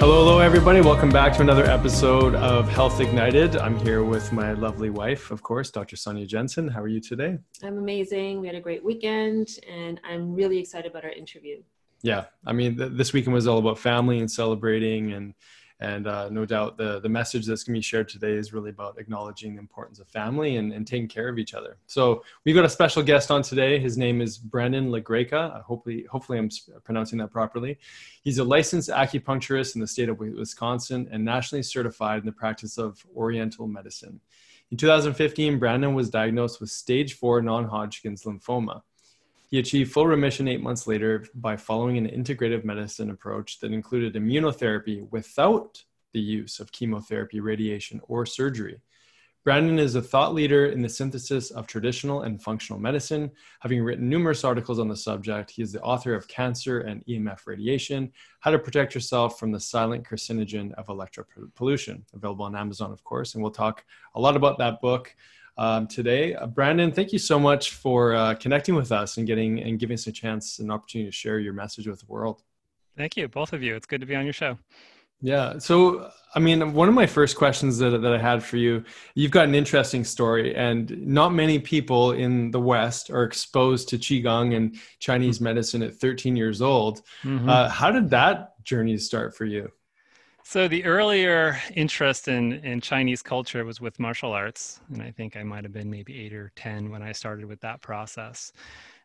Hello, 0.00 0.24
hello, 0.24 0.38
everybody. 0.38 0.80
Welcome 0.80 1.10
back 1.10 1.34
to 1.34 1.42
another 1.42 1.66
episode 1.66 2.34
of 2.34 2.66
Health 2.70 3.00
Ignited. 3.00 3.56
I'm 3.56 3.78
here 3.80 4.02
with 4.02 4.32
my 4.32 4.54
lovely 4.54 4.88
wife, 4.88 5.30
of 5.30 5.42
course, 5.42 5.70
Dr. 5.70 5.94
Sonia 5.94 6.24
Jensen. 6.24 6.68
How 6.68 6.80
are 6.80 6.88
you 6.88 7.00
today? 7.00 7.36
I'm 7.62 7.76
amazing. 7.76 8.40
We 8.40 8.46
had 8.46 8.56
a 8.56 8.62
great 8.62 8.82
weekend, 8.82 9.58
and 9.70 10.00
I'm 10.02 10.34
really 10.34 10.58
excited 10.58 10.90
about 10.90 11.04
our 11.04 11.10
interview. 11.10 11.60
Yeah, 12.00 12.24
I 12.46 12.54
mean, 12.54 12.78
th- 12.78 12.92
this 12.94 13.12
weekend 13.12 13.34
was 13.34 13.46
all 13.46 13.58
about 13.58 13.78
family 13.78 14.20
and 14.20 14.30
celebrating 14.30 15.12
and 15.12 15.34
and 15.80 16.06
uh, 16.06 16.28
no 16.28 16.44
doubt 16.44 16.76
the, 16.76 17.00
the 17.00 17.08
message 17.08 17.46
that's 17.46 17.64
going 17.64 17.74
to 17.74 17.78
be 17.78 17.82
shared 17.82 18.08
today 18.08 18.32
is 18.32 18.52
really 18.52 18.68
about 18.68 18.98
acknowledging 18.98 19.54
the 19.54 19.60
importance 19.60 19.98
of 19.98 20.06
family 20.08 20.56
and, 20.56 20.72
and 20.72 20.86
taking 20.86 21.08
care 21.08 21.28
of 21.28 21.38
each 21.38 21.54
other. 21.54 21.78
So 21.86 22.22
we've 22.44 22.54
got 22.54 22.66
a 22.66 22.70
special 22.70 23.02
guest 23.02 23.30
on 23.30 23.42
today. 23.42 23.78
His 23.78 23.96
name 23.96 24.20
is 24.20 24.36
Brandon 24.36 24.90
LaGreca. 24.90 25.62
Hopefully, 25.62 26.04
hopefully 26.10 26.38
I'm 26.38 26.50
pronouncing 26.84 27.18
that 27.18 27.30
properly. 27.30 27.78
He's 28.22 28.38
a 28.38 28.44
licensed 28.44 28.90
acupuncturist 28.90 29.74
in 29.74 29.80
the 29.80 29.86
state 29.86 30.10
of 30.10 30.18
Wisconsin 30.18 31.08
and 31.10 31.24
nationally 31.24 31.62
certified 31.62 32.20
in 32.20 32.26
the 32.26 32.32
practice 32.32 32.76
of 32.76 33.04
Oriental 33.16 33.66
medicine. 33.66 34.20
In 34.70 34.76
2015, 34.76 35.58
Brandon 35.58 35.94
was 35.94 36.10
diagnosed 36.10 36.60
with 36.60 36.70
stage 36.70 37.14
four 37.14 37.40
non-Hodgkin's 37.40 38.24
lymphoma. 38.24 38.82
He 39.50 39.58
achieved 39.58 39.92
full 39.92 40.06
remission 40.06 40.46
eight 40.46 40.62
months 40.62 40.86
later 40.86 41.26
by 41.34 41.56
following 41.56 41.98
an 41.98 42.06
integrative 42.06 42.64
medicine 42.64 43.10
approach 43.10 43.58
that 43.58 43.72
included 43.72 44.14
immunotherapy 44.14 45.10
without 45.10 45.82
the 46.12 46.20
use 46.20 46.60
of 46.60 46.70
chemotherapy, 46.70 47.40
radiation, 47.40 48.00
or 48.04 48.24
surgery. 48.26 48.80
Brandon 49.42 49.78
is 49.78 49.94
a 49.94 50.02
thought 50.02 50.34
leader 50.34 50.66
in 50.66 50.82
the 50.82 50.88
synthesis 50.88 51.50
of 51.50 51.66
traditional 51.66 52.22
and 52.22 52.42
functional 52.42 52.78
medicine. 52.78 53.30
Having 53.60 53.82
written 53.82 54.08
numerous 54.08 54.44
articles 54.44 54.78
on 54.78 54.86
the 54.86 54.96
subject, 54.96 55.50
he 55.50 55.62
is 55.62 55.72
the 55.72 55.80
author 55.80 56.14
of 56.14 56.28
Cancer 56.28 56.80
and 56.80 57.04
EMF 57.06 57.46
Radiation 57.46 58.12
How 58.40 58.50
to 58.50 58.58
Protect 58.58 58.94
Yourself 58.94 59.38
from 59.40 59.50
the 59.50 59.58
Silent 59.58 60.04
Carcinogen 60.04 60.74
of 60.74 60.86
Electropollution, 60.88 62.02
available 62.12 62.44
on 62.44 62.54
Amazon, 62.54 62.92
of 62.92 63.02
course. 63.02 63.34
And 63.34 63.42
we'll 63.42 63.50
talk 63.50 63.84
a 64.14 64.20
lot 64.20 64.36
about 64.36 64.58
that 64.58 64.80
book 64.80 65.16
um, 65.60 65.86
today. 65.86 66.34
Uh, 66.34 66.46
Brandon, 66.46 66.90
thank 66.90 67.12
you 67.12 67.18
so 67.18 67.38
much 67.38 67.72
for 67.72 68.14
uh, 68.14 68.34
connecting 68.34 68.74
with 68.74 68.90
us 68.90 69.18
and 69.18 69.26
getting 69.26 69.60
and 69.62 69.78
giving 69.78 69.94
us 69.94 70.06
a 70.06 70.12
chance 70.12 70.58
and 70.58 70.72
opportunity 70.72 71.08
to 71.08 71.14
share 71.14 71.38
your 71.38 71.52
message 71.52 71.86
with 71.86 72.00
the 72.00 72.06
world. 72.06 72.42
Thank 72.96 73.16
you, 73.16 73.28
both 73.28 73.52
of 73.52 73.62
you. 73.62 73.76
It's 73.76 73.86
good 73.86 74.00
to 74.00 74.06
be 74.06 74.16
on 74.16 74.24
your 74.24 74.32
show. 74.32 74.58
Yeah. 75.22 75.58
So, 75.58 76.10
I 76.34 76.38
mean, 76.38 76.72
one 76.72 76.88
of 76.88 76.94
my 76.94 77.04
first 77.04 77.36
questions 77.36 77.76
that, 77.78 77.90
that 77.90 78.12
I 78.12 78.16
had 78.16 78.42
for 78.42 78.56
you, 78.56 78.84
you've 79.14 79.30
got 79.30 79.44
an 79.44 79.54
interesting 79.54 80.02
story, 80.02 80.56
and 80.56 81.06
not 81.06 81.34
many 81.34 81.58
people 81.58 82.12
in 82.12 82.50
the 82.50 82.60
West 82.60 83.10
are 83.10 83.22
exposed 83.22 83.90
to 83.90 83.98
Qigong 83.98 84.56
and 84.56 84.78
Chinese 84.98 85.36
mm-hmm. 85.36 85.44
medicine 85.44 85.82
at 85.82 85.94
13 85.94 86.36
years 86.36 86.62
old. 86.62 87.02
Mm-hmm. 87.22 87.50
Uh, 87.50 87.68
how 87.68 87.90
did 87.90 88.08
that 88.10 88.64
journey 88.64 88.96
start 88.96 89.36
for 89.36 89.44
you? 89.44 89.70
So 90.50 90.66
the 90.66 90.84
earlier 90.84 91.60
interest 91.76 92.26
in, 92.26 92.54
in 92.64 92.80
Chinese 92.80 93.22
culture 93.22 93.64
was 93.64 93.80
with 93.80 94.00
martial 94.00 94.32
arts. 94.32 94.80
And 94.92 95.00
I 95.00 95.12
think 95.12 95.36
I 95.36 95.44
might 95.44 95.62
have 95.62 95.72
been 95.72 95.88
maybe 95.88 96.20
eight 96.20 96.32
or 96.32 96.50
10 96.56 96.90
when 96.90 97.04
I 97.04 97.12
started 97.12 97.44
with 97.44 97.60
that 97.60 97.82
process. 97.82 98.52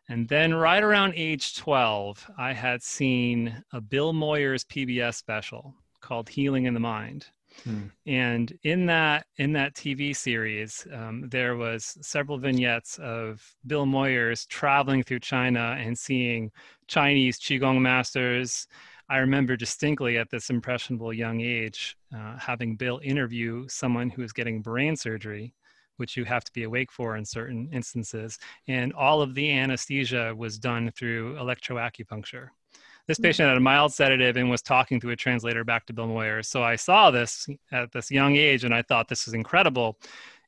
And 0.08 0.26
then 0.26 0.52
right 0.54 0.82
around 0.82 1.12
age 1.14 1.54
12, 1.54 2.32
I 2.36 2.52
had 2.52 2.82
seen 2.82 3.62
a 3.72 3.80
Bill 3.80 4.12
Moyers 4.12 4.64
PBS 4.64 5.14
special 5.14 5.72
called 6.00 6.28
Healing 6.28 6.66
and 6.66 6.74
the 6.74 6.80
Mind. 6.80 7.26
Hmm. 7.62 7.84
And 8.06 8.52
in 8.64 8.86
that 8.86 9.26
in 9.36 9.52
that 9.52 9.74
TV 9.74 10.16
series, 10.16 10.84
um, 10.92 11.28
there 11.28 11.54
was 11.54 11.96
several 12.02 12.38
vignettes 12.38 12.98
of 12.98 13.54
Bill 13.68 13.86
Moyers 13.86 14.48
traveling 14.48 15.04
through 15.04 15.20
China 15.20 15.76
and 15.78 15.96
seeing 15.96 16.50
Chinese 16.88 17.38
qigong 17.38 17.80
masters, 17.80 18.66
I 19.08 19.18
remember 19.18 19.56
distinctly 19.56 20.18
at 20.18 20.30
this 20.30 20.50
impressionable 20.50 21.12
young 21.12 21.40
age 21.40 21.96
uh, 22.14 22.36
having 22.38 22.76
Bill 22.76 23.00
interview 23.02 23.66
someone 23.68 24.10
who 24.10 24.22
was 24.22 24.32
getting 24.32 24.62
brain 24.62 24.96
surgery, 24.96 25.54
which 25.96 26.16
you 26.16 26.24
have 26.24 26.42
to 26.44 26.52
be 26.52 26.64
awake 26.64 26.90
for 26.90 27.16
in 27.16 27.24
certain 27.24 27.68
instances. 27.72 28.38
And 28.66 28.92
all 28.94 29.22
of 29.22 29.34
the 29.34 29.50
anesthesia 29.50 30.34
was 30.36 30.58
done 30.58 30.90
through 30.90 31.36
electroacupuncture. 31.36 32.48
This 33.06 33.18
hmm. 33.18 33.22
patient 33.22 33.48
had 33.48 33.56
a 33.56 33.60
mild 33.60 33.92
sedative 33.92 34.36
and 34.36 34.50
was 34.50 34.62
talking 34.62 35.00
through 35.00 35.12
a 35.12 35.16
translator 35.16 35.62
back 35.62 35.86
to 35.86 35.92
Bill 35.92 36.08
Moyer. 36.08 36.42
So 36.42 36.64
I 36.64 36.74
saw 36.74 37.12
this 37.12 37.46
at 37.70 37.92
this 37.92 38.10
young 38.10 38.34
age 38.34 38.64
and 38.64 38.74
I 38.74 38.82
thought 38.82 39.08
this 39.08 39.26
was 39.26 39.34
incredible 39.34 39.98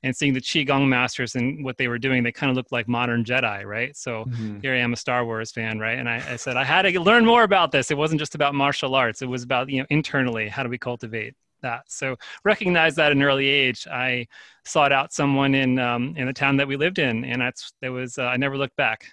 and 0.03 0.17
seeing 0.17 0.33
the 0.33 0.41
qigong 0.41 0.89
masters 0.89 1.35
and 1.35 1.65
what 1.65 1.77
they 1.77 1.89
were 1.89 1.99
doing 1.99 2.23
they 2.23 2.33
kind 2.33 2.51
of 2.51 2.57
looked 2.57 2.73
like 2.73 2.89
modern 2.89 3.25
jedi 3.25 3.65
right? 3.65 3.97
So 3.97 4.25
mm-hmm. 4.25 4.61
here 4.61 4.75
i 4.75 4.79
am 4.79 4.93
a 4.93 4.97
star 4.97 5.25
wars 5.25 5.51
fan 5.51 5.79
right? 5.79 5.99
And 5.99 6.09
I, 6.09 6.23
I, 6.33 6.37
said 6.37 6.57
i 6.57 6.65
had 6.65 6.83
to 6.83 7.01
learn 7.01 7.25
more 7.25 7.43
about 7.43 7.73
this. 7.73 7.91
It 7.91 7.97
wasn't 7.97 8.21
just 8.21 8.35
about 8.35 8.55
martial 8.55 8.95
arts. 8.95 9.23
It 9.23 9.27
was 9.27 9.43
about 9.43 9.69
you 9.69 9.81
know 9.81 9.87
internally 9.91 10.49
how 10.49 10.63
do 10.63 10.69
we 10.69 10.79
cultivate 10.79 11.35
that? 11.63 11.83
So 11.89 12.17
recognize 12.45 12.95
that 12.97 13.07
at 13.07 13.13
an 13.13 13.23
early 13.23 13.49
age. 13.49 13.87
I 13.89 14.27
sought 14.65 14.93
out 14.93 15.13
someone 15.13 15.55
in 15.55 15.79
um, 15.79 16.15
in 16.17 16.27
the 16.27 16.33
town 16.33 16.57
that 16.59 16.69
we 16.69 16.77
lived 16.77 16.99
in 16.99 17.25
and 17.25 17.41
that's 17.43 17.73
that 17.81 17.91
was 17.91 18.19
uh, 18.19 18.25
i 18.25 18.37
never 18.37 18.57
looked 18.57 18.77
back. 18.77 19.07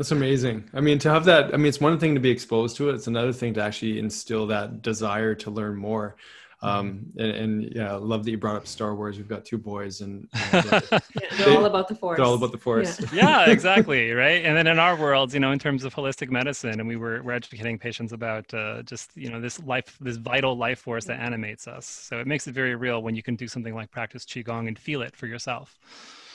That's 0.00 0.12
amazing. 0.12 0.64
I 0.72 0.80
mean, 0.80 0.98
to 1.00 1.10
have 1.10 1.26
that, 1.26 1.52
I 1.52 1.58
mean, 1.58 1.66
it's 1.66 1.78
one 1.78 1.98
thing 1.98 2.14
to 2.14 2.22
be 2.22 2.30
exposed 2.30 2.74
to 2.76 2.88
it. 2.88 2.94
It's 2.94 3.06
another 3.06 3.34
thing 3.34 3.52
to 3.52 3.62
actually 3.62 3.98
instill 3.98 4.46
that 4.46 4.80
desire 4.80 5.34
to 5.34 5.50
learn 5.50 5.76
more 5.76 6.16
um 6.62 7.06
and, 7.16 7.30
and, 7.30 7.72
yeah 7.74 7.94
love 7.94 8.24
that 8.24 8.30
you 8.30 8.38
brought 8.38 8.56
up 8.56 8.66
star 8.66 8.94
wars. 8.94 9.16
We've 9.16 9.28
got 9.28 9.44
two 9.44 9.58
boys 9.58 10.00
and, 10.02 10.28
and 10.52 10.72
uh, 10.72 10.80
yeah, 10.90 10.98
they're 11.36 11.46
they, 11.46 11.56
all 11.56 11.64
about 11.64 11.88
the 11.88 11.94
force. 11.94 12.16
they're 12.16 12.26
all 12.26 12.34
about 12.34 12.52
the 12.52 12.58
force. 12.58 13.00
Yeah. 13.00 13.08
yeah. 13.46 13.50
exactly 13.50 14.12
right? 14.12 14.44
And 14.44 14.56
then 14.56 14.66
in 14.66 14.78
our 14.78 14.96
worlds 14.96 15.34
you 15.34 15.40
know 15.40 15.52
in 15.52 15.58
terms 15.58 15.84
of 15.84 15.94
holistic 15.94 16.30
medicine 16.30 16.80
and 16.80 16.88
we 16.88 16.96
were 16.96 17.22
we're 17.22 17.32
educating 17.32 17.78
patients 17.78 18.12
about 18.12 18.52
uh, 18.52 18.82
just 18.82 19.10
you 19.16 19.30
know 19.30 19.40
this 19.40 19.60
life 19.62 19.96
this 20.00 20.16
vital 20.16 20.56
life 20.56 20.80
force 20.80 21.04
that 21.06 21.20
animates 21.20 21.66
us. 21.66 21.86
So 21.86 22.20
it 22.20 22.26
makes 22.26 22.46
it 22.46 22.52
very 22.52 22.74
real 22.74 23.02
when 23.02 23.14
you 23.14 23.22
can 23.22 23.36
do 23.36 23.48
something 23.48 23.74
like 23.74 23.90
practice 23.90 24.24
qigong 24.24 24.68
and 24.68 24.78
feel 24.78 25.02
it 25.02 25.16
for 25.16 25.26
yourself 25.26 25.78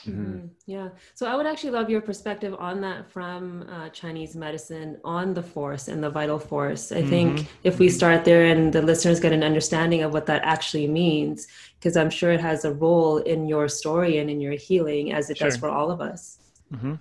Mm-hmm. 0.06 0.22
mm-hmm. 0.22 0.48
Yeah. 0.66 0.90
So 1.14 1.28
I 1.28 1.36
would 1.36 1.46
actually 1.46 1.72
love 1.72 1.90
your 1.90 2.02
perspective 2.02 2.56
on 2.58 2.82
that 2.82 3.10
from 3.12 3.68
uh, 3.70 3.90
Chinese 3.90 4.36
medicine 4.36 4.98
on 5.04 5.34
the 5.34 5.44
force 5.44 5.88
and 5.88 6.04
the 6.04 6.10
vital 6.10 6.40
force. 6.40 6.92
I 6.92 6.96
mm-hmm. 6.96 7.10
think 7.10 7.48
if 7.64 7.80
we 7.80 7.90
start 7.90 8.26
there 8.26 8.46
and 8.46 8.74
the 8.74 8.82
listeners 8.82 9.20
get 9.20 9.32
an 9.32 9.44
understanding 9.44 10.02
of 10.02 10.14
what 10.14 10.26
that 10.26 10.42
actually 10.44 10.88
means, 10.88 11.48
because 11.80 11.96
I'm 11.96 12.10
sure 12.10 12.32
it 12.32 12.42
has 12.42 12.66
a 12.66 12.74
role 12.74 13.18
in 13.18 13.48
your 13.48 13.68
story 13.68 14.18
and 14.18 14.30
in 14.30 14.42
your 14.42 14.54
healing 14.54 15.14
as 15.14 15.30
it 15.30 15.38
sure. 15.38 15.50
does 15.50 15.58
for 15.58 15.70
all 15.70 15.92
of 15.92 16.02
us. 16.02 16.40
Mm-hmm. 16.74 16.96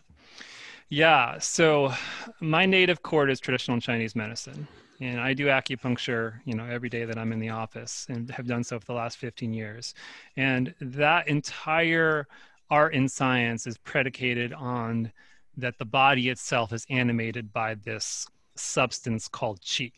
Yeah. 0.91 1.39
So 1.39 1.93
my 2.41 2.67
native 2.67 3.03
court 3.03 3.31
is 3.31 3.41
traditional 3.41 3.81
Chinese 3.81 4.15
medicine. 4.15 4.69
And 5.01 5.21
I 5.21 5.35
do 5.35 5.47
acupuncture, 5.47 6.35
you 6.45 6.55
know, 6.55 6.65
every 6.65 6.89
day 6.89 7.05
that 7.05 7.19
I'm 7.19 7.33
in 7.33 7.41
the 7.41 7.51
office 7.51 8.07
and 8.09 8.31
have 8.31 8.47
done 8.47 8.63
so 8.63 8.79
for 8.79 8.87
the 8.87 8.95
last 8.95 9.19
15 9.19 9.53
years. 9.53 9.95
And 10.37 10.75
that 10.81 11.29
entire 11.29 12.29
art 12.71 12.95
in 12.95 13.09
science 13.09 13.67
is 13.67 13.79
predicated 13.79 14.53
on 14.53 15.13
that 15.57 15.79
the 15.79 15.85
body 15.85 16.29
itself 16.29 16.73
is 16.73 16.87
animated 16.91 17.53
by 17.53 17.75
this 17.75 18.27
substance 18.57 19.29
called 19.29 19.61
qi. 19.61 19.93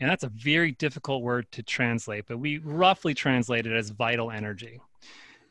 And 0.00 0.10
that's 0.10 0.24
a 0.24 0.28
very 0.28 0.72
difficult 0.72 1.22
word 1.22 1.50
to 1.52 1.62
translate, 1.62 2.26
but 2.26 2.38
we 2.38 2.58
roughly 2.58 3.14
translate 3.14 3.66
it 3.66 3.72
as 3.72 3.90
vital 3.90 4.30
energy. 4.30 4.80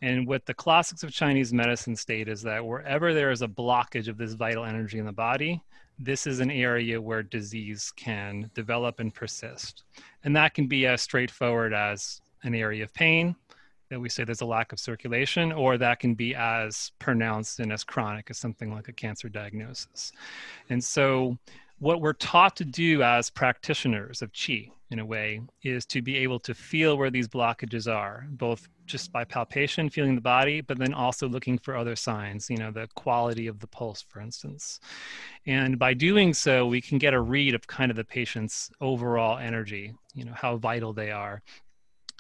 And 0.02 0.28
what 0.28 0.46
the 0.46 0.54
classics 0.54 1.04
of 1.04 1.12
Chinese 1.12 1.54
medicine 1.54 1.96
state 1.96 2.28
is 2.28 2.42
that 2.42 2.66
wherever 2.66 3.14
there 3.14 3.32
is 3.32 3.42
a 3.42 3.48
blockage 3.48 4.10
of 4.10 4.18
this 4.18 4.34
vital 4.34 4.66
energy 4.66 5.00
in 5.00 5.06
the 5.06 5.14
body, 5.14 5.62
this 5.98 6.28
is 6.28 6.42
an 6.42 6.52
area 6.52 7.00
where 7.00 7.24
disease 7.24 7.94
can 7.96 8.50
develop 8.54 9.00
and 9.00 9.14
persist. 9.14 9.84
And 10.26 10.36
that 10.36 10.54
can 10.54 10.68
be 10.68 10.86
as 10.88 11.02
straightforward 11.02 11.74
as 11.74 12.20
an 12.44 12.54
area 12.54 12.84
of 12.84 12.94
pain, 12.94 13.36
that 13.94 14.00
we 14.00 14.10
say 14.10 14.24
there's 14.24 14.42
a 14.42 14.46
lack 14.46 14.74
of 14.74 14.80
circulation, 14.80 15.52
or 15.52 15.78
that 15.78 16.00
can 16.00 16.16
be 16.16 16.34
as 16.34 16.92
pronounced 16.98 17.60
and 17.60 17.72
as 17.72 17.84
chronic 17.84 18.28
as 18.32 18.40
something 18.40 18.74
like 18.74 18.88
a 18.88 18.94
cancer 18.94 19.30
diagnosis. 19.30 20.12
And 20.72 20.84
so 20.84 21.38
what 21.78 22.02
we're 22.02 22.14
taught 22.14 22.56
to 22.56 22.66
do 22.66 23.04
as 23.04 23.30
practitioners 23.30 24.22
of 24.22 24.32
qi 24.32 24.72
in 24.90 25.00
a 25.00 25.06
way 25.06 25.42
is 25.64 25.86
to 25.86 26.02
be 26.02 26.16
able 26.18 26.40
to 26.40 26.54
feel 26.54 26.98
where 26.98 27.10
these 27.10 27.28
blockages 27.28 27.92
are 27.92 28.26
both 28.32 28.70
just 28.86 29.12
by 29.12 29.24
palpation 29.24 29.90
feeling 29.90 30.16
the 30.16 30.22
body 30.22 30.62
but 30.62 30.78
then 30.78 30.94
also 30.94 31.28
looking 31.28 31.58
for 31.58 31.76
other 31.76 31.96
signs 31.96 32.50
you 32.50 32.58
know 32.58 32.72
the 32.72 32.88
quality 32.96 33.48
of 33.48 33.60
the 33.60 33.68
pulse 33.68 34.02
for 34.08 34.22
instance 34.22 34.80
and 35.46 35.78
by 35.78 35.94
doing 35.94 36.34
so 36.34 36.66
we 36.66 36.80
can 36.80 36.98
get 36.98 37.14
a 37.14 37.20
read 37.20 37.54
of 37.54 37.68
kind 37.68 37.92
of 37.92 37.98
the 37.98 38.04
patient's 38.04 38.72
overall 38.80 39.38
energy 39.38 39.94
you 40.14 40.24
know 40.24 40.34
how 40.34 40.56
vital 40.56 40.94
they 40.94 41.12
are 41.12 41.42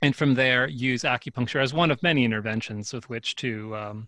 and 0.03 0.15
from 0.15 0.33
there 0.33 0.67
use 0.67 1.03
acupuncture 1.03 1.61
as 1.61 1.73
one 1.73 1.89
of 1.89 2.03
many 2.03 2.25
interventions 2.25 2.93
with 2.93 3.09
which 3.09 3.35
to 3.37 3.75
um, 3.75 4.07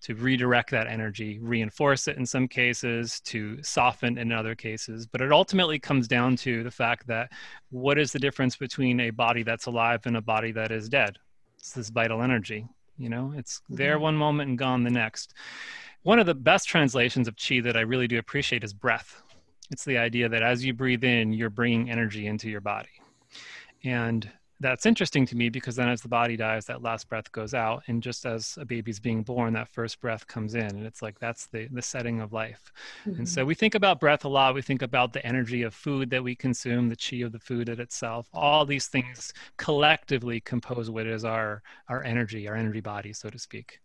to 0.00 0.14
redirect 0.14 0.70
that 0.70 0.86
energy, 0.86 1.38
reinforce 1.40 2.06
it 2.06 2.16
in 2.16 2.26
some 2.26 2.46
cases, 2.46 3.20
to 3.20 3.60
soften 3.62 4.16
in 4.16 4.30
other 4.30 4.54
cases. 4.54 5.06
But 5.06 5.20
it 5.20 5.32
ultimately 5.32 5.78
comes 5.78 6.06
down 6.06 6.36
to 6.36 6.62
the 6.62 6.70
fact 6.70 7.06
that 7.08 7.30
what 7.70 7.98
is 7.98 8.12
the 8.12 8.18
difference 8.18 8.56
between 8.56 9.00
a 9.00 9.10
body 9.10 9.42
that's 9.42 9.66
alive 9.66 10.02
and 10.04 10.16
a 10.16 10.20
body 10.20 10.52
that 10.52 10.70
is 10.70 10.88
dead? 10.88 11.18
It's 11.58 11.72
this 11.72 11.88
vital 11.88 12.22
energy. 12.22 12.66
You 12.96 13.08
know, 13.08 13.32
it's 13.36 13.60
there 13.68 13.94
mm-hmm. 13.94 14.02
one 14.02 14.16
moment 14.16 14.50
and 14.50 14.58
gone 14.58 14.84
the 14.84 14.90
next. 14.90 15.34
One 16.02 16.18
of 16.18 16.26
the 16.26 16.34
best 16.34 16.68
translations 16.68 17.26
of 17.26 17.36
chi 17.36 17.60
that 17.60 17.76
I 17.76 17.80
really 17.80 18.06
do 18.06 18.18
appreciate 18.18 18.62
is 18.64 18.72
breath. 18.72 19.22
It's 19.70 19.84
the 19.84 19.98
idea 19.98 20.28
that 20.28 20.42
as 20.42 20.64
you 20.64 20.74
breathe 20.74 21.04
in, 21.04 21.32
you're 21.32 21.50
bringing 21.50 21.90
energy 21.90 22.26
into 22.26 22.48
your 22.48 22.60
body. 22.60 22.88
And 23.84 24.30
that's 24.60 24.86
interesting 24.86 25.24
to 25.26 25.36
me 25.36 25.48
because 25.48 25.76
then 25.76 25.88
as 25.88 26.00
the 26.00 26.08
body 26.08 26.36
dies 26.36 26.66
that 26.66 26.82
last 26.82 27.08
breath 27.08 27.30
goes 27.32 27.54
out 27.54 27.82
and 27.86 28.02
just 28.02 28.26
as 28.26 28.58
a 28.60 28.64
baby's 28.64 28.98
being 28.98 29.22
born 29.22 29.52
that 29.52 29.68
first 29.68 30.00
breath 30.00 30.26
comes 30.26 30.54
in 30.54 30.66
and 30.66 30.86
it's 30.86 31.02
like 31.02 31.18
that's 31.18 31.46
the 31.46 31.68
the 31.70 31.82
setting 31.82 32.20
of 32.20 32.32
life. 32.32 32.72
Mm-hmm. 33.06 33.18
and 33.18 33.28
so 33.28 33.44
we 33.44 33.54
think 33.54 33.74
about 33.74 34.00
breath 34.00 34.24
a 34.24 34.28
lot. 34.28 34.54
We 34.54 34.62
think 34.62 34.82
about 34.82 35.12
the 35.12 35.24
energy 35.24 35.62
of 35.62 35.74
food 35.74 36.10
that 36.10 36.22
we 36.22 36.34
consume 36.34 36.88
the 36.88 36.96
chi 36.96 37.18
of 37.18 37.32
the 37.32 37.38
food 37.38 37.68
in 37.68 37.80
itself. 37.80 38.28
All 38.32 38.64
these 38.64 38.88
things 38.88 39.32
collectively 39.56 40.40
compose 40.40 40.90
what 40.90 41.06
is 41.06 41.24
our 41.24 41.62
our 41.88 42.02
energy 42.02 42.48
our 42.48 42.54
energy 42.54 42.80
body 42.80 43.12
so 43.12 43.30
to 43.30 43.38
speak 43.38 43.80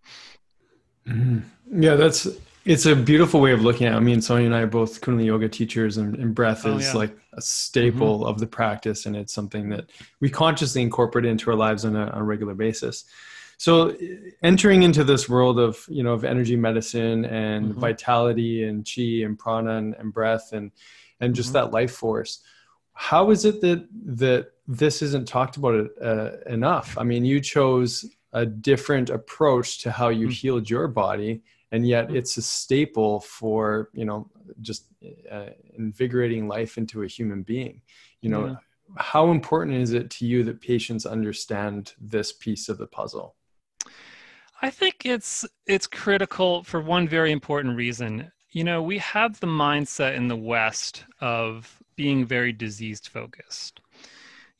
mm-hmm. 1.07 1.83
yeah 1.83 1.95
that's 1.95 2.27
it's 2.65 2.85
a 2.85 2.95
beautiful 2.95 3.41
way 3.41 3.51
of 3.51 3.61
looking 3.61 3.87
at 3.87 3.93
it. 3.93 3.97
I 3.97 3.99
mean, 3.99 4.21
Sonia 4.21 4.45
and 4.45 4.55
I 4.55 4.61
are 4.61 4.67
both 4.67 5.01
Kundalini 5.01 5.25
yoga 5.25 5.49
teachers, 5.49 5.97
and, 5.97 6.15
and 6.15 6.33
breath 6.33 6.65
oh, 6.65 6.77
is 6.77 6.87
yeah. 6.87 6.93
like 6.93 7.17
a 7.33 7.41
staple 7.41 8.19
mm-hmm. 8.19 8.29
of 8.29 8.39
the 8.39 8.47
practice, 8.47 9.05
and 9.05 9.15
it's 9.15 9.33
something 9.33 9.69
that 9.69 9.89
we 10.21 10.29
consciously 10.29 10.81
incorporate 10.81 11.25
into 11.25 11.49
our 11.51 11.57
lives 11.57 11.83
on 11.83 11.95
a, 11.95 12.07
on 12.07 12.21
a, 12.21 12.23
regular 12.23 12.53
basis. 12.53 13.03
So, 13.57 13.95
entering 14.43 14.83
into 14.83 15.03
this 15.03 15.27
world 15.27 15.59
of 15.59 15.85
you 15.89 16.03
know 16.03 16.13
of 16.13 16.23
energy 16.23 16.55
medicine 16.55 17.25
and 17.25 17.71
mm-hmm. 17.71 17.79
vitality 17.79 18.63
and 18.63 18.87
chi 18.89 19.25
and 19.25 19.37
prana 19.37 19.77
and, 19.77 19.95
and 19.95 20.13
breath 20.13 20.53
and 20.53 20.71
and 21.19 21.35
just 21.35 21.49
mm-hmm. 21.49 21.65
that 21.65 21.71
life 21.71 21.91
force, 21.91 22.39
how 22.93 23.29
is 23.29 23.43
it 23.43 23.59
that 23.61 23.87
that 24.05 24.51
this 24.67 25.01
isn't 25.01 25.27
talked 25.27 25.57
about 25.57 25.89
uh, 26.01 26.31
enough? 26.47 26.97
I 26.97 27.03
mean, 27.03 27.25
you 27.25 27.41
chose 27.41 28.05
a 28.33 28.45
different 28.45 29.09
approach 29.09 29.79
to 29.79 29.91
how 29.91 30.09
you 30.09 30.27
mm. 30.27 30.31
healed 30.31 30.69
your 30.69 30.87
body 30.87 31.41
and 31.73 31.87
yet 31.87 32.07
mm-hmm. 32.07 32.15
it's 32.15 32.37
a 32.37 32.41
staple 32.41 33.19
for 33.19 33.89
you 33.93 34.05
know 34.05 34.29
just 34.61 34.85
uh, 35.29 35.47
invigorating 35.75 36.47
life 36.47 36.77
into 36.77 37.03
a 37.03 37.07
human 37.07 37.43
being 37.43 37.81
you 38.21 38.29
know 38.29 38.45
yeah. 38.45 38.55
how 38.97 39.31
important 39.31 39.75
is 39.75 39.91
it 39.91 40.09
to 40.09 40.25
you 40.25 40.43
that 40.43 40.61
patients 40.61 41.05
understand 41.05 41.93
this 41.99 42.31
piece 42.31 42.69
of 42.69 42.77
the 42.77 42.87
puzzle 42.87 43.35
i 44.61 44.69
think 44.69 45.05
it's 45.05 45.45
it's 45.67 45.87
critical 45.87 46.63
for 46.63 46.79
one 46.79 47.07
very 47.07 47.31
important 47.31 47.75
reason 47.75 48.31
you 48.51 48.63
know 48.63 48.81
we 48.81 48.97
have 48.99 49.39
the 49.39 49.47
mindset 49.47 50.15
in 50.15 50.27
the 50.27 50.35
west 50.35 51.05
of 51.19 51.79
being 51.95 52.25
very 52.25 52.53
diseased 52.53 53.07
focused 53.07 53.81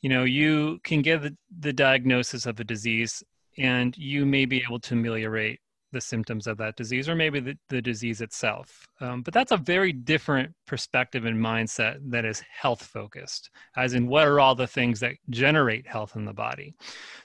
you 0.02 0.08
know 0.10 0.24
you 0.24 0.78
can 0.82 1.00
get 1.00 1.22
the, 1.22 1.36
the 1.60 1.72
diagnosis 1.72 2.44
of 2.44 2.58
a 2.60 2.64
disease 2.64 3.22
and 3.58 3.96
you 3.96 4.26
may 4.26 4.44
be 4.44 4.62
able 4.62 4.80
to 4.80 4.94
ameliorate 4.94 5.60
the 5.94 6.00
symptoms 6.00 6.46
of 6.46 6.58
that 6.58 6.76
disease 6.76 7.08
or 7.08 7.14
maybe 7.14 7.40
the, 7.40 7.56
the 7.70 7.80
disease 7.80 8.20
itself. 8.20 8.86
Um, 9.00 9.22
but 9.22 9.32
that's 9.32 9.52
a 9.52 9.56
very 9.56 9.92
different 9.92 10.52
perspective 10.66 11.24
and 11.24 11.38
mindset 11.38 11.98
that 12.10 12.26
is 12.26 12.40
health 12.40 12.82
focused, 12.82 13.48
as 13.76 13.94
in 13.94 14.06
what 14.08 14.26
are 14.26 14.40
all 14.40 14.54
the 14.54 14.66
things 14.66 15.00
that 15.00 15.14
generate 15.30 15.86
health 15.86 16.16
in 16.16 16.26
the 16.26 16.34
body. 16.34 16.74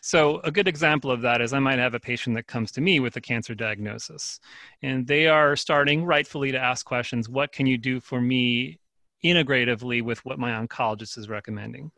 So, 0.01 0.39
a 0.41 0.51
good 0.51 0.67
example 0.67 1.11
of 1.11 1.21
that 1.21 1.41
is 1.41 1.51
I 1.51 1.59
might 1.59 1.79
have 1.79 1.95
a 1.95 1.99
patient 1.99 2.37
that 2.37 2.47
comes 2.47 2.71
to 2.73 2.81
me 2.81 3.01
with 3.01 3.17
a 3.17 3.21
cancer 3.21 3.55
diagnosis, 3.55 4.39
and 4.81 5.05
they 5.05 5.27
are 5.27 5.57
starting 5.57 6.05
rightfully 6.05 6.51
to 6.53 6.59
ask 6.59 6.85
questions 6.85 7.27
what 7.27 7.51
can 7.51 7.65
you 7.65 7.77
do 7.77 7.99
for 7.99 8.21
me 8.21 8.79
integratively 9.25 10.01
with 10.01 10.23
what 10.23 10.39
my 10.39 10.51
oncologist 10.51 11.17
is 11.17 11.27
recommending? 11.27 11.91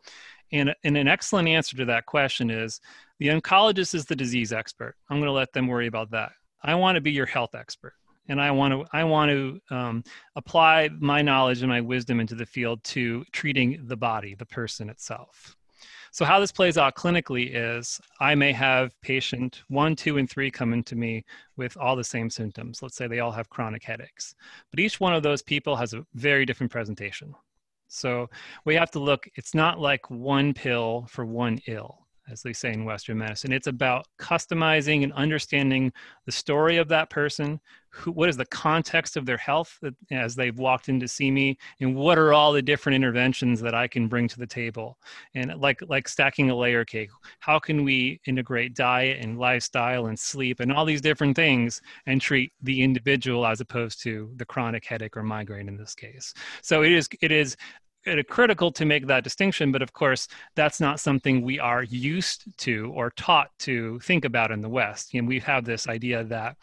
And, 0.54 0.76
and 0.84 0.98
an 0.98 1.08
excellent 1.08 1.48
answer 1.48 1.78
to 1.78 1.86
that 1.86 2.06
question 2.06 2.50
is 2.50 2.82
the 3.22 3.28
oncologist 3.28 3.94
is 3.94 4.06
the 4.06 4.16
disease 4.16 4.52
expert. 4.52 4.96
I'm 5.08 5.18
going 5.18 5.28
to 5.28 5.32
let 5.32 5.54
them 5.54 5.68
worry 5.68 5.86
about 5.86 6.10
that. 6.10 6.32
I 6.64 6.74
want 6.74 6.96
to 6.96 7.02
be 7.02 7.12
your 7.12 7.28
health 7.28 7.54
expert 7.54 7.94
and 8.28 8.42
I 8.42 8.50
want 8.50 8.74
to 8.74 8.84
I 8.98 9.04
want 9.04 9.30
to 9.30 9.62
um, 9.70 10.04
apply 10.36 10.90
my 11.00 11.22
knowledge 11.22 11.62
and 11.62 11.70
my 11.70 11.82
wisdom 11.82 12.20
into 12.20 12.34
the 12.34 12.48
field 12.48 12.84
to 12.86 13.24
treating 13.32 13.80
the 13.86 13.96
body, 13.96 14.34
the 14.34 14.48
person 14.48 14.90
itself. 14.90 15.56
So 16.12 16.26
how 16.26 16.40
this 16.40 16.52
plays 16.52 16.80
out 16.80 16.96
clinically 16.96 17.52
is 17.54 18.02
I 18.20 18.34
may 18.34 18.52
have 18.54 19.00
patient 19.02 19.62
one, 19.68 19.96
two, 19.96 20.18
and 20.18 20.28
three 20.28 20.50
come 20.50 20.74
into 20.74 20.96
me 20.96 21.24
with 21.58 21.78
all 21.78 21.96
the 21.96 22.04
same 22.04 22.28
symptoms. 22.28 22.82
Let's 22.82 22.96
say 22.96 23.06
they 23.06 23.20
all 23.20 23.32
have 23.32 23.52
chronic 23.52 23.84
headaches, 23.84 24.34
but 24.72 24.80
each 24.80 25.00
one 25.00 25.14
of 25.14 25.22
those 25.22 25.44
people 25.44 25.76
has 25.76 25.94
a 25.94 26.04
very 26.16 26.44
different 26.44 26.72
presentation. 26.72 27.36
So 27.88 28.32
we 28.66 28.74
have 28.74 28.90
to 28.92 29.00
look. 29.00 29.28
It's 29.36 29.54
not 29.54 29.80
like 29.80 30.10
one 30.10 30.56
pill 30.56 31.06
for 31.08 31.24
one 31.24 31.60
ill 31.68 32.01
as 32.30 32.42
they 32.42 32.54
say 32.54 32.72
in 32.72 32.86
Western 32.86 33.18
medicine. 33.18 33.52
It's 33.52 33.68
about 33.68 34.08
customizing 34.20 35.04
and 35.04 35.14
understanding 35.14 35.92
the 36.26 36.32
story 36.32 36.78
of 36.78 36.88
that 36.90 37.10
person. 37.10 37.60
Who, 37.94 38.12
what 38.12 38.30
is 38.30 38.38
the 38.38 38.46
context 38.46 39.18
of 39.18 39.26
their 39.26 39.38
health 39.38 39.78
that, 39.82 39.94
as 40.12 40.34
they've 40.34 40.58
walked 40.58 40.88
in 40.88 40.98
to 41.02 41.10
see 41.10 41.30
me, 41.30 41.58
and 41.82 41.94
what 41.94 42.18
are 42.18 42.32
all 42.32 42.54
the 42.54 42.62
different 42.62 42.96
interventions 42.96 43.60
that 43.62 43.76
I 43.76 43.88
can 43.88 44.08
bring 44.08 44.30
to 44.30 44.40
the 44.40 44.48
table? 44.48 44.98
And 45.36 45.60
like 45.60 45.82
like 45.90 46.08
stacking 46.08 46.50
a 46.50 46.56
layer 46.56 46.86
cake, 46.86 47.10
how 47.40 47.60
can 47.60 47.84
we 47.84 48.22
integrate 48.26 48.76
diet 48.76 49.18
and 49.22 49.38
lifestyle 49.38 50.06
and 50.06 50.18
sleep 50.18 50.62
and 50.62 50.72
all 50.72 50.86
these 50.86 51.02
different 51.02 51.36
things 51.36 51.82
and 52.06 52.22
treat 52.22 52.54
the 52.62 52.82
individual 52.82 53.46
as 53.46 53.60
opposed 53.60 54.02
to 54.04 54.32
the 54.38 54.46
chronic 54.46 54.86
headache 54.86 55.18
or 55.18 55.24
migraine 55.24 55.68
in 55.68 55.76
this 55.76 55.94
case? 55.94 56.34
So 56.62 56.84
it 56.84 56.94
is 56.94 57.10
it 57.22 57.32
is 57.32 57.58
critical 58.28 58.72
to 58.72 58.86
make 58.86 59.08
that 59.08 59.24
distinction 59.24 59.72
but 59.72 59.82
of 59.82 59.94
course 59.94 60.28
that's 60.56 60.80
not 60.80 61.00
something 61.00 61.42
we 61.42 61.60
are 61.60 61.84
used 61.84 62.46
to 62.58 62.92
or 62.96 63.12
taught 63.12 63.52
to 63.60 64.00
think 64.00 64.26
about 64.26 64.52
in 64.52 64.62
the 64.62 64.70
west. 64.70 65.14
And 65.14 65.28
we 65.28 65.40
have 65.40 65.66
this 65.66 65.88
idea 65.88 66.24
that 66.26 66.58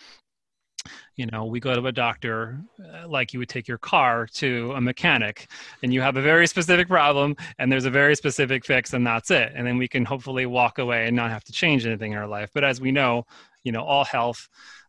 you 1.17 1.27
know 1.27 1.45
we 1.45 1.61
go 1.61 1.75
to 1.75 1.87
a 1.87 1.93
doctor 1.93 2.61
uh, 2.83 3.07
like 3.07 3.33
you 3.33 3.39
would 3.41 3.49
take 3.49 3.69
your 3.69 3.79
car 3.79 4.27
to 4.27 4.73
a 4.73 4.81
mechanic 4.81 5.49
and 5.83 5.93
you 5.93 6.01
have 6.01 6.17
a 6.17 6.23
very 6.23 6.47
specific 6.47 6.89
problem 6.89 7.37
and 7.59 7.71
there's 7.71 7.85
a 7.85 7.91
very 7.91 8.15
specific 8.17 8.65
fix 8.65 8.95
and 8.95 9.07
that's 9.07 9.31
it. 9.31 9.53
And 9.55 9.67
then 9.67 9.79
we 9.79 9.89
can 9.89 10.05
hopefully 10.05 10.47
walk 10.47 10.79
away 10.79 11.07
and 11.07 11.17
not 11.17 11.31
have 11.31 11.45
to 11.45 11.53
change 11.53 11.85
anything 11.85 12.13
in 12.13 12.19
our 12.19 12.27
life. 12.27 12.51
But 12.55 12.65
as 12.65 12.81
we 12.81 12.93
know 12.93 13.27
you 13.65 13.73
know 13.73 13.83
all 13.83 14.05
health 14.05 14.49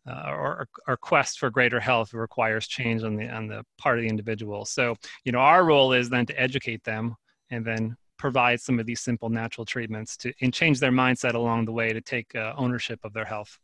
uh, 0.09 0.29
or, 0.29 0.67
or 0.87 0.97
quest 0.97 1.39
for 1.39 1.49
greater 1.49 1.79
health 1.79 2.13
requires 2.13 2.67
change 2.67 3.03
on 3.03 3.15
the 3.15 3.27
on 3.27 3.47
the 3.47 3.63
part 3.77 3.97
of 3.97 4.03
the 4.03 4.09
individual. 4.09 4.65
So 4.65 4.95
you 5.23 5.31
know 5.31 5.39
our 5.39 5.63
role 5.63 5.93
is 5.93 6.09
then 6.09 6.25
to 6.27 6.39
educate 6.39 6.83
them 6.83 7.15
and 7.51 7.65
then 7.65 7.95
provide 8.17 8.59
some 8.59 8.79
of 8.79 8.85
these 8.85 9.01
simple 9.01 9.29
natural 9.29 9.65
treatments 9.65 10.17
to 10.17 10.33
and 10.41 10.53
change 10.53 10.79
their 10.79 10.91
mindset 10.91 11.33
along 11.35 11.65
the 11.65 11.71
way 11.71 11.93
to 11.93 12.01
take 12.01 12.35
uh, 12.35 12.53
ownership 12.57 12.99
of 13.03 13.13
their 13.13 13.25
health 13.25 13.57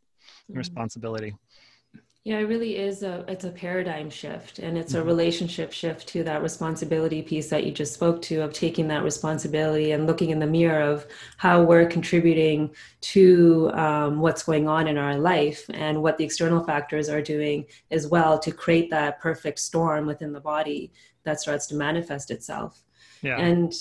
and 0.48 0.54
mm-hmm. 0.54 0.58
responsibility. 0.58 1.34
Yeah, 2.26 2.38
it 2.38 2.48
really 2.48 2.76
is 2.76 3.04
a 3.04 3.24
it's 3.28 3.44
a 3.44 3.50
paradigm 3.50 4.10
shift 4.10 4.58
and 4.58 4.76
it's 4.76 4.94
a 4.94 4.96
mm-hmm. 4.96 5.06
relationship 5.06 5.72
shift 5.72 6.08
to 6.08 6.24
that 6.24 6.42
responsibility 6.42 7.22
piece 7.22 7.48
that 7.50 7.62
you 7.62 7.70
just 7.70 7.94
spoke 7.94 8.20
to 8.22 8.40
of 8.40 8.52
taking 8.52 8.88
that 8.88 9.04
responsibility 9.04 9.92
and 9.92 10.08
looking 10.08 10.30
in 10.30 10.40
the 10.40 10.46
mirror 10.48 10.80
of 10.80 11.06
how 11.36 11.62
we're 11.62 11.86
contributing 11.86 12.74
to 13.00 13.70
um, 13.74 14.18
what's 14.18 14.42
going 14.42 14.66
on 14.66 14.88
in 14.88 14.98
our 14.98 15.16
life 15.16 15.70
and 15.72 16.02
what 16.02 16.18
the 16.18 16.24
external 16.24 16.64
factors 16.64 17.08
are 17.08 17.22
doing 17.22 17.64
as 17.92 18.08
well 18.08 18.40
to 18.40 18.50
create 18.50 18.90
that 18.90 19.20
perfect 19.20 19.60
storm 19.60 20.04
within 20.04 20.32
the 20.32 20.40
body 20.40 20.90
that 21.22 21.40
starts 21.40 21.68
to 21.68 21.76
manifest 21.76 22.32
itself. 22.32 22.82
Yeah. 23.22 23.38
And 23.38 23.72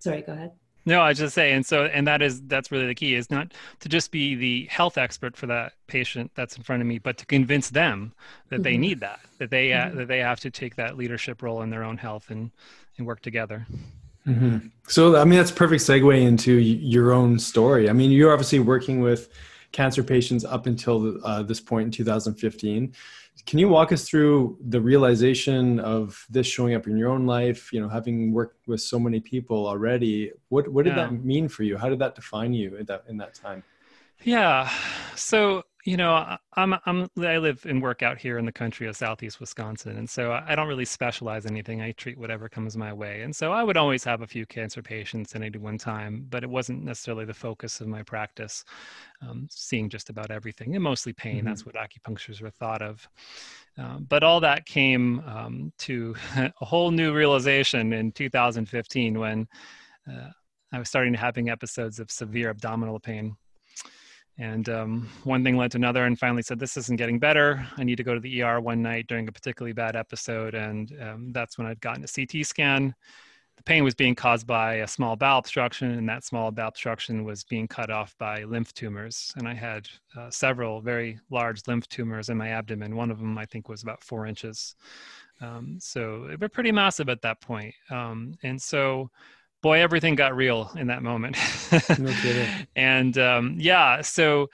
sorry, 0.00 0.20
go 0.20 0.34
ahead. 0.34 0.52
No, 0.86 1.02
I 1.02 1.12
just 1.12 1.34
say, 1.34 1.52
and 1.52 1.64
so, 1.64 1.84
and 1.84 2.06
that 2.06 2.22
is 2.22 2.40
that's 2.42 2.72
really 2.72 2.86
the 2.86 2.94
key 2.94 3.14
is 3.14 3.30
not 3.30 3.52
to 3.80 3.88
just 3.88 4.10
be 4.10 4.34
the 4.34 4.66
health 4.70 4.96
expert 4.96 5.36
for 5.36 5.46
that 5.46 5.74
patient 5.86 6.30
that's 6.34 6.56
in 6.56 6.62
front 6.62 6.80
of 6.80 6.88
me, 6.88 6.98
but 6.98 7.18
to 7.18 7.26
convince 7.26 7.70
them 7.70 8.12
that 8.48 8.56
mm-hmm. 8.56 8.62
they 8.62 8.76
need 8.76 9.00
that, 9.00 9.20
that 9.38 9.50
they 9.50 9.72
uh, 9.72 9.86
mm-hmm. 9.86 9.98
that 9.98 10.08
they 10.08 10.18
have 10.18 10.40
to 10.40 10.50
take 10.50 10.76
that 10.76 10.96
leadership 10.96 11.42
role 11.42 11.62
in 11.62 11.70
their 11.70 11.84
own 11.84 11.96
health 11.96 12.30
and 12.30 12.50
and 12.96 13.06
work 13.06 13.20
together. 13.20 13.66
Mm-hmm. 14.26 14.68
So, 14.86 15.16
I 15.16 15.24
mean, 15.24 15.38
that's 15.38 15.50
perfect 15.50 15.82
segue 15.82 16.20
into 16.20 16.52
your 16.54 17.12
own 17.12 17.38
story. 17.38 17.88
I 17.88 17.92
mean, 17.92 18.10
you're 18.10 18.32
obviously 18.32 18.60
working 18.60 19.00
with 19.00 19.30
cancer 19.72 20.02
patients 20.02 20.44
up 20.44 20.66
until 20.66 21.18
uh, 21.24 21.42
this 21.42 21.60
point 21.60 21.86
in 21.86 21.90
2015 21.90 22.92
can 23.46 23.58
you 23.58 23.68
walk 23.68 23.92
us 23.92 24.08
through 24.08 24.58
the 24.68 24.80
realization 24.80 25.80
of 25.80 26.26
this 26.30 26.46
showing 26.46 26.74
up 26.74 26.86
in 26.86 26.96
your 26.96 27.10
own 27.10 27.26
life 27.26 27.72
you 27.72 27.80
know 27.80 27.88
having 27.88 28.32
worked 28.32 28.66
with 28.66 28.80
so 28.80 28.98
many 28.98 29.20
people 29.20 29.66
already? 29.66 30.32
What 30.48 30.68
what 30.68 30.84
did 30.84 30.96
yeah. 30.96 31.08
that 31.08 31.24
mean 31.24 31.48
for 31.48 31.62
you? 31.62 31.76
How 31.76 31.88
did 31.88 31.98
that 32.00 32.14
define 32.14 32.52
you 32.52 32.76
in 32.76 32.86
that 32.86 33.04
in 33.08 33.16
that 33.18 33.34
time? 33.34 33.62
Yeah. 34.22 34.70
So 35.14 35.64
you 35.84 35.96
know 35.96 36.36
i'm 36.54 36.74
i'm 36.84 37.08
i 37.22 37.38
live 37.38 37.64
and 37.66 37.80
work 37.80 38.02
out 38.02 38.18
here 38.18 38.38
in 38.38 38.44
the 38.44 38.52
country 38.52 38.86
of 38.86 38.96
southeast 38.96 39.40
wisconsin 39.40 39.96
and 39.96 40.08
so 40.08 40.32
i 40.46 40.54
don't 40.54 40.68
really 40.68 40.84
specialize 40.84 41.46
in 41.46 41.52
anything. 41.52 41.80
I 41.80 41.92
treat 41.92 42.18
whatever 42.18 42.48
comes 42.48 42.76
my 42.76 42.92
way. 42.92 43.22
And 43.22 43.34
so 43.34 43.52
i 43.52 43.62
would 43.62 43.76
always 43.76 44.04
have 44.04 44.22
a 44.22 44.26
few 44.26 44.46
cancer 44.46 44.82
patients 44.82 45.34
at 45.34 45.42
any 45.42 45.58
one 45.58 45.78
time 45.78 46.26
but 46.28 46.42
it 46.42 46.50
wasn't 46.50 46.84
necessarily 46.84 47.24
the 47.24 47.34
focus 47.34 47.80
of 47.80 47.88
my 47.88 48.02
practice 48.02 48.64
um, 49.22 49.46
seeing 49.50 49.88
just 49.88 50.10
about 50.10 50.30
everything 50.30 50.74
and 50.74 50.84
mostly 50.84 51.12
pain. 51.12 51.38
Mm-hmm. 51.38 51.46
that's 51.46 51.66
what 51.66 51.74
acupuncturists 51.74 52.40
were 52.40 52.50
thought 52.50 52.82
of. 52.82 53.06
Um, 53.78 54.06
but 54.08 54.22
all 54.22 54.40
that 54.40 54.66
came 54.66 55.20
um, 55.20 55.72
to 55.78 56.14
a 56.36 56.64
whole 56.64 56.90
new 56.90 57.14
realization 57.14 57.92
in 57.92 58.12
2015 58.12 59.18
when 59.18 59.48
uh, 60.10 60.30
i 60.72 60.78
was 60.78 60.88
starting 60.88 61.12
to 61.12 61.18
having 61.18 61.48
episodes 61.48 61.98
of 61.98 62.10
severe 62.10 62.50
abdominal 62.50 63.00
pain 63.00 63.36
and 64.40 64.70
um, 64.70 65.08
one 65.24 65.44
thing 65.44 65.58
led 65.58 65.70
to 65.72 65.76
another, 65.76 66.06
and 66.06 66.18
finally 66.18 66.42
said, 66.42 66.58
This 66.58 66.78
isn't 66.78 66.96
getting 66.96 67.18
better. 67.18 67.64
I 67.76 67.84
need 67.84 67.96
to 67.96 68.02
go 68.02 68.14
to 68.14 68.20
the 68.20 68.42
ER 68.42 68.58
one 68.58 68.80
night 68.80 69.06
during 69.06 69.28
a 69.28 69.32
particularly 69.32 69.74
bad 69.74 69.96
episode. 69.96 70.54
And 70.54 70.90
um, 71.00 71.32
that's 71.32 71.58
when 71.58 71.66
I'd 71.66 71.80
gotten 71.82 72.02
a 72.02 72.08
CT 72.08 72.46
scan. 72.46 72.94
The 73.58 73.62
pain 73.64 73.84
was 73.84 73.94
being 73.94 74.14
caused 74.14 74.46
by 74.46 74.76
a 74.76 74.88
small 74.88 75.14
bowel 75.14 75.40
obstruction, 75.40 75.90
and 75.90 76.08
that 76.08 76.24
small 76.24 76.50
bowel 76.50 76.68
obstruction 76.68 77.22
was 77.22 77.44
being 77.44 77.68
cut 77.68 77.90
off 77.90 78.16
by 78.16 78.44
lymph 78.44 78.72
tumors. 78.72 79.34
And 79.36 79.46
I 79.46 79.52
had 79.52 79.90
uh, 80.16 80.30
several 80.30 80.80
very 80.80 81.20
large 81.28 81.68
lymph 81.68 81.86
tumors 81.90 82.30
in 82.30 82.38
my 82.38 82.48
abdomen. 82.48 82.96
One 82.96 83.10
of 83.10 83.18
them, 83.18 83.36
I 83.36 83.44
think, 83.44 83.68
was 83.68 83.82
about 83.82 84.02
four 84.02 84.24
inches. 84.24 84.74
Um, 85.42 85.76
so 85.78 86.28
they 86.28 86.36
were 86.36 86.48
pretty 86.48 86.72
massive 86.72 87.10
at 87.10 87.20
that 87.20 87.42
point. 87.42 87.74
Um, 87.90 88.32
and 88.42 88.60
so 88.60 89.10
boy, 89.62 89.80
everything 89.80 90.14
got 90.14 90.34
real 90.34 90.70
in 90.76 90.86
that 90.88 91.02
moment. 91.02 91.36
no 91.98 92.12
kidding. 92.22 92.48
And 92.76 93.16
um, 93.18 93.56
yeah, 93.58 94.00
so 94.00 94.48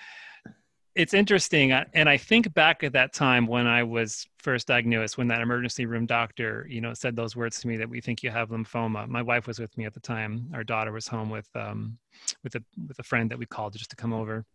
it's 0.97 1.13
interesting. 1.13 1.73
And 1.73 2.09
I 2.09 2.17
think 2.17 2.53
back 2.55 2.83
at 2.83 2.95
that 2.95 3.13
time 3.13 3.47
when 3.47 3.67
I 3.67 3.83
was 3.83 4.27
first 4.39 4.67
diagnosed, 4.67 5.19
when 5.19 5.29
that 5.29 5.43
emergency 5.43 5.85
room 5.85 6.07
doctor, 6.07 6.67
you 6.71 6.81
know, 6.81 6.95
said 6.95 7.15
those 7.15 7.37
words 7.37 7.61
to 7.61 7.69
me 7.69 7.77
that 7.77 7.89
we 7.89 8.01
think 8.01 8.23
you 8.23 8.31
have 8.31 8.49
lymphoma. 8.49 9.07
My 9.07 9.23
wife 9.23 9.47
was 9.47 9.59
with 9.59 9.77
me 9.77 9.85
at 9.85 9.93
the 9.93 10.01
time. 10.01 10.49
Our 10.55 10.65
daughter 10.65 10.93
was 10.93 11.07
home 11.07 11.29
with 11.29 11.49
um, 11.55 11.99
with 12.43 12.55
a 12.55 12.65
with 12.89 12.99
a 12.99 13.03
friend 13.03 13.31
that 13.31 13.39
we 13.39 13.45
called 13.45 13.75
just 13.75 13.91
to 13.91 13.97
come 13.97 14.15
over, 14.15 14.47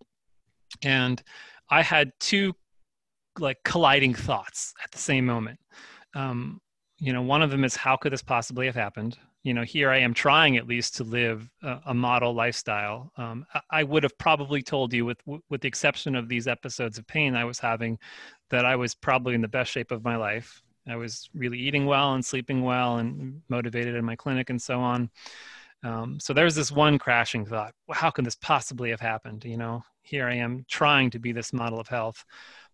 and 0.81 1.21
I 1.69 1.83
had 1.83 2.11
two 2.19 2.53
like 3.39 3.61
colliding 3.63 4.15
thoughts 4.15 4.73
at 4.83 4.91
the 4.91 4.97
same 4.97 5.25
moment. 5.25 5.59
Um, 6.15 6.59
you 6.97 7.13
know, 7.13 7.21
one 7.21 7.43
of 7.43 7.51
them 7.51 7.63
is 7.63 7.75
how 7.75 7.95
could 7.95 8.13
this 8.13 8.23
possibly 8.23 8.65
have 8.65 8.75
happened? 8.75 9.17
You 9.43 9.53
know 9.53 9.63
here 9.63 9.89
i 9.89 9.97
am 9.97 10.13
trying 10.13 10.57
at 10.57 10.67
least 10.67 10.95
to 10.95 11.03
live 11.03 11.49
a, 11.63 11.79
a 11.87 11.93
model 11.93 12.33
lifestyle. 12.33 13.11
Um, 13.17 13.45
I, 13.69 13.83
would 13.83 14.03
have 14.03 14.17
probably 14.17 14.61
told 14.61 14.93
you 14.93 15.05
with 15.05 15.21
with 15.49 15.61
the 15.61 15.67
exception 15.67 16.15
of 16.15 16.27
these 16.27 16.47
episodes 16.47 16.97
of 16.97 17.07
pain 17.07 17.35
i 17.35 17.45
was 17.45 17.59
having 17.59 17.97
that 18.49 18.65
i 18.65 18.75
was 18.75 18.95
probably 18.95 19.33
in 19.33 19.41
the 19.41 19.47
best 19.47 19.71
shape 19.71 19.91
of 19.91 20.03
my 20.03 20.15
life. 20.15 20.61
I 20.87 20.95
was 20.95 21.29
really 21.35 21.59
eating 21.59 21.85
well 21.85 22.15
and 22.15 22.25
sleeping 22.25 22.63
well 22.63 22.97
and 22.97 23.41
motivated 23.49 23.95
in 23.95 24.03
my 24.03 24.15
clinic 24.15 24.49
and 24.49 24.59
so 24.59 24.79
on. 24.79 25.11
Um, 25.83 26.19
so 26.19 26.33
there's 26.33 26.55
this 26.55 26.71
one 26.71 26.97
crashing 26.97 27.45
thought 27.45 27.73
well, 27.87 27.97
how 27.97 28.09
can 28.09 28.25
this 28.25 28.35
possibly 28.35 28.89
have 28.89 28.99
happened? 28.99 29.45
You 29.45 29.57
know 29.57 29.83
here 30.01 30.27
i 30.27 30.33
am 30.33 30.65
trying 30.69 31.09
to 31.09 31.19
be 31.19 31.31
this 31.31 31.53
model 31.53 31.79
of 31.79 31.87
health 31.87 32.25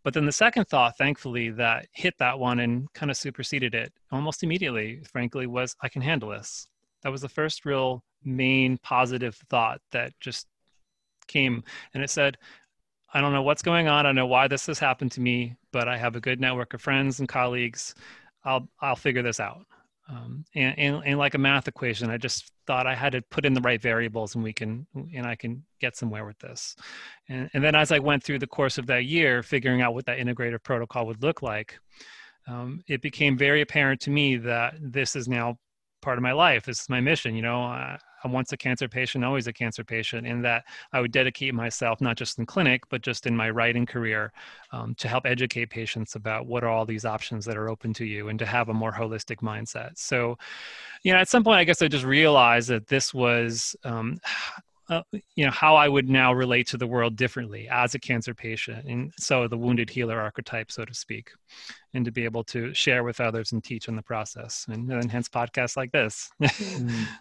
but 0.08 0.14
then 0.14 0.26
the 0.26 0.32
second 0.32 0.70
thought, 0.70 0.98
thankfully, 0.98 1.50
that 1.50 1.88
hit 1.92 2.14
that 2.20 2.40
one 2.40 2.62
and 2.62 2.88
kind 2.94 3.12
of 3.12 3.18
superseded 3.18 3.76
it 3.76 3.92
almost 4.10 4.42
immediately, 4.42 5.02
frankly, 5.04 5.48
was 5.48 5.76
I 5.82 5.90
can 5.90 6.02
handle 6.02 6.30
this. 6.30 6.70
That 7.04 7.12
was 7.12 7.20
the 7.20 7.28
first 7.28 7.66
real 7.66 8.06
main 8.24 8.78
positive 8.78 9.36
thought 9.50 9.82
that 9.92 10.14
just 10.22 10.48
came. 11.28 11.62
And 11.94 12.02
it 12.02 12.10
said, 12.10 12.38
I 13.14 13.20
don't 13.20 13.34
know 13.34 13.42
what's 13.42 13.62
going 13.62 13.90
on. 13.90 14.06
I 14.06 14.14
know 14.14 14.28
why 14.28 14.48
this 14.48 14.68
has 14.68 14.80
happened 14.80 15.12
to 15.12 15.20
me, 15.20 15.58
but 15.74 15.90
I 15.90 15.98
have 15.98 16.16
a 16.16 16.22
good 16.22 16.40
network 16.40 16.74
of 16.74 16.82
friends 16.82 17.20
and 17.20 17.28
colleagues. 17.28 17.94
I'll 18.46 18.70
I'll 18.80 18.96
figure 18.96 19.24
this 19.24 19.42
out. 19.42 19.66
Um, 20.10 20.46
and, 20.56 20.80
and, 20.80 21.02
and 21.06 21.20
like 21.20 21.34
a 21.34 21.38
math 21.38 21.68
equation, 21.68 22.10
I 22.10 22.18
just 22.18 22.52
thought 22.66 22.88
I 22.88 22.96
had 22.96 23.12
to 23.12 23.22
put 23.22 23.46
in 23.46 23.54
the 23.54 23.62
right 23.62 23.82
variables 23.82 24.36
and 24.36 24.44
we 24.44 24.54
can, 24.54 24.88
and 25.14 25.26
I 25.26 25.36
can 25.36 25.66
get 25.82 25.98
somewhere 25.98 26.26
with 26.26 26.40
this. 26.40 26.76
And, 27.28 27.50
and 27.54 27.64
then 27.64 27.76
as 27.76 27.92
I 27.92 28.00
went 28.00 28.24
through 28.24 28.40
the 28.40 28.48
course 28.48 28.78
of 28.78 28.88
that 28.88 29.06
year, 29.06 29.44
figuring 29.44 29.82
out 29.82 29.94
what 29.94 30.06
that 30.06 30.18
integrative 30.18 30.64
protocol 30.64 31.08
would 31.08 31.22
look 31.22 31.42
like, 31.42 31.78
um, 32.48 32.82
it 32.88 33.02
became 33.02 33.38
very 33.38 33.62
apparent 33.62 34.00
to 34.02 34.10
me 34.10 34.38
that 34.38 34.76
this 34.80 35.16
is 35.16 35.28
now 35.28 35.58
part 36.08 36.18
of 36.18 36.24
my 36.24 36.32
life. 36.32 36.64
This 36.64 36.80
is 36.80 36.90
my 36.90 37.02
mission. 37.02 37.36
You 37.36 37.42
know, 37.42 37.64
I'm 37.64 38.32
once 38.32 38.54
a 38.54 38.58
cancer 38.58 38.88
patient, 38.88 39.26
always 39.26 39.48
a 39.48 39.52
cancer 39.52 39.84
patient, 39.84 40.26
in 40.26 40.42
that 40.44 40.64
I 40.94 41.02
would 41.02 41.12
dedicate 41.12 41.54
myself, 41.54 42.00
not 42.00 42.16
just 42.16 42.40
in 42.40 42.46
clinic, 42.46 42.84
but 42.88 43.02
just 43.02 43.28
in 43.28 43.36
my 43.36 43.50
writing 43.50 43.86
career, 43.86 44.32
um, 44.72 44.96
to 45.00 45.10
help 45.10 45.26
educate 45.26 45.70
patients 45.70 46.16
about 46.16 46.46
what 46.46 46.64
are 46.64 46.70
all 46.70 46.86
these 46.86 47.04
options 47.04 47.44
that 47.44 47.58
are 47.58 47.68
open 47.68 47.94
to 47.96 48.06
you 48.06 48.30
and 48.30 48.40
to 48.40 48.46
have 48.46 48.70
a 48.70 48.74
more 48.74 48.94
holistic 48.94 49.40
mindset. 49.42 49.98
So, 49.98 50.38
you 51.04 51.12
know, 51.12 51.20
at 51.20 51.28
some 51.28 51.44
point, 51.44 51.58
I 51.58 51.66
guess 51.66 51.82
I 51.82 51.90
just 51.90 52.06
realized 52.06 52.70
that 52.70 52.88
this 52.88 53.14
was. 53.14 53.76
Um, 53.84 54.18
uh, 54.90 55.02
you 55.36 55.46
know 55.46 55.52
how 55.52 55.76
I 55.76 55.88
would 55.88 56.10
now 56.10 56.34
relate 56.34 56.68
to 56.68 56.78
the 56.78 56.88
world 56.88 57.16
differently 57.16 57.68
as 57.70 57.96
a 57.96 58.00
cancer 58.00 58.34
patient, 58.34 58.86
and 58.88 59.12
so 59.18 59.48
the 59.48 59.58
wounded 59.58 59.90
healer 59.90 60.20
archetype, 60.20 60.72
so 60.72 60.86
to 60.86 60.94
speak, 60.94 61.32
and 61.94 62.06
to 62.06 62.12
be 62.12 62.26
able 62.26 62.44
to 62.46 62.74
share 62.74 63.04
with 63.04 63.20
others 63.20 63.52
and 63.52 63.64
teach 63.64 63.88
in 63.88 63.96
the 63.96 64.02
process, 64.02 64.66
and, 64.70 64.92
and 64.92 65.12
hence 65.12 65.28
podcasts 65.28 65.78
like 65.78 65.92
this. 65.92 66.32
mm. 66.42 67.06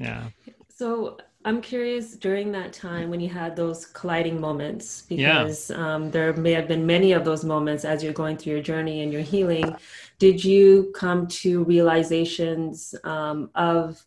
Yeah. 0.00 0.28
So 0.68 1.18
I'm 1.44 1.60
curious 1.60 2.16
during 2.16 2.52
that 2.52 2.72
time 2.72 3.10
when 3.10 3.20
you 3.20 3.28
had 3.28 3.56
those 3.56 3.86
colliding 3.86 4.40
moments, 4.40 5.02
because 5.02 5.70
yeah. 5.70 5.94
um, 5.94 6.10
there 6.10 6.32
may 6.34 6.52
have 6.52 6.68
been 6.68 6.86
many 6.86 7.12
of 7.12 7.24
those 7.24 7.44
moments 7.44 7.84
as 7.84 8.02
you're 8.02 8.12
going 8.12 8.36
through 8.36 8.52
your 8.54 8.62
journey 8.62 9.02
and 9.02 9.12
your 9.12 9.22
healing. 9.22 9.74
Did 10.18 10.44
you 10.44 10.92
come 10.94 11.26
to 11.28 11.64
realizations 11.64 12.94
um, 13.02 13.50
of 13.54 14.04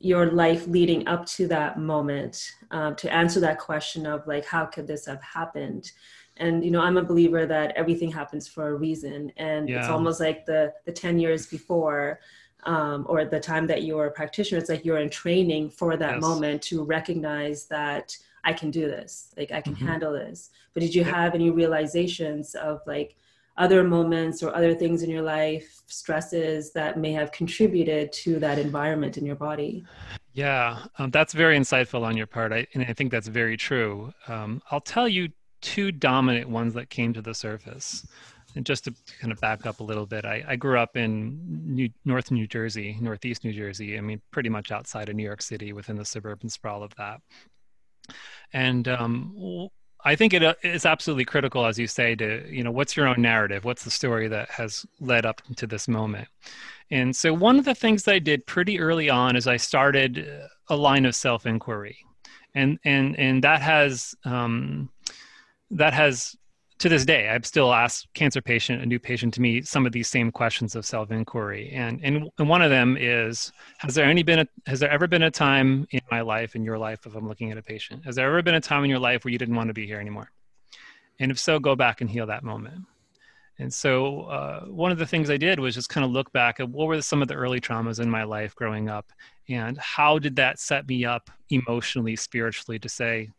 your 0.00 0.30
life 0.30 0.66
leading 0.66 1.06
up 1.08 1.26
to 1.26 1.48
that 1.48 1.78
moment 1.78 2.52
um, 2.70 2.94
to 2.96 3.12
answer 3.12 3.40
that 3.40 3.58
question 3.58 4.06
of 4.06 4.26
like, 4.26 4.44
how 4.44 4.64
could 4.64 4.86
this 4.86 5.06
have 5.06 5.22
happened? 5.22 5.92
and 6.40 6.64
you 6.64 6.70
know 6.70 6.80
i'm 6.80 6.96
a 6.96 7.02
believer 7.02 7.46
that 7.46 7.72
everything 7.74 8.12
happens 8.12 8.46
for 8.46 8.68
a 8.68 8.74
reason 8.76 9.32
and 9.38 9.68
yeah. 9.68 9.80
it's 9.80 9.88
almost 9.88 10.20
like 10.20 10.46
the 10.46 10.72
the 10.84 10.92
10 10.92 11.18
years 11.18 11.48
before 11.48 12.20
um, 12.64 13.06
or 13.08 13.24
the 13.24 13.40
time 13.40 13.66
that 13.68 13.84
you're 13.84 14.06
a 14.06 14.10
practitioner, 14.10 14.58
it's 14.58 14.68
like 14.68 14.84
you're 14.84 14.98
in 14.98 15.10
training 15.10 15.70
for 15.70 15.96
that 15.96 16.14
yes. 16.14 16.20
moment 16.20 16.62
to 16.62 16.84
recognize 16.84 17.66
that 17.66 18.16
I 18.44 18.52
can 18.52 18.70
do 18.70 18.86
this, 18.86 19.32
like 19.36 19.52
I 19.52 19.60
can 19.60 19.74
mm-hmm. 19.74 19.86
handle 19.86 20.12
this. 20.12 20.50
But 20.74 20.82
did 20.82 20.94
you 20.94 21.02
yep. 21.02 21.14
have 21.14 21.34
any 21.34 21.50
realizations 21.50 22.54
of 22.54 22.80
like 22.86 23.16
other 23.58 23.84
moments 23.84 24.42
or 24.42 24.54
other 24.54 24.74
things 24.74 25.02
in 25.02 25.10
your 25.10 25.22
life, 25.22 25.82
stresses 25.86 26.72
that 26.72 26.98
may 26.98 27.12
have 27.12 27.32
contributed 27.32 28.12
to 28.12 28.38
that 28.38 28.58
environment 28.58 29.16
in 29.16 29.26
your 29.26 29.36
body? 29.36 29.84
Yeah, 30.32 30.84
um, 30.98 31.10
that's 31.10 31.32
very 31.32 31.58
insightful 31.58 32.02
on 32.02 32.16
your 32.16 32.26
part. 32.26 32.52
I, 32.52 32.66
and 32.74 32.84
I 32.84 32.92
think 32.92 33.10
that's 33.10 33.28
very 33.28 33.56
true. 33.56 34.12
Um, 34.28 34.62
I'll 34.70 34.80
tell 34.80 35.08
you 35.08 35.28
two 35.60 35.90
dominant 35.90 36.48
ones 36.48 36.74
that 36.74 36.88
came 36.88 37.12
to 37.12 37.20
the 37.20 37.34
surface 37.34 38.06
and 38.54 38.64
just 38.64 38.84
to 38.84 38.94
kind 39.20 39.32
of 39.32 39.40
back 39.40 39.66
up 39.66 39.80
a 39.80 39.84
little 39.84 40.06
bit, 40.06 40.24
I, 40.24 40.42
I 40.46 40.56
grew 40.56 40.78
up 40.78 40.96
in 40.96 41.40
New, 41.64 41.90
North 42.04 42.30
New 42.30 42.46
Jersey, 42.46 42.96
Northeast 43.00 43.44
New 43.44 43.52
Jersey. 43.52 43.98
I 43.98 44.00
mean, 44.00 44.20
pretty 44.30 44.48
much 44.48 44.72
outside 44.72 45.08
of 45.08 45.16
New 45.16 45.22
York 45.22 45.42
City, 45.42 45.72
within 45.72 45.96
the 45.96 46.04
suburban 46.04 46.48
sprawl 46.48 46.82
of 46.82 46.94
that. 46.96 47.20
And 48.52 48.88
um, 48.88 49.68
I 50.04 50.14
think 50.14 50.32
it 50.32 50.56
is 50.62 50.86
absolutely 50.86 51.24
critical, 51.24 51.66
as 51.66 51.78
you 51.78 51.86
say, 51.86 52.14
to 52.16 52.44
you 52.48 52.62
know, 52.62 52.70
what's 52.70 52.96
your 52.96 53.08
own 53.08 53.20
narrative? 53.20 53.64
What's 53.64 53.84
the 53.84 53.90
story 53.90 54.28
that 54.28 54.48
has 54.50 54.86
led 55.00 55.26
up 55.26 55.42
to 55.56 55.66
this 55.66 55.88
moment? 55.88 56.28
And 56.90 57.14
so, 57.14 57.34
one 57.34 57.58
of 57.58 57.64
the 57.64 57.74
things 57.74 58.04
that 58.04 58.14
I 58.14 58.18
did 58.18 58.46
pretty 58.46 58.80
early 58.80 59.10
on 59.10 59.36
is 59.36 59.46
I 59.46 59.56
started 59.56 60.26
a 60.68 60.76
line 60.76 61.04
of 61.04 61.14
self 61.14 61.46
inquiry, 61.46 61.98
and 62.54 62.78
and 62.84 63.18
and 63.18 63.44
that 63.44 63.60
has 63.60 64.14
um, 64.24 64.88
that 65.70 65.92
has 65.92 66.36
to 66.78 66.88
this 66.88 67.04
day, 67.04 67.28
I've 67.28 67.44
still 67.44 67.72
asked 67.72 68.06
cancer 68.14 68.40
patient, 68.40 68.82
a 68.82 68.86
new 68.86 68.98
patient 68.98 69.34
to 69.34 69.40
me, 69.40 69.62
some 69.62 69.84
of 69.84 69.92
these 69.92 70.08
same 70.08 70.30
questions 70.30 70.76
of 70.76 70.86
self-inquiry. 70.86 71.70
And, 71.72 72.00
and, 72.02 72.30
and 72.38 72.48
one 72.48 72.62
of 72.62 72.70
them 72.70 72.96
is, 72.98 73.52
has 73.78 73.94
there 73.94 74.04
any 74.04 74.22
been 74.22 74.40
a, 74.40 74.48
has 74.66 74.78
there 74.78 74.90
ever 74.90 75.06
been 75.08 75.24
a 75.24 75.30
time 75.30 75.86
in 75.90 76.00
my 76.10 76.20
life, 76.20 76.54
in 76.54 76.64
your 76.64 76.78
life, 76.78 77.04
if 77.04 77.14
I'm 77.14 77.26
looking 77.26 77.50
at 77.50 77.58
a 77.58 77.62
patient, 77.62 78.04
has 78.04 78.14
there 78.14 78.28
ever 78.28 78.42
been 78.42 78.54
a 78.54 78.60
time 78.60 78.84
in 78.84 78.90
your 78.90 79.00
life 79.00 79.24
where 79.24 79.32
you 79.32 79.38
didn't 79.38 79.56
want 79.56 79.68
to 79.68 79.74
be 79.74 79.86
here 79.86 79.98
anymore? 79.98 80.30
And 81.18 81.32
if 81.32 81.38
so, 81.38 81.58
go 81.58 81.74
back 81.74 82.00
and 82.00 82.08
heal 82.08 82.26
that 82.26 82.44
moment. 82.44 82.84
And 83.58 83.74
so 83.74 84.22
uh, 84.22 84.60
one 84.66 84.92
of 84.92 84.98
the 84.98 85.06
things 85.06 85.30
I 85.30 85.36
did 85.36 85.58
was 85.58 85.74
just 85.74 85.88
kind 85.88 86.04
of 86.04 86.12
look 86.12 86.32
back 86.32 86.60
at 86.60 86.68
what 86.68 86.86
were 86.86 87.02
some 87.02 87.22
of 87.22 87.28
the 87.28 87.34
early 87.34 87.60
traumas 87.60 87.98
in 87.98 88.08
my 88.08 88.22
life 88.22 88.54
growing 88.54 88.88
up 88.88 89.12
and 89.48 89.76
how 89.78 90.18
did 90.20 90.36
that 90.36 90.60
set 90.60 90.86
me 90.86 91.04
up 91.04 91.28
emotionally, 91.50 92.14
spiritually 92.14 92.78
to 92.78 92.88
say, 92.88 93.30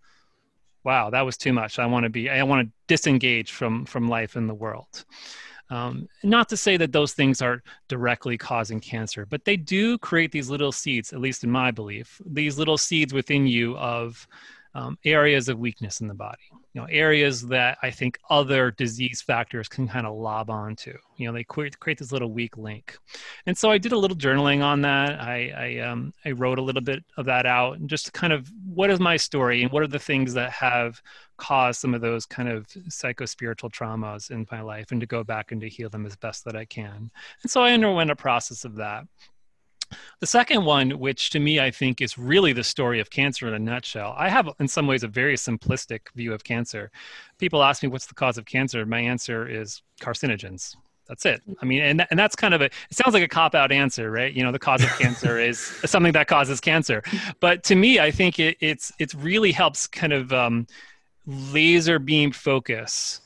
wow, 0.84 1.10
that 1.10 1.22
was 1.22 1.38
too 1.38 1.54
much. 1.54 1.80
I 1.80 1.86
want 1.86 2.04
to 2.04 2.10
be, 2.10 2.30
I 2.30 2.44
want 2.44 2.68
to 2.68 2.74
disengage 2.88 3.52
from 3.52 3.86
from 3.86 4.08
life 4.08 4.36
in 4.36 4.48
the 4.48 4.54
world. 4.54 5.06
Um, 5.72 6.08
not 6.24 6.50
to 6.50 6.58
say 6.58 6.78
that 6.78 6.92
those 6.92 7.14
things 7.14 7.42
are 7.42 7.62
directly 7.88 8.38
causing 8.38 8.80
cancer, 8.80 9.26
but 9.28 9.46
they 9.46 9.56
do 9.56 10.00
create 10.00 10.32
these 10.32 10.50
little 10.50 10.72
seeds, 10.72 11.14
at 11.14 11.20
least 11.20 11.44
in 11.44 11.52
my 11.52 11.70
belief, 11.70 12.20
these 12.26 12.58
little 12.58 12.78
seeds 12.78 13.14
within 13.14 13.46
you 13.46 13.78
of 13.78 14.28
um, 14.80 14.98
areas 15.04 15.50
of 15.50 15.60
weakness 15.60 16.02
in 16.02 16.08
the 16.08 16.14
body 16.14 16.50
you 16.74 16.82
know 16.82 16.88
areas 16.90 17.46
that 17.48 17.78
i 17.82 17.90
think 17.90 18.18
other 18.30 18.72
disease 18.72 19.22
factors 19.22 19.68
can 19.68 19.88
kind 19.88 20.06
of 20.06 20.16
lob 20.16 20.50
onto. 20.50 20.96
You 21.18 21.28
know 21.28 21.34
they 21.34 21.44
create, 21.44 21.76
this 21.98 22.12
little 22.12 22.32
weak 22.32 22.58
link. 22.58 22.98
And 23.46 23.58
so 23.58 23.70
i 23.72 23.78
did 23.78 23.92
a 23.92 23.98
little 23.98 24.16
journaling 24.16 24.64
on 24.64 24.82
that. 24.82 25.20
I 25.20 25.52
I, 25.58 25.80
um, 25.80 26.14
I 26.26 26.32
wrote 26.32 26.60
a 26.60 26.62
little 26.62 26.82
bit 26.82 27.04
of 27.18 27.26
that 27.26 27.46
out 27.46 27.78
and 27.78 27.90
just 27.90 28.14
kind 28.14 28.32
of 28.32 28.50
what 28.66 28.90
is 28.90 29.00
my 29.00 29.18
story 29.18 29.64
and 29.64 29.72
what 29.72 29.84
are 29.84 29.88
the 29.88 30.00
things 30.00 30.34
that 30.34 30.52
have 30.52 31.02
caused 31.38 31.80
some 31.80 31.94
of 31.94 32.02
those 32.02 32.26
kind 32.26 32.50
of 32.50 32.68
psychospiritual 32.68 33.72
traumas 33.72 34.32
in 34.32 34.46
my 34.52 34.62
life 34.62 34.92
and 34.92 35.02
to 35.02 35.08
go 35.08 35.24
back 35.24 35.52
and 35.52 35.62
to 35.62 35.70
heal 35.70 35.90
them 35.90 36.06
as 36.06 36.16
best 36.16 36.46
that 36.46 36.56
i 36.56 36.66
can. 36.66 37.10
And 37.44 37.52
so 37.52 37.62
i 37.62 37.72
underwent 37.74 38.12
a 38.12 38.16
process 38.16 38.66
of 38.66 38.76
that 38.76 39.06
the 40.20 40.28
second 40.28 40.66
one, 40.66 40.92
which 40.92 41.30
to 41.32 41.40
me 41.40 41.60
I 41.60 41.72
think 41.72 42.02
is 42.02 42.18
really 42.18 42.54
the 42.54 42.64
story 42.64 43.00
of 43.00 43.10
cancer 43.10 43.48
in 43.48 43.54
a 43.54 43.60
nutshell, 43.60 44.16
I 44.18 44.30
have 44.30 44.50
in 44.60 44.68
some 44.68 44.88
ways 44.88 45.04
a 45.04 45.08
very 45.08 45.36
simplistic 45.36 46.02
view 46.16 46.34
of 46.34 46.44
cancer. 46.44 46.92
People 47.38 47.64
ask 47.64 47.84
me 47.84 47.90
what's 47.90 48.08
the 48.08 48.14
cause 48.14 48.38
of 48.38 48.46
cancer. 48.46 48.86
My 48.86 49.00
answer 49.00 49.48
is 49.48 49.82
carcinogens. 50.02 50.76
That's 51.08 51.26
it. 51.26 51.42
I 51.60 51.66
mean, 51.66 51.82
and, 51.82 52.06
and 52.12 52.20
that's 52.20 52.36
kind 52.36 52.54
of 52.54 52.62
a, 52.62 52.66
it 52.66 52.74
sounds 52.92 53.16
like 53.16 53.24
a 53.24 53.28
cop 53.28 53.56
out 53.56 53.72
answer, 53.72 54.12
right? 54.12 54.32
You 54.32 54.44
know, 54.44 54.52
the 54.52 54.60
cause 54.60 54.84
of 54.84 54.90
cancer 55.00 55.40
is 55.50 55.60
something 55.60 56.14
that 56.14 56.28
causes 56.28 56.62
cancer. 56.62 57.02
But 57.40 57.64
to 57.64 57.76
me, 57.76 58.00
I 58.00 58.12
think 58.12 58.40
it, 58.40 58.58
it's, 58.60 58.92
it 59.00 59.14
really 59.16 59.52
helps 59.52 59.88
kind 59.88 60.14
of 60.14 60.32
um, 60.32 60.68
laser 61.26 61.98
beam 61.98 62.32
focus 62.32 63.22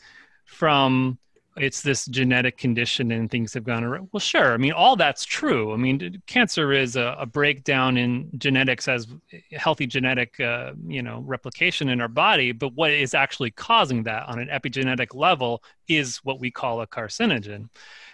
from 0.45 1.17
it's 1.55 1.81
this 1.81 2.05
genetic 2.07 2.57
condition 2.57 3.11
and 3.11 3.29
things 3.29 3.53
have 3.53 3.63
gone 3.63 3.83
around. 3.83 4.09
Well, 4.11 4.19
sure. 4.19 4.53
I 4.53 4.57
mean, 4.57 4.71
all 4.71 4.95
that's 4.95 5.23
true. 5.23 5.73
I 5.73 5.77
mean, 5.77 6.21
cancer 6.25 6.71
is 6.71 6.95
a, 6.95 7.15
a 7.19 7.25
breakdown 7.25 7.97
in 7.97 8.29
genetics 8.37 8.87
as 8.87 9.07
healthy 9.51 9.85
genetic, 9.85 10.39
uh, 10.39 10.71
you 10.87 11.03
know, 11.03 11.21
replication 11.25 11.89
in 11.89 12.01
our 12.01 12.07
body. 12.07 12.51
But 12.51 12.73
what 12.73 12.91
is 12.91 13.13
actually 13.13 13.51
causing 13.51 14.03
that 14.03 14.27
on 14.27 14.39
an 14.39 14.47
epigenetic 14.47 15.13
level 15.13 15.63
is 15.87 16.17
what 16.17 16.39
we 16.39 16.49
call 16.49 16.81
a 16.81 16.87
carcinogen. 16.87 17.69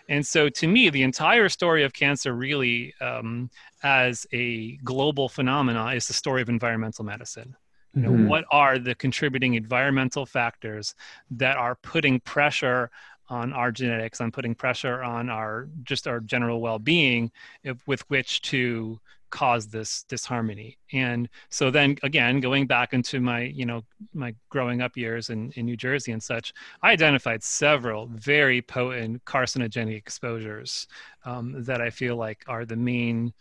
And 0.09 0.25
so, 0.25 0.49
to 0.49 0.67
me, 0.67 0.89
the 0.89 1.03
entire 1.03 1.49
story 1.49 1.83
of 1.83 1.93
cancer, 1.93 2.33
really, 2.33 2.95
um, 2.99 3.49
as 3.83 4.25
a 4.33 4.75
global 4.77 5.29
phenomenon, 5.29 5.95
is 5.95 6.07
the 6.07 6.13
story 6.13 6.41
of 6.41 6.49
environmental 6.49 7.05
medicine. 7.05 7.55
You 7.95 8.01
know, 8.03 8.09
mm-hmm. 8.11 8.27
what 8.27 8.45
are 8.51 8.77
the 8.77 8.93
contributing 8.93 9.55
environmental 9.55 10.25
factors 10.25 10.93
that 11.31 11.57
are 11.57 11.75
putting 11.75 12.19
pressure 12.19 12.91
on 13.29 13.53
our 13.53 13.71
genetics 13.71 14.21
on 14.21 14.31
putting 14.31 14.55
pressure 14.55 15.03
on 15.03 15.29
our 15.29 15.69
just 15.83 16.07
our 16.07 16.19
general 16.19 16.61
well-being 16.61 17.31
if, 17.63 17.77
with 17.87 18.01
which 18.09 18.41
to 18.41 18.99
cause 19.29 19.67
this 19.67 20.03
disharmony. 20.03 20.77
And 20.91 21.29
so 21.49 21.69
then 21.69 21.97
again 22.03 22.39
going 22.39 22.65
back 22.67 22.93
into 22.93 23.19
my 23.19 23.41
you 23.41 23.65
know 23.65 23.83
my 24.13 24.33
growing 24.49 24.81
up 24.81 24.97
years 24.97 25.29
in, 25.29 25.51
in 25.51 25.65
new 25.65 25.77
jersey 25.77 26.11
and 26.11 26.21
such 26.21 26.53
i 26.81 26.91
identified 26.91 27.43
several 27.43 28.07
very 28.07 28.61
potent 28.61 29.23
carcinogenic 29.25 29.95
exposures 29.95 30.87
um, 31.25 31.63
that 31.63 31.81
i 31.81 31.89
feel 31.89 32.15
like 32.15 32.43
are 32.47 32.65
the 32.65 32.75
main 32.75 33.33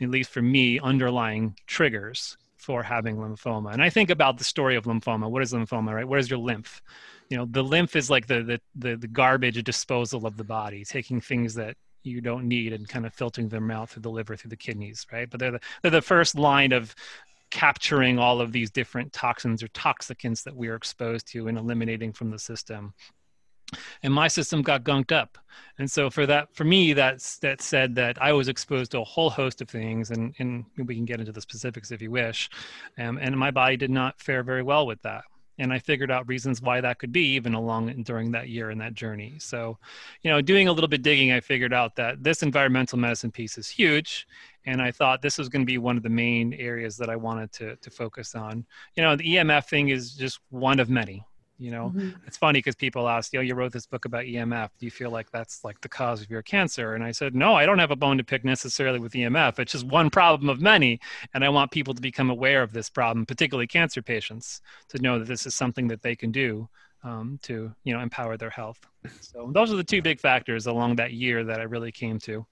at 0.00 0.10
least 0.10 0.30
for 0.30 0.42
me 0.42 0.78
underlying 0.80 1.54
triggers 1.66 2.36
for 2.64 2.82
having 2.82 3.16
lymphoma. 3.16 3.72
And 3.72 3.82
i 3.82 3.90
think 3.90 4.10
about 4.10 4.38
the 4.38 4.44
story 4.44 4.76
of 4.76 4.84
lymphoma. 4.84 5.30
What 5.30 5.42
is 5.42 5.52
lymphoma 5.52 5.94
right? 5.94 6.08
Where's 6.08 6.30
your 6.30 6.38
lymph? 6.38 6.82
You 7.30 7.36
know 7.36 7.46
the 7.46 7.62
lymph 7.62 7.94
is 7.94 8.08
like 8.10 8.26
the, 8.26 8.42
the 8.42 8.60
the 8.74 8.96
the, 8.96 9.08
garbage 9.08 9.62
disposal 9.62 10.26
of 10.26 10.36
the 10.36 10.44
body 10.44 10.84
taking 10.84 11.20
things 11.20 11.54
that 11.54 11.76
you 12.02 12.20
don't 12.20 12.46
need 12.48 12.72
and 12.72 12.88
kind 12.88 13.06
of 13.06 13.14
filtering 13.14 13.48
them 13.48 13.70
out 13.70 13.90
through 13.90 14.02
the 14.02 14.10
liver 14.10 14.36
through 14.36 14.50
the 14.50 14.56
kidneys 14.56 15.06
right? 15.12 15.28
But 15.30 15.40
they're 15.40 15.52
the, 15.52 15.60
they're 15.82 15.90
the 16.00 16.02
first 16.02 16.34
line 16.36 16.72
of 16.72 16.94
capturing 17.50 18.18
all 18.18 18.40
of 18.40 18.50
these 18.50 18.70
different 18.70 19.12
toxins 19.12 19.62
or 19.62 19.68
toxicants 19.68 20.42
that 20.42 20.56
we 20.56 20.68
are 20.68 20.74
exposed 20.74 21.28
to 21.28 21.46
and 21.48 21.56
eliminating 21.56 22.12
from 22.12 22.30
the 22.30 22.38
system 22.38 22.94
and 24.02 24.12
my 24.12 24.28
system 24.28 24.62
got 24.62 24.84
gunked 24.84 25.12
up 25.12 25.38
and 25.78 25.90
so 25.90 26.10
for 26.10 26.26
that 26.26 26.54
for 26.54 26.64
me 26.64 26.92
that's 26.92 27.38
that 27.38 27.60
said 27.60 27.94
that 27.94 28.20
i 28.22 28.32
was 28.32 28.48
exposed 28.48 28.90
to 28.90 29.00
a 29.00 29.04
whole 29.04 29.30
host 29.30 29.60
of 29.60 29.68
things 29.68 30.10
and 30.10 30.34
and 30.38 30.64
we 30.86 30.94
can 30.94 31.04
get 31.04 31.20
into 31.20 31.32
the 31.32 31.40
specifics 31.40 31.90
if 31.90 32.02
you 32.02 32.10
wish 32.10 32.50
um, 32.98 33.18
and 33.18 33.36
my 33.36 33.50
body 33.50 33.76
did 33.76 33.90
not 33.90 34.20
fare 34.20 34.42
very 34.42 34.62
well 34.62 34.86
with 34.86 35.00
that 35.02 35.24
and 35.58 35.72
I 35.72 35.78
figured 35.78 36.10
out 36.10 36.28
reasons 36.28 36.60
why 36.60 36.80
that 36.80 36.98
could 36.98 37.12
be 37.12 37.34
even 37.34 37.54
along 37.54 38.02
during 38.02 38.32
that 38.32 38.48
year 38.48 38.70
and 38.70 38.80
that 38.80 38.94
journey. 38.94 39.36
So, 39.38 39.78
you 40.22 40.30
know, 40.30 40.40
doing 40.40 40.68
a 40.68 40.72
little 40.72 40.88
bit 40.88 41.02
digging, 41.02 41.32
I 41.32 41.40
figured 41.40 41.72
out 41.72 41.94
that 41.96 42.22
this 42.22 42.42
environmental 42.42 42.98
medicine 42.98 43.30
piece 43.30 43.56
is 43.56 43.68
huge, 43.68 44.26
and 44.66 44.82
I 44.82 44.90
thought 44.90 45.22
this 45.22 45.38
was 45.38 45.48
going 45.48 45.62
to 45.62 45.66
be 45.66 45.78
one 45.78 45.96
of 45.96 46.02
the 46.02 46.08
main 46.08 46.54
areas 46.54 46.96
that 46.96 47.08
I 47.08 47.16
wanted 47.16 47.52
to 47.52 47.76
to 47.76 47.90
focus 47.90 48.34
on. 48.34 48.66
You 48.96 49.02
know, 49.02 49.16
the 49.16 49.36
EMF 49.36 49.68
thing 49.68 49.90
is 49.90 50.14
just 50.14 50.40
one 50.50 50.80
of 50.80 50.90
many 50.90 51.24
you 51.58 51.70
know 51.70 51.92
mm-hmm. 51.94 52.10
it's 52.26 52.36
funny 52.36 52.58
because 52.58 52.74
people 52.74 53.08
ask 53.08 53.32
you 53.32 53.38
know 53.38 53.42
you 53.42 53.54
wrote 53.54 53.72
this 53.72 53.86
book 53.86 54.04
about 54.04 54.24
emf 54.24 54.70
do 54.78 54.86
you 54.86 54.90
feel 54.90 55.10
like 55.10 55.30
that's 55.30 55.62
like 55.64 55.80
the 55.80 55.88
cause 55.88 56.20
of 56.20 56.30
your 56.30 56.42
cancer 56.42 56.94
and 56.94 57.04
i 57.04 57.10
said 57.10 57.34
no 57.34 57.54
i 57.54 57.64
don't 57.64 57.78
have 57.78 57.90
a 57.90 57.96
bone 57.96 58.18
to 58.18 58.24
pick 58.24 58.44
necessarily 58.44 58.98
with 58.98 59.12
emf 59.12 59.58
it's 59.58 59.72
just 59.72 59.86
one 59.86 60.10
problem 60.10 60.48
of 60.48 60.60
many 60.60 60.98
and 61.32 61.44
i 61.44 61.48
want 61.48 61.70
people 61.70 61.94
to 61.94 62.02
become 62.02 62.30
aware 62.30 62.62
of 62.62 62.72
this 62.72 62.90
problem 62.90 63.24
particularly 63.24 63.66
cancer 63.66 64.02
patients 64.02 64.60
to 64.88 65.00
know 65.00 65.18
that 65.18 65.28
this 65.28 65.46
is 65.46 65.54
something 65.54 65.88
that 65.88 66.02
they 66.02 66.16
can 66.16 66.32
do 66.32 66.68
um, 67.04 67.38
to 67.42 67.72
you 67.84 67.92
know 67.92 68.00
empower 68.00 68.36
their 68.36 68.50
health 68.50 68.80
so 69.20 69.50
those 69.52 69.72
are 69.72 69.76
the 69.76 69.84
two 69.84 70.02
big 70.02 70.20
factors 70.20 70.66
along 70.66 70.96
that 70.96 71.12
year 71.12 71.44
that 71.44 71.60
i 71.60 71.64
really 71.64 71.92
came 71.92 72.18
to 72.18 72.44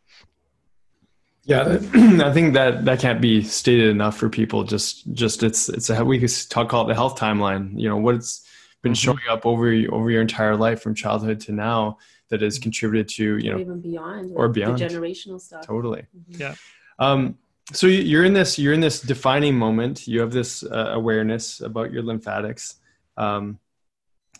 yeah, 1.44 1.78
I 1.94 2.32
think 2.32 2.54
that 2.54 2.84
that 2.84 3.00
can't 3.00 3.20
be 3.20 3.42
stated 3.42 3.88
enough 3.88 4.16
for 4.16 4.28
people. 4.28 4.62
Just, 4.62 5.12
just 5.12 5.42
it's 5.42 5.68
it's 5.68 5.90
a 5.90 6.04
we 6.04 6.20
could 6.20 6.30
talk 6.48 6.68
call 6.68 6.84
it 6.84 6.86
the 6.86 6.94
health 6.94 7.18
timeline. 7.18 7.72
You 7.76 7.88
know, 7.88 7.96
what's 7.96 8.46
been 8.82 8.92
mm-hmm. 8.92 8.96
showing 8.96 9.28
up 9.30 9.46
over 9.46 9.72
over 9.90 10.10
your 10.10 10.20
entire 10.20 10.56
life 10.56 10.82
from 10.82 10.94
childhood 10.94 11.40
to 11.40 11.52
now 11.52 11.98
that 12.28 12.42
has 12.42 12.56
mm-hmm. 12.56 12.64
contributed 12.64 13.08
to 13.08 13.38
you 13.38 13.52
know 13.52 13.58
even 13.58 13.80
beyond 13.80 14.32
or 14.34 14.48
beyond 14.48 14.78
the 14.78 14.84
generational 14.84 15.40
stuff 15.40 15.64
totally 15.64 16.04
mm-hmm. 16.16 16.40
yeah 16.40 16.54
um 16.98 17.36
so 17.72 17.86
you're 17.86 18.24
in 18.24 18.32
this 18.32 18.58
you're 18.58 18.72
in 18.72 18.80
this 18.80 19.00
defining 19.00 19.56
moment 19.56 20.06
you 20.06 20.20
have 20.20 20.32
this 20.32 20.62
uh, 20.64 20.90
awareness 20.94 21.60
about 21.60 21.92
your 21.92 22.02
lymphatics 22.02 22.76
um 23.16 23.58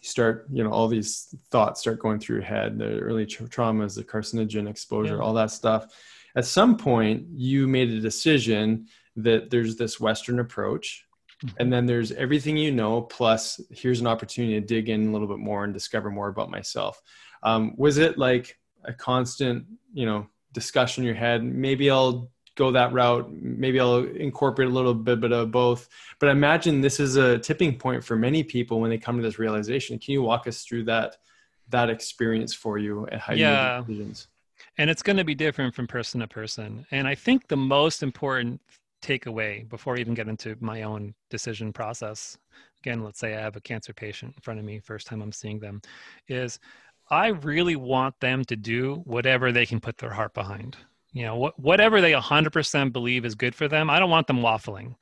you 0.01 0.09
start 0.09 0.47
you 0.53 0.65
know 0.65 0.71
all 0.71 0.89
these 0.89 1.35
thoughts 1.51 1.81
start 1.81 1.99
going 1.99 2.19
through 2.19 2.37
your 2.37 2.45
head 2.45 2.79
the 2.79 2.99
early 2.99 3.25
tra- 3.25 3.47
traumas 3.47 3.95
the 3.95 4.03
carcinogen 4.03 4.69
exposure 4.69 5.17
yeah. 5.17 5.23
all 5.23 5.33
that 5.33 5.51
stuff 5.51 5.87
at 6.35 6.45
some 6.45 6.77
point 6.77 7.25
you 7.31 7.69
made 7.69 7.91
a 7.91 8.01
decision 8.01 8.87
that 9.15 9.51
there's 9.51 9.77
this 9.77 10.01
western 10.01 10.41
approach 10.41 11.07
and 11.59 11.73
then 11.73 11.87
there's 11.87 12.13
everything 12.13 12.57
you 12.57 12.73
know 12.73 13.03
plus 13.03 13.61
here's 13.71 14.01
an 14.01 14.07
opportunity 14.07 14.55
to 14.55 14.67
dig 14.67 14.89
in 14.89 15.09
a 15.09 15.13
little 15.13 15.29
bit 15.29 15.39
more 15.39 15.65
and 15.65 15.73
discover 15.73 16.11
more 16.11 16.29
about 16.29 16.51
myself. 16.51 17.01
Um, 17.43 17.75
was 17.77 17.99
it 17.99 18.19
like 18.19 18.59
a 18.85 18.93
constant 18.93 19.65
you 19.93 20.07
know 20.07 20.27
discussion 20.53 21.03
in 21.03 21.07
your 21.07 21.17
head? 21.17 21.43
Maybe 21.43 21.91
i'll 21.91 22.31
go 22.55 22.71
that 22.73 22.93
route. 22.93 23.33
Maybe 23.33 23.81
i'll 23.81 24.05
incorporate 24.05 24.69
a 24.69 24.73
little 24.73 24.95
bit, 24.95 25.21
bit 25.21 25.33
of 25.33 25.51
both. 25.51 25.89
But 26.19 26.29
I 26.29 26.33
imagine 26.33 26.81
this 26.81 27.01
is 27.01 27.17
a 27.17 27.39
tipping 27.39 27.79
point 27.79 28.05
for 28.05 28.17
many 28.17 28.43
people 28.43 28.81
when 28.81 28.91
they 28.91 28.99
come 28.99 29.17
to 29.17 29.23
this 29.23 29.39
realization. 29.39 29.99
Can 29.99 30.13
you 30.13 30.23
walk 30.23 30.47
us 30.47 30.63
through 30.63 30.85
that 30.85 31.17
that 31.71 31.91
experience 31.91 32.55
for 32.55 32.79
you 32.79 33.07
and 33.07 33.21
how 33.21 33.33
yeah. 33.33 33.75
you 33.75 33.79
make 33.79 33.87
decisions? 33.89 34.29
And 34.79 34.89
it's 34.89 35.03
going 35.03 35.17
to 35.17 35.25
be 35.25 35.35
different 35.35 35.75
from 35.75 35.87
person 35.87 36.21
to 36.21 36.29
person. 36.29 36.87
And 36.91 37.09
i 37.09 37.15
think 37.15 37.49
the 37.49 37.57
most 37.57 38.03
important 38.03 38.61
takeaway 39.03 39.69
before 39.69 39.97
I 39.97 40.01
even 40.01 40.15
get 40.15 40.29
into 40.29 40.57
my 40.61 40.83
own 40.83 41.15
decision 41.31 41.73
process. 41.73 42.39
Again, 42.83 43.05
let's 43.05 43.19
say 43.19 43.35
I 43.35 43.41
have 43.41 43.57
a 43.57 43.61
cancer 43.61 43.93
patient 43.93 44.35
in 44.37 44.43
front 44.43 44.61
of 44.61 44.67
me, 44.67 44.81
first 44.81 45.07
time 45.07 45.23
I'm 45.23 45.33
seeing 45.33 45.61
them, 45.61 45.81
is 46.29 46.59
I 47.11 47.29
really 47.29 47.77
want 47.77 48.19
them 48.21 48.45
to 48.47 48.57
do 48.57 49.03
whatever 49.05 49.53
they 49.53 49.67
can 49.67 49.81
put 49.81 49.99
their 49.99 50.11
heart 50.11 50.35
behind. 50.35 50.77
You 51.13 51.25
know, 51.25 51.47
wh- 51.47 51.59
whatever 51.59 52.01
they 52.01 52.13
100% 52.13 52.93
believe 52.93 53.25
is 53.25 53.35
good 53.35 53.55
for 53.55 53.69
them. 53.69 53.91
I 53.91 53.99
don't 53.99 54.11
want 54.11 54.27
them 54.27 54.41
waffling. 54.41 54.95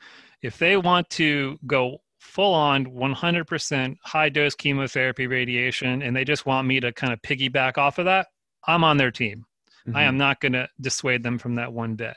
If 0.42 0.58
they 0.58 0.76
want 0.76 1.08
to 1.10 1.58
go 1.66 1.98
full 2.18 2.52
on 2.54 2.86
100% 2.86 3.96
high 4.02 4.28
dose 4.28 4.54
chemotherapy 4.54 5.26
radiation 5.26 6.02
and 6.02 6.14
they 6.14 6.24
just 6.24 6.46
want 6.46 6.66
me 6.66 6.80
to 6.80 6.92
kind 6.92 7.12
of 7.12 7.22
piggyback 7.22 7.78
off 7.78 7.98
of 7.98 8.06
that, 8.06 8.26
I'm 8.66 8.84
on 8.84 8.96
their 8.96 9.10
team. 9.10 9.44
Mm-hmm. 9.86 9.96
I 9.96 10.02
am 10.02 10.18
not 10.18 10.40
going 10.40 10.52
to 10.52 10.68
dissuade 10.80 11.22
them 11.22 11.38
from 11.38 11.54
that 11.54 11.72
one 11.72 11.94
bit. 11.94 12.14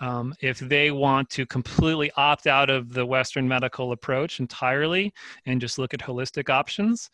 Um, 0.00 0.34
if 0.40 0.58
they 0.58 0.90
want 0.90 1.30
to 1.30 1.46
completely 1.46 2.10
opt 2.16 2.46
out 2.46 2.68
of 2.70 2.92
the 2.92 3.06
Western 3.06 3.46
medical 3.46 3.92
approach 3.92 4.40
entirely 4.40 5.12
and 5.46 5.60
just 5.60 5.78
look 5.78 5.94
at 5.94 6.00
holistic 6.00 6.50
options, 6.50 7.10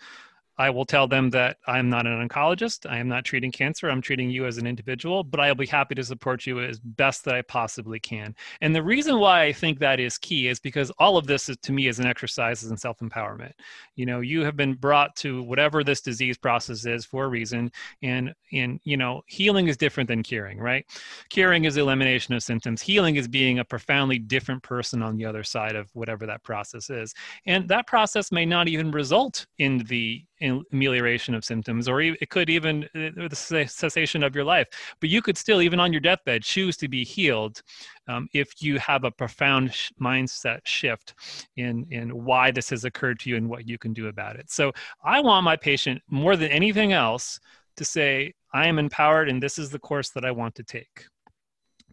I 0.61 0.69
will 0.69 0.85
tell 0.85 1.09
them 1.09 1.31
that 1.31 1.57
I'm 1.67 1.89
not 1.89 2.07
an 2.07 2.29
oncologist. 2.29 2.85
I 2.87 2.99
am 2.99 3.09
not 3.09 3.25
treating 3.25 3.51
cancer. 3.51 3.89
I'm 3.89 4.03
treating 4.03 4.29
you 4.29 4.45
as 4.45 4.59
an 4.59 4.67
individual, 4.67 5.25
but 5.25 5.41
I'll 5.41 5.55
be 5.55 5.67
happy 5.67 5.95
to 5.95 6.05
support 6.05 6.45
you 6.47 6.61
as 6.61 6.79
best 6.79 7.25
that 7.25 7.35
I 7.35 7.41
possibly 7.41 7.99
can. 7.99 8.37
And 8.61 8.77
the 8.77 8.83
reason 8.83 9.19
why 9.19 9.45
I 9.45 9.55
think 9.55 9.79
that 9.79 9.99
is 9.99 10.19
key 10.19 10.49
is 10.49 10.61
because 10.61 10.91
all 10.99 11.17
of 11.17 11.27
this 11.27 11.49
is 11.49 11.57
to 11.63 11.73
me 11.73 11.87
is 11.87 11.99
an 11.99 12.05
exercise 12.05 12.63
in 12.63 12.77
self-empowerment. 12.77 13.53
You 13.97 14.05
know, 14.05 14.21
you 14.21 14.45
have 14.45 14.55
been 14.55 14.75
brought 14.75 15.17
to 15.17 15.43
whatever 15.43 15.83
this 15.83 16.03
disease 16.03 16.37
process 16.37 16.85
is 16.85 17.07
for 17.07 17.25
a 17.25 17.29
reason. 17.29 17.73
And 18.03 18.35
and 18.53 18.81
you 18.85 18.99
know, 18.99 19.23
healing 19.29 19.69
is 19.69 19.79
different 19.79 20.09
than 20.09 20.23
curing, 20.23 20.59
right? 20.59 20.85
Curing 21.31 21.65
is 21.65 21.79
elimination 21.79 22.35
of 22.35 22.43
symptoms. 22.43 22.83
Healing 22.83 23.17
is 23.17 23.29
being 23.29 23.61
a 23.61 23.65
profoundly 23.65 24.19
different 24.19 24.63
person 24.63 25.03
on 25.03 25.17
the 25.17 25.25
other 25.25 25.43
side 25.43 25.75
of 25.75 25.89
whatever 25.95 26.27
that 26.27 26.43
process 26.43 26.91
is. 26.91 27.15
And 27.47 27.67
that 27.71 27.87
process 27.87 28.31
may 28.31 28.45
not 28.45 28.69
even 28.69 28.91
result 28.91 29.47
in 29.57 29.79
the 29.89 30.23
amelioration 30.41 31.35
of 31.35 31.45
symptoms, 31.45 31.89
or 31.89 32.01
it 32.01 32.31
could 32.31 32.49
even 32.51 32.85
uh, 32.95 33.29
the 33.29 33.67
cessation 33.69 34.23
of 34.23 34.35
your 34.35 34.45
life. 34.45 34.67
But 35.01 35.11
you 35.11 35.23
could 35.23 35.37
still, 35.37 35.63
even 35.63 35.81
on 35.81 35.93
your 35.93 36.01
deathbed, 36.01 36.43
choose 36.43 36.77
to 36.79 36.89
be 36.89 37.05
healed 37.05 37.63
um, 38.09 38.29
if 38.33 38.63
you 38.63 38.79
have 38.79 39.05
a 39.05 39.11
profound 39.11 39.75
sh- 39.75 39.91
mindset 40.01 40.61
shift 40.65 41.15
in 41.57 41.87
in 41.91 42.25
why 42.25 42.51
this 42.51 42.71
has 42.71 42.85
occurred 42.85 43.21
to 43.21 43.31
you 43.31 43.37
and 43.37 43.49
what 43.49 43.69
you 43.69 43.79
can 43.79 43.93
do 43.93 44.09
about 44.09 44.37
it. 44.37 44.51
So 44.51 44.73
I 45.05 45.21
want 45.21 45.45
my 45.45 45.57
patient 45.57 46.01
more 46.09 46.37
than 46.37 46.51
anything 46.51 46.93
else 46.93 47.41
to 47.77 47.85
say, 47.85 48.35
"I 48.53 48.67
am 48.67 48.79
empowered, 48.79 49.29
and 49.29 49.43
this 49.43 49.59
is 49.59 49.71
the 49.71 49.79
course 49.79 50.11
that 50.11 50.25
I 50.25 50.31
want 50.31 50.55
to 50.57 50.63
take." 50.63 51.07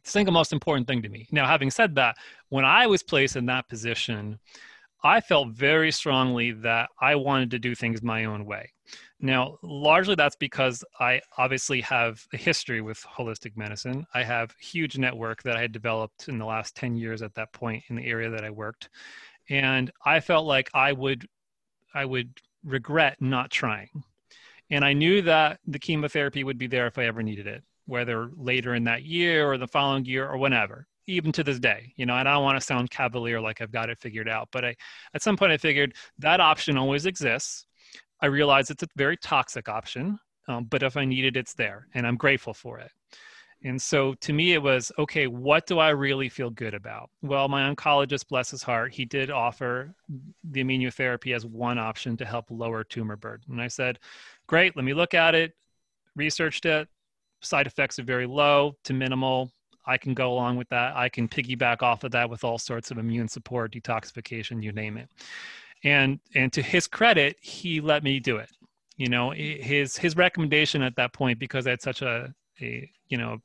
The 0.04 0.12
single 0.12 0.34
most 0.34 0.54
important 0.54 0.88
thing 0.88 1.02
to 1.02 1.10
me. 1.10 1.28
Now, 1.32 1.46
having 1.46 1.70
said 1.70 1.96
that, 1.96 2.16
when 2.50 2.64
I 2.64 2.88
was 2.88 3.04
placed 3.04 3.36
in 3.36 3.46
that 3.48 3.68
position 3.68 4.40
I 5.04 5.22
felt 5.22 5.50
very 5.50 5.92
strongly 5.92 6.52
that 6.52 6.90
I 7.00 7.16
wanted 7.16 7.52
to 7.52 7.60
do 7.60 7.76
things 7.76 8.02
my 8.02 8.26
own 8.26 8.46
way. 8.46 8.72
Now, 9.20 9.58
largely 9.62 10.16
that's 10.16 10.36
because 10.36 10.84
I 11.00 11.22
obviously 11.38 11.82
have 11.82 12.24
a 12.34 12.38
history 12.38 12.82
with 12.82 13.04
holistic 13.04 13.58
medicine. 13.58 14.06
I 14.14 14.24
have 14.24 14.56
huge 14.60 14.98
network 14.98 15.44
that 15.44 15.56
I 15.56 15.62
had 15.62 15.72
developed 15.72 16.28
in 16.28 16.38
the 16.38 16.46
last 16.46 16.76
10 16.76 16.96
years 16.96 17.22
at 17.22 17.34
that 17.36 17.52
point 17.54 17.84
in 17.90 17.96
the 17.96 18.06
area 18.06 18.30
that 18.30 18.44
I 18.44 18.50
worked. 18.50 18.90
And 19.50 19.92
I 20.06 20.20
felt 20.20 20.46
like 20.46 20.70
I 20.74 20.92
would 20.92 21.28
I 21.94 22.06
would 22.06 22.40
regret 22.64 23.18
not 23.22 23.50
trying. 23.50 24.04
And 24.70 24.84
I 24.84 24.94
knew 24.94 25.22
that 25.24 25.60
the 25.66 25.80
chemotherapy 25.80 26.44
would 26.44 26.58
be 26.58 26.68
there 26.68 26.86
if 26.86 26.98
I 26.98 27.06
ever 27.06 27.24
needed 27.24 27.48
it, 27.48 27.64
whether 27.86 28.30
later 28.36 28.76
in 28.76 28.84
that 28.84 29.04
year 29.04 29.50
or 29.50 29.58
the 29.58 29.68
following 29.68 30.06
year 30.06 30.28
or 30.28 30.38
whenever 30.38 30.86
even 31.08 31.32
to 31.32 31.44
this 31.44 31.60
day 31.60 31.92
you 31.96 32.06
know 32.06 32.16
and 32.16 32.28
i 32.28 32.34
don't 32.34 32.44
want 32.44 32.60
to 32.60 32.66
sound 32.66 32.90
cavalier 32.90 33.40
like 33.40 33.62
i've 33.62 33.72
got 33.72 33.90
it 33.90 33.98
figured 33.98 34.30
out 34.30 34.48
but 34.52 34.64
i 34.64 34.76
at 35.14 35.22
some 35.22 35.38
point 35.38 35.52
i 35.52 35.58
figured 35.58 35.94
that 36.20 36.40
option 36.40 36.78
always 36.78 37.06
exists. 37.06 37.66
I 38.20 38.26
realize 38.26 38.72
it's 38.72 38.84
a 38.84 38.88
very 38.96 39.18
toxic 39.18 39.70
option 39.70 40.20
um, 40.48 40.66
but 40.66 40.84
if 40.84 40.98
i 40.98 41.06
need 41.06 41.26
it 41.26 41.38
it's 41.38 41.54
there 41.54 41.88
and 41.94 42.06
i'm 42.06 42.18
grateful 42.18 42.54
for 42.54 42.80
it. 42.80 42.92
And 43.64 43.82
so 43.82 44.14
to 44.22 44.34
me 44.34 44.54
it 44.54 44.62
was 44.62 44.92
okay 45.00 45.28
what 45.28 45.66
do 45.66 45.80
i 45.80 45.90
really 45.90 46.30
feel 46.30 46.50
good 46.50 46.74
about? 46.74 47.10
Well 47.22 47.48
my 47.48 47.74
oncologist 47.74 48.28
bless 48.28 48.52
his 48.52 48.64
heart 48.64 48.94
he 48.94 49.06
did 49.06 49.32
offer 49.32 49.96
the 50.44 50.64
immunotherapy 50.64 51.36
as 51.36 51.46
one 51.46 51.80
option 51.80 52.18
to 52.18 52.26
help 52.26 52.46
lower 52.50 52.84
tumor 52.84 53.16
burden. 53.16 53.54
And 53.54 53.62
i 53.62 53.68
said 53.68 54.00
great 54.48 54.76
let 54.76 54.86
me 54.86 54.94
look 54.94 55.14
at 55.14 55.36
it 55.36 55.54
researched 56.16 56.66
it. 56.66 56.88
Side 57.42 57.68
effects 57.68 58.00
are 58.00 58.04
very 58.04 58.26
low 58.26 58.76
to 58.84 58.94
minimal 58.94 59.52
I 59.88 59.98
can 59.98 60.14
go 60.14 60.32
along 60.32 60.58
with 60.58 60.70
that. 60.70 60.96
I 60.96 61.10
can 61.10 61.28
piggyback 61.28 61.82
off 61.82 62.04
of 62.04 62.12
that 62.12 62.30
with 62.30 62.44
all 62.44 62.58
sorts 62.58 62.92
of 62.92 62.98
immune 62.98 63.28
support, 63.28 63.74
detoxification, 63.74 64.62
you 64.62 64.72
name 64.72 64.98
it. 64.98 65.10
And 65.84 66.20
and 66.36 66.52
to 66.54 66.62
his 66.62 66.88
credit, 66.88 67.38
he 67.42 67.82
let 67.82 68.04
me 68.04 68.20
do 68.20 68.38
it. 68.38 68.50
You 68.98 69.10
know, 69.10 69.32
his 69.32 69.98
his 69.98 70.16
recommendation 70.16 70.82
at 70.82 70.96
that 70.98 71.14
point 71.14 71.40
because 71.40 71.68
I 71.68 71.72
had 71.72 71.82
such 71.82 72.02
a, 72.02 72.34
a 72.62 72.90
you 73.08 73.18
know 73.18 73.38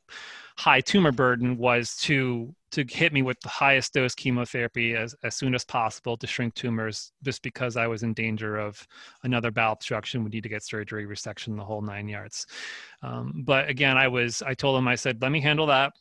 high 0.57 0.81
tumor 0.81 1.13
burden 1.13 1.57
was 1.57 1.97
to 1.97 2.55
to 2.73 2.85
hit 2.89 3.13
me 3.13 3.21
with 3.21 3.39
the 3.41 3.51
highest 3.51 3.93
dose 3.93 4.15
chemotherapy 4.15 4.97
as, 4.97 5.15
as 5.23 5.37
soon 5.37 5.55
as 5.55 5.63
possible 5.63 6.17
to 6.17 6.27
shrink 6.27 6.55
tumors 6.55 7.13
just 7.23 7.43
because 7.43 7.77
I 7.77 7.87
was 7.87 8.03
in 8.03 8.15
danger 8.15 8.57
of 8.57 8.87
another 9.25 9.51
bowel 9.51 9.75
obstruction, 9.75 10.23
would 10.23 10.33
need 10.33 10.43
to 10.43 10.49
get 10.49 10.65
surgery, 10.65 11.07
resection, 11.07 11.55
the 11.55 11.65
whole 11.65 11.83
nine 11.83 12.09
yards. 12.09 12.47
Um, 13.03 13.43
but 13.45 13.69
again, 13.69 13.99
I 13.99 14.09
was, 14.09 14.41
I 14.41 14.55
told 14.55 14.79
him, 14.79 14.89
I 14.89 14.95
said, 14.95 15.21
let 15.21 15.33
me 15.33 15.41
handle 15.41 15.67
that. 15.67 15.93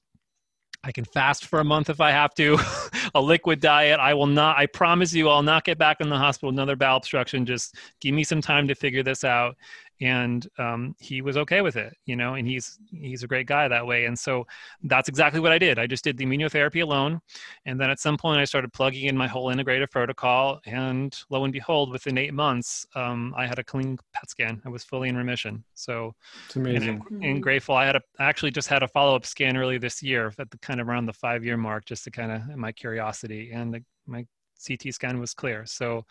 I 0.84 0.92
can 0.92 1.06
fast 1.06 1.46
for 1.46 1.60
a 1.60 1.64
month 1.64 1.90
if 1.90 2.02
I 2.02 2.12
have 2.12 2.34
to, 2.36 2.58
a 3.16 3.22
liquid 3.22 3.60
diet. 3.60 4.00
I 4.00 4.14
will 4.14 4.28
not, 4.28 4.58
I 4.58 4.66
promise 4.66 5.14
you, 5.14 5.30
I'll 5.30 5.44
not 5.44 5.64
get 5.64 5.78
back 5.78 6.02
in 6.02 6.10
the 6.10 6.18
hospital, 6.18 6.50
another 6.50 6.76
bowel 6.76 6.98
obstruction. 6.98 7.46
Just 7.46 7.76
give 8.00 8.16
me 8.16 8.24
some 8.24 8.42
time 8.42 8.68
to 8.68 8.76
figure 8.76 9.04
this 9.04 9.24
out 9.24 9.56
and 10.02 10.48
um, 10.58 10.96
he 11.00 11.22
was 11.22 11.38
okay 11.38 11.62
with 11.62 11.76
it 11.76 11.96
you 12.06 12.16
know 12.16 12.34
and 12.34 12.48
he's 12.48 12.80
he's 12.92 13.24
a 13.24 13.28
great 13.28 13.48
guy 13.48 13.68
that 13.68 13.86
way. 13.86 14.06
And 14.06 14.18
so 14.18 14.46
that's 14.84 15.10
exactly 15.10 15.40
what 15.40 15.52
i 15.52 15.58
did. 15.58 15.80
I 15.80 15.88
just 15.88 16.04
did 16.04 16.18
the 16.18 16.26
immunotherapy 16.26 16.82
alone. 16.82 17.22
And 17.66 17.80
then 17.80 17.90
at 17.90 18.00
some 18.00 18.18
point 18.18 18.40
i 18.40 18.46
started 18.46 18.74
plugging 18.74 19.06
in 19.06 19.18
my 19.18 19.28
whole 19.28 19.54
integrative 19.54 19.92
protocol. 19.92 20.60
And 20.66 21.18
lo 21.30 21.44
and 21.44 21.54
behold 21.54 21.92
within 21.92 22.18
eight 22.18 22.34
months 22.34 22.86
um, 22.96 23.34
i 23.38 23.46
had 23.46 23.60
a 23.60 23.64
clean 23.64 23.98
pet 24.14 24.30
scan. 24.30 24.62
I 24.66 24.70
was 24.70 24.84
fully 24.84 25.10
in 25.10 25.18
remission. 25.18 25.64
So 25.76 26.14
it's 26.46 26.56
amazing. 26.56 27.02
and, 27.12 27.24
and 27.24 27.44
grateful. 27.44 27.76
I 27.76 27.86
had 27.86 27.96
a 27.96 28.02
I 28.20 28.26
actually 28.26 28.52
just 28.52 28.68
had 28.68 28.84
a 28.84 28.88
follow-up 28.88 29.26
scan 29.26 29.58
early 29.58 29.78
this 29.78 30.02
year 30.02 30.34
at 30.40 30.50
the 30.50 30.58
kind 30.60 30.82
of 30.82 30.90
around 30.90 31.06
the 31.06 31.14
five 31.14 31.44
year 31.44 31.58
mark 31.58 31.86
just 31.86 32.04
to 32.06 32.12
kind 32.12 32.32
of 32.32 32.58
my 32.58 32.72
curiosity 32.72 33.52
and 33.54 33.74
the, 33.74 33.84
my 34.06 34.26
ct 34.64 34.94
scan 34.94 35.20
was 35.20 35.34
clear 35.34 35.66
so 35.66 36.06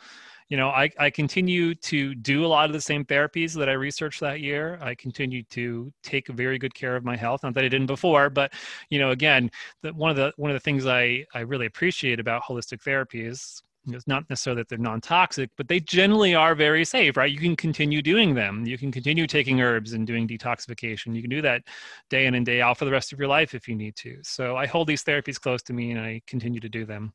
you 0.51 0.57
know, 0.57 0.69
I, 0.69 0.91
I 0.99 1.11
continue 1.11 1.77
to 1.77 2.15
do 2.17 2.45
a 2.45 2.49
lot 2.49 2.69
of 2.69 2.73
the 2.73 2.81
same 2.81 3.05
therapies 3.05 3.55
that 3.55 3.69
I 3.69 3.73
researched 3.73 4.19
that 4.21 4.41
year. 4.41 4.79
I 4.83 4.97
continue 4.97 5.45
to 5.45 5.93
take 6.03 6.27
very 6.27 6.59
good 6.59 6.75
care 6.75 6.97
of 6.97 7.05
my 7.05 7.17
health. 7.17 7.45
Not 7.45 7.55
that 7.55 7.65
I 7.65 7.69
didn't 7.69 7.87
before, 7.87 8.29
but 8.29 8.53
you 8.91 8.99
know, 8.99 9.11
again, 9.11 9.49
the, 9.83 9.95
one 9.95 10.11
of 10.11 10.17
the 10.17 10.33
one 10.37 10.51
of 10.51 10.57
the 10.57 10.61
things 10.61 10.87
I, 10.87 11.25
I 11.35 11.41
really 11.41 11.67
appreciate 11.67 12.19
about 12.19 12.43
holistic 12.43 12.83
therapy 12.83 13.25
is 13.25 13.63
it's 13.89 14.09
not 14.09 14.29
necessarily 14.29 14.61
that 14.61 14.69
they're 14.69 14.77
non-toxic, 14.77 15.51
but 15.57 15.69
they 15.69 15.81
generally 15.81 16.35
are 16.35 16.55
very 16.55 16.85
safe, 16.85 17.17
right? 17.17 17.31
You 17.31 17.39
can 17.39 17.57
continue 17.57 18.03
doing 18.03 18.35
them. 18.35 18.67
You 18.67 18.77
can 18.77 18.93
continue 18.93 19.27
taking 19.27 19.63
herbs 19.63 19.95
and 19.95 20.07
doing 20.07 20.29
detoxification. 20.29 21.15
You 21.15 21.23
can 21.23 21.31
do 21.31 21.41
that 21.43 21.63
day 22.11 22.27
in 22.27 22.35
and 22.35 22.45
day 22.45 22.61
out 22.61 22.77
for 22.77 22.85
the 22.85 22.91
rest 22.91 23.13
of 23.13 23.19
your 23.19 23.29
life 23.29 23.55
if 23.55 23.69
you 23.69 23.75
need 23.75 23.97
to. 23.97 24.19
So 24.23 24.57
I 24.57 24.67
hold 24.67 24.89
these 24.89 25.03
therapies 25.03 25.41
close 25.41 25.63
to 25.63 25.73
me 25.73 25.93
and 25.93 26.01
I 26.01 26.21
continue 26.27 26.61
to 26.61 26.69
do 26.69 26.85
them. 26.85 27.15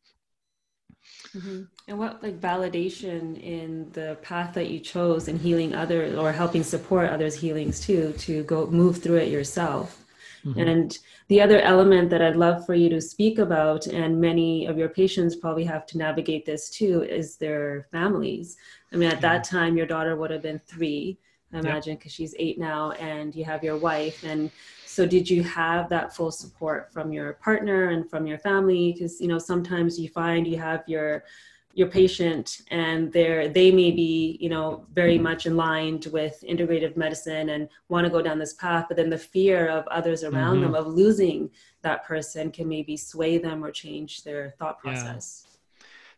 Mm-hmm. 1.36 1.64
And 1.88 2.00
what 2.00 2.24
like 2.24 2.40
validation 2.40 3.42
in 3.42 3.92
the 3.92 4.18
path 4.22 4.54
that 4.54 4.70
you 4.70 4.80
chose 4.80 5.28
in 5.28 5.38
healing 5.38 5.76
others 5.76 6.18
or 6.18 6.32
helping 6.32 6.64
support 6.64 7.10
others' 7.10 7.36
healings 7.36 7.80
too, 7.80 8.14
to 8.20 8.44
go 8.44 8.68
move 8.68 9.02
through 9.02 9.18
it 9.18 9.30
yourself. 9.30 10.04
Mm-hmm. 10.46 10.60
And 10.60 11.00
the 11.28 11.42
other 11.42 11.60
element 11.60 12.12
that 12.12 12.22
I'd 12.22 12.36
love 12.36 12.66
for 12.66 12.76
you 12.76 12.88
to 12.90 13.02
speak 13.02 13.40
about, 13.40 13.88
and 13.88 14.22
many 14.22 14.68
of 14.68 14.78
your 14.78 14.90
patients 14.90 15.36
probably 15.36 15.64
have 15.64 15.88
to 15.88 15.98
navigate 15.98 16.46
this 16.46 16.70
too, 16.70 17.02
is 17.02 17.38
their 17.38 17.88
families. 17.92 18.58
I 18.94 18.98
mean, 18.98 19.10
at 19.12 19.22
that 19.22 19.44
time, 19.44 19.76
your 19.76 19.88
daughter 19.88 20.16
would 20.16 20.30
have 20.30 20.44
been 20.44 20.60
three, 20.60 21.18
I 21.52 21.60
imagine, 21.60 21.96
because 21.96 22.12
yep. 22.12 22.30
she's 22.30 22.36
eight 22.38 22.60
now, 22.60 22.92
and 22.92 23.36
you 23.36 23.44
have 23.44 23.64
your 23.64 23.78
wife. 23.78 24.24
And 24.24 24.52
so 24.96 25.06
did 25.06 25.30
you 25.30 25.44
have 25.44 25.90
that 25.90 26.16
full 26.16 26.32
support 26.32 26.90
from 26.94 27.12
your 27.12 27.34
partner 27.34 27.90
and 27.90 28.10
from 28.10 28.26
your 28.26 28.40
family? 28.40 28.94
Because 28.94 29.20
you 29.20 29.28
know 29.28 29.38
sometimes 29.38 30.00
you 30.00 30.08
find 30.08 30.48
you 30.48 30.58
have 30.58 30.84
your 30.88 31.26
your 31.74 31.90
patient 31.90 32.62
and 32.72 33.12
they're 33.12 33.50
they 33.50 33.70
may 33.70 33.92
be 33.92 34.38
you 34.40 34.48
know 34.48 34.86
very 34.94 35.18
much 35.18 35.46
aligned 35.48 36.06
with 36.14 36.42
integrative 36.48 36.96
medicine 36.96 37.50
and 37.50 37.68
want 37.90 38.06
to 38.06 38.10
go 38.10 38.22
down 38.22 38.40
this 38.40 38.54
path 38.54 38.86
but 38.88 38.96
then 38.96 39.10
the 39.10 39.18
fear 39.18 39.68
of 39.68 39.86
others 39.88 40.24
around 40.24 40.56
mm-hmm. 40.56 40.72
them 40.72 40.76
of 40.76 40.88
losing 40.88 41.50
that 41.82 42.06
person 42.06 42.50
can 42.50 42.70
maybe 42.70 42.96
sway 42.96 43.38
them 43.38 43.62
or 43.62 43.72
change 43.72 44.24
their 44.24 44.56
thought 44.58 44.80
process 44.80 45.45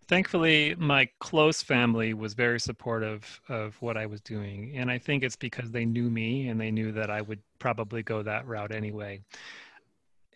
thankfully 0.08 0.76
my 0.78 1.08
close 1.20 1.62
family 1.62 2.14
was 2.14 2.34
very 2.34 2.60
supportive 2.60 3.42
of 3.50 3.76
what 3.82 3.98
i 3.98 4.06
was 4.06 4.22
doing 4.22 4.74
and 4.76 4.90
i 4.90 4.98
think 4.98 5.24
it's 5.24 5.36
because 5.36 5.72
they 5.72 5.86
knew 5.86 6.10
me 6.10 6.48
and 6.48 6.60
they 6.60 6.72
knew 6.72 6.92
that 6.92 7.10
i 7.10 7.22
would 7.22 7.40
probably 7.60 8.04
go 8.04 8.22
that 8.22 8.46
route 8.46 8.72
anyway. 8.72 9.20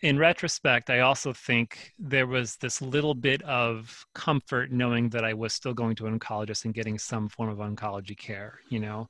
In 0.02 0.18
retrospect 0.18 0.90
i 0.90 1.00
also 1.00 1.32
think 1.32 1.92
there 1.98 2.26
was 2.26 2.56
this 2.56 2.82
little 2.82 3.14
bit 3.14 3.40
of 3.42 4.04
comfort 4.14 4.72
knowing 4.72 5.08
that 5.10 5.24
i 5.24 5.32
was 5.32 5.52
still 5.52 5.74
going 5.74 5.94
to 5.96 6.06
an 6.06 6.18
oncologist 6.18 6.64
and 6.64 6.74
getting 6.74 6.98
some 6.98 7.28
form 7.28 7.48
of 7.48 7.58
oncology 7.58 8.18
care 8.18 8.58
you 8.68 8.80
know 8.80 9.08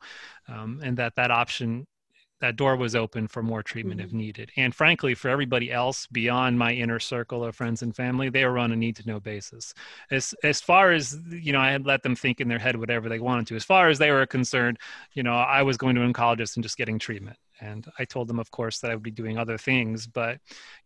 um, 0.49 0.81
and 0.85 0.97
that 0.99 1.17
that 1.17 1.31
option 1.31 1.87
that 2.43 2.57
door 2.57 2.77
was 2.77 2.97
open 2.97 3.29
for 3.29 3.41
more 3.41 3.63
treatment 3.63 4.01
mm-hmm. 4.01 4.09
if 4.09 4.13
needed. 4.13 4.51
And 4.57 4.75
frankly, 4.75 5.15
for 5.15 5.29
everybody 5.29 5.71
else 5.71 6.09
beyond 6.09 6.59
my 6.59 6.73
inner 6.73 6.99
circle 6.99 7.45
of 7.45 7.55
friends 7.55 7.83
and 7.83 7.95
family, 7.95 8.31
they 8.31 8.45
were 8.45 8.59
on 8.59 8.73
a 8.73 8.77
need 8.77 8.97
to 8.97 9.07
know 9.07 9.21
basis. 9.21 9.73
As 10.11 10.35
as 10.43 10.61
far 10.61 10.91
as 10.91 11.19
you 11.31 11.53
know, 11.53 11.61
I 11.61 11.71
had 11.71 11.87
let 11.87 12.03
them 12.03 12.17
think 12.17 12.41
in 12.41 12.49
their 12.49 12.59
head 12.59 12.77
whatever 12.77 13.09
they 13.09 13.21
wanted 13.21 13.47
to. 13.47 13.57
As 13.57 13.65
far 13.65 13.89
as 13.89 13.99
they 13.99 14.11
were 14.11 14.27
concerned, 14.27 14.79
you 15.13 15.23
know, 15.23 15.35
I 15.35 15.63
was 15.63 15.77
going 15.77 15.95
to 15.95 16.03
an 16.03 16.13
oncologist 16.13 16.57
and 16.57 16.65
just 16.65 16.77
getting 16.77 16.99
treatment. 16.99 17.37
And 17.61 17.87
I 18.01 18.05
told 18.05 18.27
them, 18.27 18.41
of 18.41 18.51
course, 18.51 18.81
that 18.81 18.91
I 18.91 18.95
would 18.95 19.05
be 19.05 19.13
doing 19.13 19.39
other 19.39 19.57
things, 19.57 20.09
but 20.09 20.39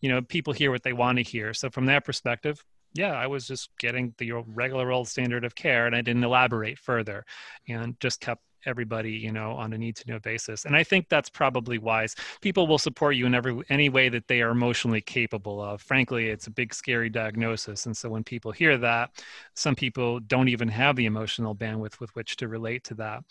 you 0.02 0.10
know, 0.10 0.20
people 0.20 0.52
hear 0.52 0.70
what 0.70 0.82
they 0.82 0.92
want 0.92 1.16
to 1.16 1.24
hear. 1.24 1.54
So 1.54 1.70
from 1.70 1.86
that 1.86 2.04
perspective, 2.04 2.62
yeah, 2.92 3.12
I 3.12 3.26
was 3.26 3.46
just 3.46 3.70
getting 3.78 4.14
the 4.18 4.32
regular 4.46 4.90
old 4.90 5.08
standard 5.08 5.44
of 5.44 5.54
care, 5.54 5.86
and 5.86 5.94
I 5.94 6.02
didn't 6.02 6.24
elaborate 6.24 6.78
further, 6.78 7.24
and 7.68 7.98
just 8.00 8.20
kept 8.20 8.42
everybody 8.66 9.12
you 9.12 9.32
know 9.32 9.52
on 9.52 9.72
a 9.72 9.78
need 9.78 9.96
to 9.96 10.08
know 10.10 10.18
basis 10.18 10.64
and 10.64 10.76
i 10.76 10.82
think 10.82 11.08
that's 11.08 11.28
probably 11.28 11.78
wise. 11.78 12.14
People 12.40 12.66
will 12.66 12.78
support 12.78 13.16
you 13.16 13.26
in 13.26 13.34
every 13.34 13.60
any 13.68 13.88
way 13.88 14.08
that 14.08 14.26
they 14.28 14.42
are 14.42 14.50
emotionally 14.50 15.00
capable 15.00 15.60
of. 15.60 15.80
Frankly 15.80 16.28
it's 16.28 16.46
a 16.46 16.50
big 16.50 16.74
scary 16.74 17.08
diagnosis 17.08 17.86
and 17.86 17.96
so 17.96 18.08
when 18.08 18.24
people 18.24 18.52
hear 18.52 18.76
that 18.78 19.10
some 19.54 19.74
people 19.74 20.20
don't 20.20 20.48
even 20.48 20.68
have 20.68 20.96
the 20.96 21.06
emotional 21.06 21.54
bandwidth 21.54 22.00
with 22.00 22.14
which 22.14 22.36
to 22.36 22.48
relate 22.48 22.84
to 22.84 22.94
that 22.94 23.22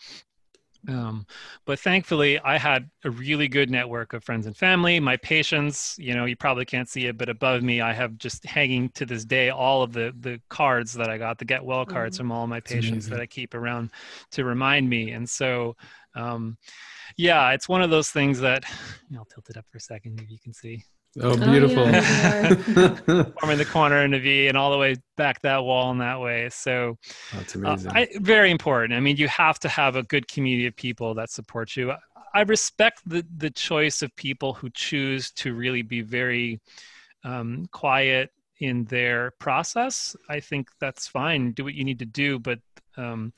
um, 0.88 1.26
but 1.64 1.80
thankfully, 1.80 2.38
I 2.40 2.58
had 2.58 2.88
a 3.04 3.10
really 3.10 3.48
good 3.48 3.70
network 3.70 4.12
of 4.12 4.22
friends 4.22 4.46
and 4.46 4.56
family. 4.56 5.00
My 5.00 5.16
patients, 5.16 5.96
you 5.98 6.14
know, 6.14 6.24
you 6.26 6.36
probably 6.36 6.64
can't 6.64 6.88
see 6.88 7.06
it, 7.06 7.18
but 7.18 7.28
above 7.28 7.62
me, 7.62 7.80
I 7.80 7.92
have 7.92 8.18
just 8.18 8.44
hanging 8.44 8.90
to 8.90 9.04
this 9.04 9.24
day 9.24 9.50
all 9.50 9.82
of 9.82 9.92
the 9.92 10.14
the 10.20 10.40
cards 10.48 10.92
that 10.94 11.10
I 11.10 11.18
got, 11.18 11.38
the 11.38 11.44
get 11.44 11.64
well 11.64 11.84
cards 11.84 12.16
mm-hmm. 12.16 12.28
from 12.28 12.32
all 12.32 12.46
my 12.46 12.60
patients 12.60 13.08
that 13.08 13.20
I 13.20 13.26
keep 13.26 13.54
around 13.54 13.90
to 14.32 14.44
remind 14.44 14.88
me. 14.88 15.10
And 15.10 15.28
so, 15.28 15.76
um, 16.14 16.56
yeah, 17.16 17.52
it's 17.52 17.68
one 17.68 17.82
of 17.82 17.90
those 17.90 18.10
things 18.10 18.40
that 18.40 18.64
I'll 19.16 19.24
tilt 19.24 19.50
it 19.50 19.56
up 19.56 19.66
for 19.70 19.78
a 19.78 19.80
second, 19.80 20.20
if 20.20 20.30
you 20.30 20.38
can 20.38 20.52
see. 20.52 20.84
Oh, 21.20 21.36
beautiful. 21.36 21.84
Oh, 21.84 21.90
yeah, 21.90 22.54
Forming 23.40 23.58
the 23.58 23.68
corner 23.70 24.02
in 24.04 24.12
a 24.14 24.18
V 24.18 24.48
and 24.48 24.56
all 24.56 24.70
the 24.70 24.78
way 24.78 24.96
back 25.16 25.40
that 25.42 25.64
wall 25.64 25.90
in 25.90 25.98
that 25.98 26.20
way. 26.20 26.48
So 26.50 26.98
that's 27.32 27.56
uh, 27.56 27.60
amazing. 27.60 27.90
Uh, 27.90 27.94
I, 27.94 28.08
very 28.20 28.50
important. 28.50 28.92
I 28.92 29.00
mean, 29.00 29.16
you 29.16 29.28
have 29.28 29.58
to 29.60 29.68
have 29.68 29.96
a 29.96 30.02
good 30.02 30.28
community 30.28 30.66
of 30.66 30.76
people 30.76 31.14
that 31.14 31.30
support 31.30 31.76
you. 31.76 31.92
I 32.34 32.42
respect 32.42 33.00
the, 33.06 33.24
the 33.38 33.50
choice 33.50 34.02
of 34.02 34.14
people 34.16 34.52
who 34.52 34.68
choose 34.70 35.30
to 35.32 35.54
really 35.54 35.82
be 35.82 36.02
very 36.02 36.60
um, 37.24 37.66
quiet 37.72 38.30
in 38.60 38.84
their 38.84 39.32
process. 39.38 40.14
I 40.28 40.40
think 40.40 40.68
that's 40.80 41.06
fine. 41.08 41.52
Do 41.52 41.64
what 41.64 41.74
you 41.74 41.84
need 41.84 41.98
to 42.00 42.06
do. 42.06 42.38
But 42.38 42.58
um, 42.96 43.32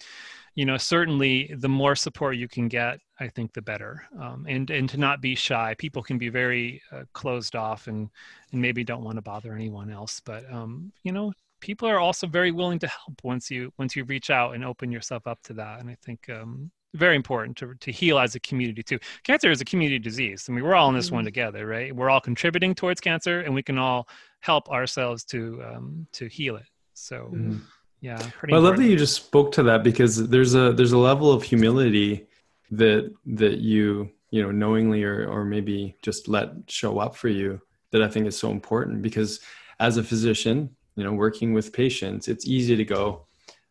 you 0.59 0.67
know 0.67 0.77
certainly 0.77 1.55
the 1.59 1.69
more 1.69 1.95
support 1.95 2.37
you 2.37 2.49
can 2.49 2.67
get 2.67 2.99
i 3.21 3.29
think 3.29 3.53
the 3.53 3.63
better. 3.63 4.03
Um, 4.21 4.45
and 4.49 4.69
and 4.71 4.89
to 4.89 4.97
not 4.97 5.21
be 5.21 5.37
shy 5.37 5.77
people 5.79 6.03
can 6.03 6.19
be 6.19 6.31
very 6.31 6.83
uh, 6.91 7.05
closed 7.13 7.55
off 7.55 7.87
and 7.87 8.11
and 8.51 8.61
maybe 8.61 8.83
don't 8.83 9.05
want 9.05 9.19
to 9.19 9.23
bother 9.23 9.55
anyone 9.55 9.89
else 9.89 10.21
but 10.25 10.43
um, 10.53 10.93
you 11.05 11.13
know 11.13 11.33
people 11.61 11.89
are 11.89 12.01
also 12.01 12.27
very 12.27 12.51
willing 12.51 12.81
to 12.81 12.89
help 12.89 13.21
once 13.23 13.53
you 13.53 13.73
once 13.79 13.95
you 13.95 14.03
reach 14.03 14.31
out 14.31 14.57
and 14.57 14.65
open 14.65 14.91
yourself 14.91 15.29
up 15.29 15.41
to 15.45 15.53
that 15.53 15.79
and 15.79 15.89
i 15.89 15.97
think 16.05 16.29
um, 16.29 16.73
very 16.95 17.15
important 17.15 17.57
to, 17.57 17.75
to 17.75 17.93
heal 17.93 18.19
as 18.19 18.35
a 18.35 18.41
community 18.41 18.83
too. 18.83 18.99
Cancer 19.23 19.51
is 19.51 19.61
a 19.61 19.65
community 19.65 19.99
disease. 19.99 20.47
I 20.49 20.53
mean 20.53 20.65
we're 20.65 20.75
all 20.75 20.89
in 20.89 20.97
this 20.97 21.07
mm-hmm. 21.07 21.17
one 21.17 21.25
together 21.25 21.67
right? 21.67 21.95
We're 21.95 22.11
all 22.11 22.21
contributing 22.21 22.75
towards 22.75 23.01
cancer 23.01 23.43
and 23.43 23.55
we 23.55 23.63
can 23.63 23.79
all 23.79 24.09
help 24.41 24.69
ourselves 24.71 25.23
to 25.27 25.63
um, 25.71 26.07
to 26.15 26.27
heal 26.27 26.57
it. 26.57 26.67
So 26.95 27.31
mm-hmm 27.33 27.59
yeah 28.01 28.19
well, 28.49 28.61
i 28.61 28.69
love 28.69 28.77
that 28.77 28.85
you 28.85 28.97
just 28.97 29.15
spoke 29.15 29.53
to 29.53 29.63
that 29.63 29.83
because 29.83 30.29
there's 30.29 30.55
a 30.55 30.73
there's 30.73 30.93
a 30.93 30.99
level 30.99 31.33
of 31.33 31.43
humility 31.43 32.27
that 32.71 33.13
that 33.27 33.59
you 33.59 34.11
you 34.31 34.43
know 34.43 34.51
knowingly 34.51 35.03
or 35.03 35.27
or 35.29 35.45
maybe 35.45 35.97
just 36.03 36.29
let 36.29 36.51
show 36.69 36.99
up 36.99 37.17
for 37.17 37.29
you 37.29 37.61
that 37.91 38.03
i 38.03 38.09
think 38.09 38.27
is 38.27 38.39
so 38.39 38.51
important 38.51 39.03
because 39.03 39.41
as 39.81 39.97
a 39.97 40.03
physician 40.03 40.71
you 40.97 41.05
know 41.05 41.13
working 41.13 41.53
with 41.53 41.73
patients 41.73 42.29
it's 42.29 42.47
easy 42.47 42.77
to 42.77 42.85
go 42.85 43.27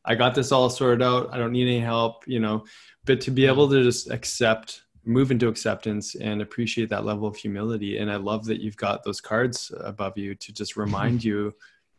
i 0.05 0.15
got 0.15 0.33
this 0.33 0.51
all 0.51 0.69
sorted 0.69 1.01
out. 1.01 1.29
I 1.33 1.37
don't 1.37 1.51
need 1.51 1.67
any 1.67 1.79
help 1.79 2.27
you 2.27 2.39
know? 2.39 2.65
But 3.05 3.21
to 3.21 3.31
be 3.31 3.45
able 3.45 3.69
to 3.69 3.83
just 3.83 4.09
accept 4.09 4.81
move 5.05 5.31
into 5.31 5.47
acceptance 5.47 6.15
and 6.15 6.41
appreciate 6.41 6.89
that 6.89 7.05
level 7.05 7.27
of 7.27 7.37
humility 7.37 7.97
and 7.97 8.11
i 8.11 8.17
love 8.17 8.43
that 8.45 8.59
you've 8.59 8.75
got 8.75 9.03
those 9.03 9.21
cards 9.21 9.71
above 9.79 10.17
you 10.17 10.35
to 10.35 10.51
just 10.51 10.75
remind 10.83 11.23
you 11.23 11.53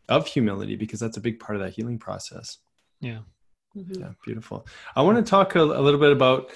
of 0.09 0.27
humility 0.27 0.77
because 0.77 1.01
that's 1.01 1.17
a 1.17 1.21
big 1.21 1.39
part 1.39 1.57
of 1.57 1.63
that 1.63 1.73
healing 1.73 1.99
process. 1.99 2.59
Yeah. 3.01 3.19
Mm-hmm. 3.77 4.01
Yeah, 4.01 4.11
beautiful. 4.25 4.67
I 4.97 5.03
want 5.03 5.25
to 5.25 5.29
talk 5.29 5.55
a, 5.55 5.63
a, 5.63 5.83
little 5.83 6.01
bit 6.01 6.13
about 6.13 6.51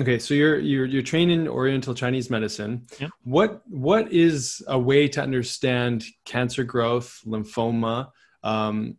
okay, 0.00 0.18
so 0.18 0.34
you're 0.34 0.58
you're 0.58 0.86
you're 0.86 1.02
trained 1.02 1.30
in 1.30 1.48
Oriental 1.48 1.94
Chinese 1.94 2.30
medicine. 2.30 2.86
Yeah. 3.00 3.08
What 3.22 3.62
what 3.68 4.12
is 4.12 4.62
a 4.66 4.78
way 4.78 5.08
to 5.08 5.22
understand 5.22 6.04
cancer 6.24 6.64
growth, 6.64 7.20
lymphoma, 7.24 8.10
um, 8.42 8.96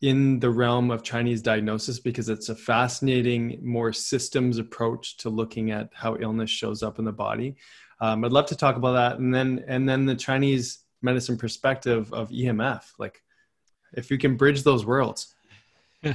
in 0.00 0.38
the 0.40 0.50
realm 0.50 0.90
of 0.90 1.02
Chinese 1.02 1.40
diagnosis 1.40 1.98
because 1.98 2.28
it's 2.28 2.48
a 2.50 2.54
fascinating, 2.54 3.58
more 3.62 3.92
systems 3.92 4.58
approach 4.58 5.16
to 5.18 5.30
looking 5.30 5.70
at 5.70 5.88
how 5.94 6.16
illness 6.16 6.50
shows 6.50 6.82
up 6.82 6.98
in 6.98 7.04
the 7.04 7.12
body. 7.12 7.56
Um, 8.00 8.24
I'd 8.24 8.32
love 8.32 8.46
to 8.46 8.56
talk 8.56 8.76
about 8.76 8.92
that, 8.92 9.18
and 9.18 9.34
then 9.34 9.64
and 9.68 9.88
then 9.88 10.04
the 10.04 10.16
Chinese 10.16 10.80
medicine 11.00 11.36
perspective 11.36 12.12
of 12.12 12.30
EMF, 12.30 12.82
like 12.98 13.22
if 13.96 14.10
you 14.10 14.18
can 14.18 14.36
bridge 14.36 14.62
those 14.62 14.84
worlds. 14.84 15.34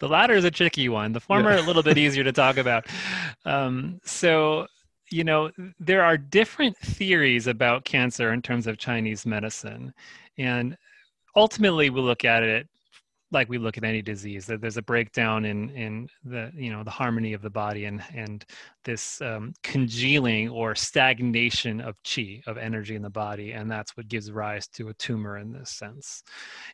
The 0.00 0.08
latter 0.08 0.34
is 0.34 0.44
a 0.44 0.50
tricky 0.50 0.88
one. 0.90 1.12
The 1.12 1.20
former 1.20 1.52
yeah. 1.52 1.64
a 1.64 1.66
little 1.66 1.82
bit 1.82 1.96
easier 1.96 2.24
to 2.24 2.32
talk 2.32 2.58
about. 2.58 2.86
Um, 3.46 4.00
so 4.04 4.66
you 5.10 5.24
know 5.24 5.50
there 5.78 6.02
are 6.02 6.16
different 6.16 6.76
theories 6.78 7.46
about 7.46 7.84
cancer 7.84 8.32
in 8.32 8.42
terms 8.42 8.66
of 8.66 8.78
chinese 8.78 9.24
medicine. 9.24 9.94
And 10.38 10.76
ultimately 11.36 11.90
we 11.90 12.00
look 12.00 12.24
at 12.24 12.42
it 12.42 12.68
like 13.34 13.48
we 13.48 13.58
look 13.58 13.76
at 13.76 13.84
any 13.84 14.00
disease 14.00 14.46
that 14.46 14.60
there's 14.60 14.76
a 14.76 14.82
breakdown 14.82 15.44
in 15.44 15.70
in 15.70 16.08
the 16.24 16.50
you 16.54 16.70
know 16.70 16.82
the 16.84 16.90
harmony 16.90 17.32
of 17.32 17.42
the 17.42 17.50
body 17.50 17.84
and 17.84 18.02
and 18.14 18.44
this 18.84 19.20
um, 19.20 19.52
congealing 19.62 20.48
or 20.48 20.74
stagnation 20.74 21.80
of 21.80 21.96
chi 22.02 22.40
of 22.46 22.56
energy 22.56 22.94
in 22.94 23.02
the 23.02 23.10
body 23.10 23.52
and 23.52 23.70
that's 23.70 23.96
what 23.96 24.08
gives 24.08 24.30
rise 24.30 24.66
to 24.68 24.88
a 24.88 24.94
tumor 24.94 25.38
in 25.38 25.52
this 25.52 25.70
sense. 25.70 26.22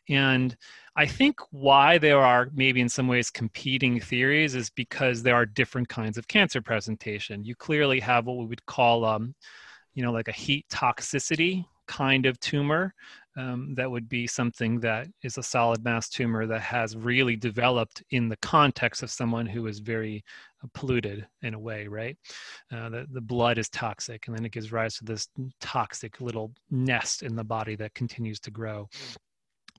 And 0.07 0.55
i 0.95 1.05
think 1.05 1.39
why 1.51 1.97
there 1.97 2.19
are 2.19 2.49
maybe 2.53 2.81
in 2.81 2.89
some 2.89 3.07
ways 3.07 3.29
competing 3.29 3.99
theories 3.99 4.55
is 4.55 4.69
because 4.69 5.23
there 5.23 5.35
are 5.35 5.45
different 5.45 5.89
kinds 5.89 6.17
of 6.17 6.27
cancer 6.27 6.61
presentation. 6.61 7.43
You 7.43 7.55
clearly 7.55 7.99
have 8.01 8.25
what 8.25 8.37
we 8.37 8.45
would 8.45 8.65
call 8.65 9.05
um, 9.05 9.33
you 9.93 10.03
know 10.03 10.11
like 10.11 10.27
a 10.27 10.33
heat 10.33 10.65
toxicity 10.69 11.65
kind 11.87 12.25
of 12.25 12.39
tumor 12.39 12.93
um, 13.37 13.73
that 13.75 13.89
would 13.89 14.09
be 14.09 14.27
something 14.27 14.79
that 14.81 15.07
is 15.23 15.37
a 15.37 15.43
solid 15.43 15.83
mass 15.83 16.09
tumor 16.09 16.45
that 16.45 16.61
has 16.61 16.97
really 16.97 17.35
developed 17.35 18.03
in 18.11 18.27
the 18.27 18.37
context 18.37 19.03
of 19.03 19.11
someone 19.11 19.45
who 19.45 19.67
is 19.67 19.79
very 19.79 20.23
uh, 20.63 20.67
polluted 20.73 21.25
in 21.41 21.53
a 21.53 21.59
way, 21.59 21.87
right? 21.87 22.17
Uh, 22.71 22.89
the, 22.89 23.07
the 23.11 23.21
blood 23.21 23.57
is 23.57 23.69
toxic, 23.69 24.27
and 24.27 24.35
then 24.35 24.45
it 24.45 24.51
gives 24.51 24.71
rise 24.71 24.95
to 24.97 25.05
this 25.05 25.27
toxic 25.61 26.19
little 26.19 26.51
nest 26.69 27.23
in 27.23 27.35
the 27.35 27.43
body 27.43 27.75
that 27.75 27.93
continues 27.93 28.39
to 28.41 28.51
grow. 28.51 28.89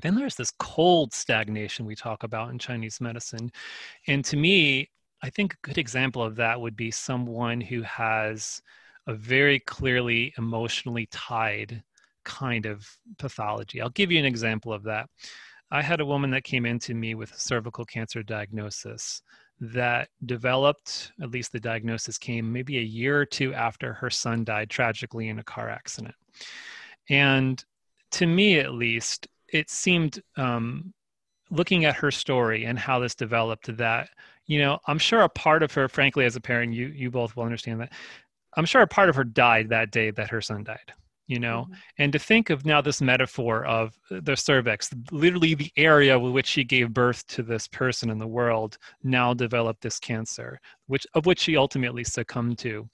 Then 0.00 0.14
there's 0.14 0.36
this 0.36 0.52
cold 0.58 1.12
stagnation 1.12 1.84
we 1.84 1.94
talk 1.94 2.22
about 2.22 2.50
in 2.50 2.58
Chinese 2.58 3.00
medicine. 3.00 3.52
And 4.06 4.24
to 4.24 4.36
me, 4.36 4.88
I 5.22 5.30
think 5.30 5.52
a 5.52 5.66
good 5.66 5.78
example 5.78 6.22
of 6.22 6.36
that 6.36 6.60
would 6.60 6.76
be 6.76 6.90
someone 6.90 7.60
who 7.60 7.82
has 7.82 8.62
a 9.06 9.14
very 9.14 9.60
clearly 9.60 10.32
emotionally 10.38 11.06
tied 11.10 11.82
kind 12.24 12.66
of 12.66 12.86
pathology. 13.18 13.80
I'll 13.80 13.90
give 13.90 14.12
you 14.12 14.18
an 14.18 14.24
example 14.24 14.72
of 14.72 14.82
that. 14.84 15.08
I 15.70 15.80
had 15.80 16.00
a 16.00 16.06
woman 16.06 16.30
that 16.32 16.44
came 16.44 16.66
into 16.66 16.94
me 16.94 17.14
with 17.14 17.32
a 17.32 17.38
cervical 17.38 17.84
cancer 17.84 18.22
diagnosis 18.22 19.22
that 19.60 20.08
developed, 20.26 21.12
at 21.22 21.30
least 21.30 21.52
the 21.52 21.60
diagnosis 21.60 22.18
came 22.18 22.52
maybe 22.52 22.78
a 22.78 22.82
year 22.82 23.18
or 23.18 23.24
two 23.24 23.54
after 23.54 23.94
her 23.94 24.10
son 24.10 24.44
died 24.44 24.68
tragically 24.68 25.28
in 25.28 25.38
a 25.38 25.44
car 25.44 25.70
accident. 25.70 26.14
And 27.08 27.64
to 28.12 28.26
me, 28.26 28.58
at 28.58 28.74
least, 28.74 29.28
it 29.48 29.70
seemed, 29.70 30.22
um, 30.36 30.92
looking 31.50 31.84
at 31.84 31.96
her 31.96 32.10
story 32.10 32.64
and 32.64 32.78
how 32.78 32.98
this 32.98 33.14
developed, 33.14 33.74
that, 33.76 34.10
you 34.46 34.58
know, 34.58 34.78
I'm 34.86 34.98
sure 34.98 35.22
a 35.22 35.28
part 35.28 35.62
of 35.62 35.72
her, 35.72 35.88
frankly, 35.88 36.24
as 36.24 36.36
a 36.36 36.40
parent, 36.40 36.74
you, 36.74 36.88
you 36.88 37.10
both 37.10 37.36
will 37.36 37.44
understand 37.44 37.80
that, 37.80 37.92
I'm 38.56 38.66
sure 38.66 38.82
a 38.82 38.86
part 38.86 39.08
of 39.08 39.16
her 39.16 39.24
died 39.24 39.70
that 39.70 39.90
day 39.90 40.10
that 40.10 40.30
her 40.30 40.40
son 40.42 40.64
died 40.64 40.92
you 41.26 41.38
know 41.38 41.64
mm-hmm. 41.64 41.74
and 41.98 42.12
to 42.12 42.18
think 42.18 42.50
of 42.50 42.64
now 42.64 42.80
this 42.80 43.00
metaphor 43.00 43.64
of 43.64 43.98
the 44.10 44.36
cervix 44.36 44.90
literally 45.10 45.54
the 45.54 45.70
area 45.76 46.18
with 46.18 46.32
which 46.32 46.46
she 46.46 46.64
gave 46.64 46.92
birth 46.92 47.26
to 47.26 47.42
this 47.42 47.68
person 47.68 48.10
in 48.10 48.18
the 48.18 48.26
world 48.26 48.76
now 49.02 49.32
developed 49.32 49.80
this 49.82 49.98
cancer 49.98 50.58
which 50.86 51.06
of 51.14 51.26
which 51.26 51.40
she 51.40 51.56
ultimately 51.56 52.04
succumbed 52.04 52.58
to 52.58 52.88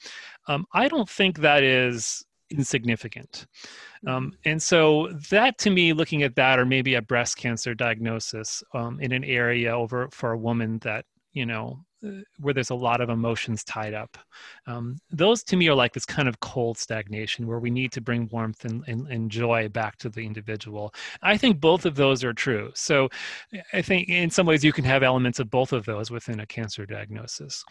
um, 0.49 0.65
i 0.73 0.89
don't 0.89 1.09
think 1.09 1.39
that 1.39 1.63
is 1.63 2.25
insignificant 2.51 3.47
um, 4.07 4.27
mm-hmm. 4.27 4.51
and 4.51 4.63
so 4.63 5.09
that 5.31 5.59
to 5.59 5.71
me 5.71 5.93
looking 5.93 6.23
at 6.23 6.35
that 6.35 6.59
or 6.59 6.65
maybe 6.65 6.95
a 6.95 7.03
breast 7.03 7.37
cancer 7.37 7.75
diagnosis 7.75 8.63
um, 8.75 9.01
in 9.01 9.13
an 9.13 9.25
area 9.25 9.75
over 9.75 10.09
for 10.13 10.33
a 10.33 10.39
woman 10.39 10.79
that 10.79 11.05
you 11.33 11.47
know 11.47 11.79
where 12.39 12.55
there's 12.55 12.71
a 12.71 12.75
lot 12.75 13.01
of 13.01 13.11
emotions 13.11 13.65
tied 13.65 13.95
up. 13.95 14.17
Um, 14.67 14.99
those 15.11 15.43
to 15.45 15.57
me 15.57 15.69
are 15.69 15.75
like 15.75 15.93
this 15.93 16.05
kind 16.05 16.29
of 16.29 16.39
cold 16.41 16.79
stagnation 16.79 17.47
where 17.47 17.59
we 17.59 17.71
need 17.71 17.93
to 17.93 18.01
bring 18.01 18.29
warmth 18.31 18.65
and, 18.65 18.85
and, 18.87 19.09
and, 19.09 19.31
joy 19.31 19.69
back 19.69 19.99
to 19.99 20.09
the 20.09 20.25
individual. 20.25 20.95
I 21.23 21.37
think 21.37 21.61
both 21.61 21.85
of 21.85 21.97
those 21.97 22.23
are 22.23 22.33
true. 22.33 22.71
So 22.75 23.09
I 23.73 23.83
think 23.83 24.09
in 24.09 24.31
some 24.31 24.47
ways 24.47 24.65
you 24.65 24.73
can 24.73 24.85
have 24.85 25.03
elements 25.03 25.39
of 25.39 25.51
both 25.51 25.73
of 25.73 25.85
those 25.85 26.11
within 26.11 26.41
a 26.41 26.47
cancer 26.47 26.87
diagnosis. 26.87 27.65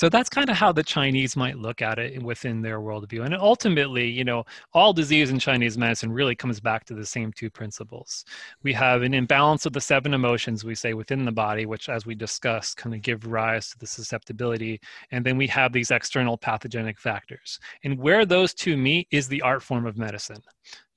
So 0.00 0.08
that's 0.08 0.30
kind 0.30 0.48
of 0.48 0.56
how 0.56 0.72
the 0.72 0.82
Chinese 0.82 1.36
might 1.36 1.58
look 1.58 1.82
at 1.82 1.98
it 1.98 2.22
within 2.22 2.62
their 2.62 2.80
worldview. 2.80 3.22
And 3.22 3.34
ultimately, 3.34 4.08
you 4.08 4.24
know, 4.24 4.44
all 4.72 4.94
disease 4.94 5.28
in 5.28 5.38
Chinese 5.38 5.76
medicine 5.76 6.10
really 6.10 6.34
comes 6.34 6.58
back 6.58 6.86
to 6.86 6.94
the 6.94 7.04
same 7.04 7.34
two 7.34 7.50
principles. 7.50 8.24
We 8.62 8.72
have 8.72 9.02
an 9.02 9.12
imbalance 9.12 9.66
of 9.66 9.74
the 9.74 9.80
seven 9.82 10.14
emotions, 10.14 10.64
we 10.64 10.74
say, 10.74 10.94
within 10.94 11.26
the 11.26 11.32
body, 11.32 11.66
which, 11.66 11.90
as 11.90 12.06
we 12.06 12.14
discussed, 12.14 12.78
kind 12.78 12.94
of 12.94 13.02
give 13.02 13.26
rise 13.26 13.68
to 13.72 13.78
the 13.78 13.86
susceptibility. 13.86 14.80
And 15.10 15.22
then 15.22 15.36
we 15.36 15.46
have 15.48 15.70
these 15.70 15.90
external 15.90 16.38
pathogenic 16.38 16.98
factors. 16.98 17.60
And 17.84 17.98
where 17.98 18.24
those 18.24 18.54
two 18.54 18.78
meet 18.78 19.06
is 19.10 19.28
the 19.28 19.42
art 19.42 19.62
form 19.62 19.84
of 19.84 19.98
medicine 19.98 20.42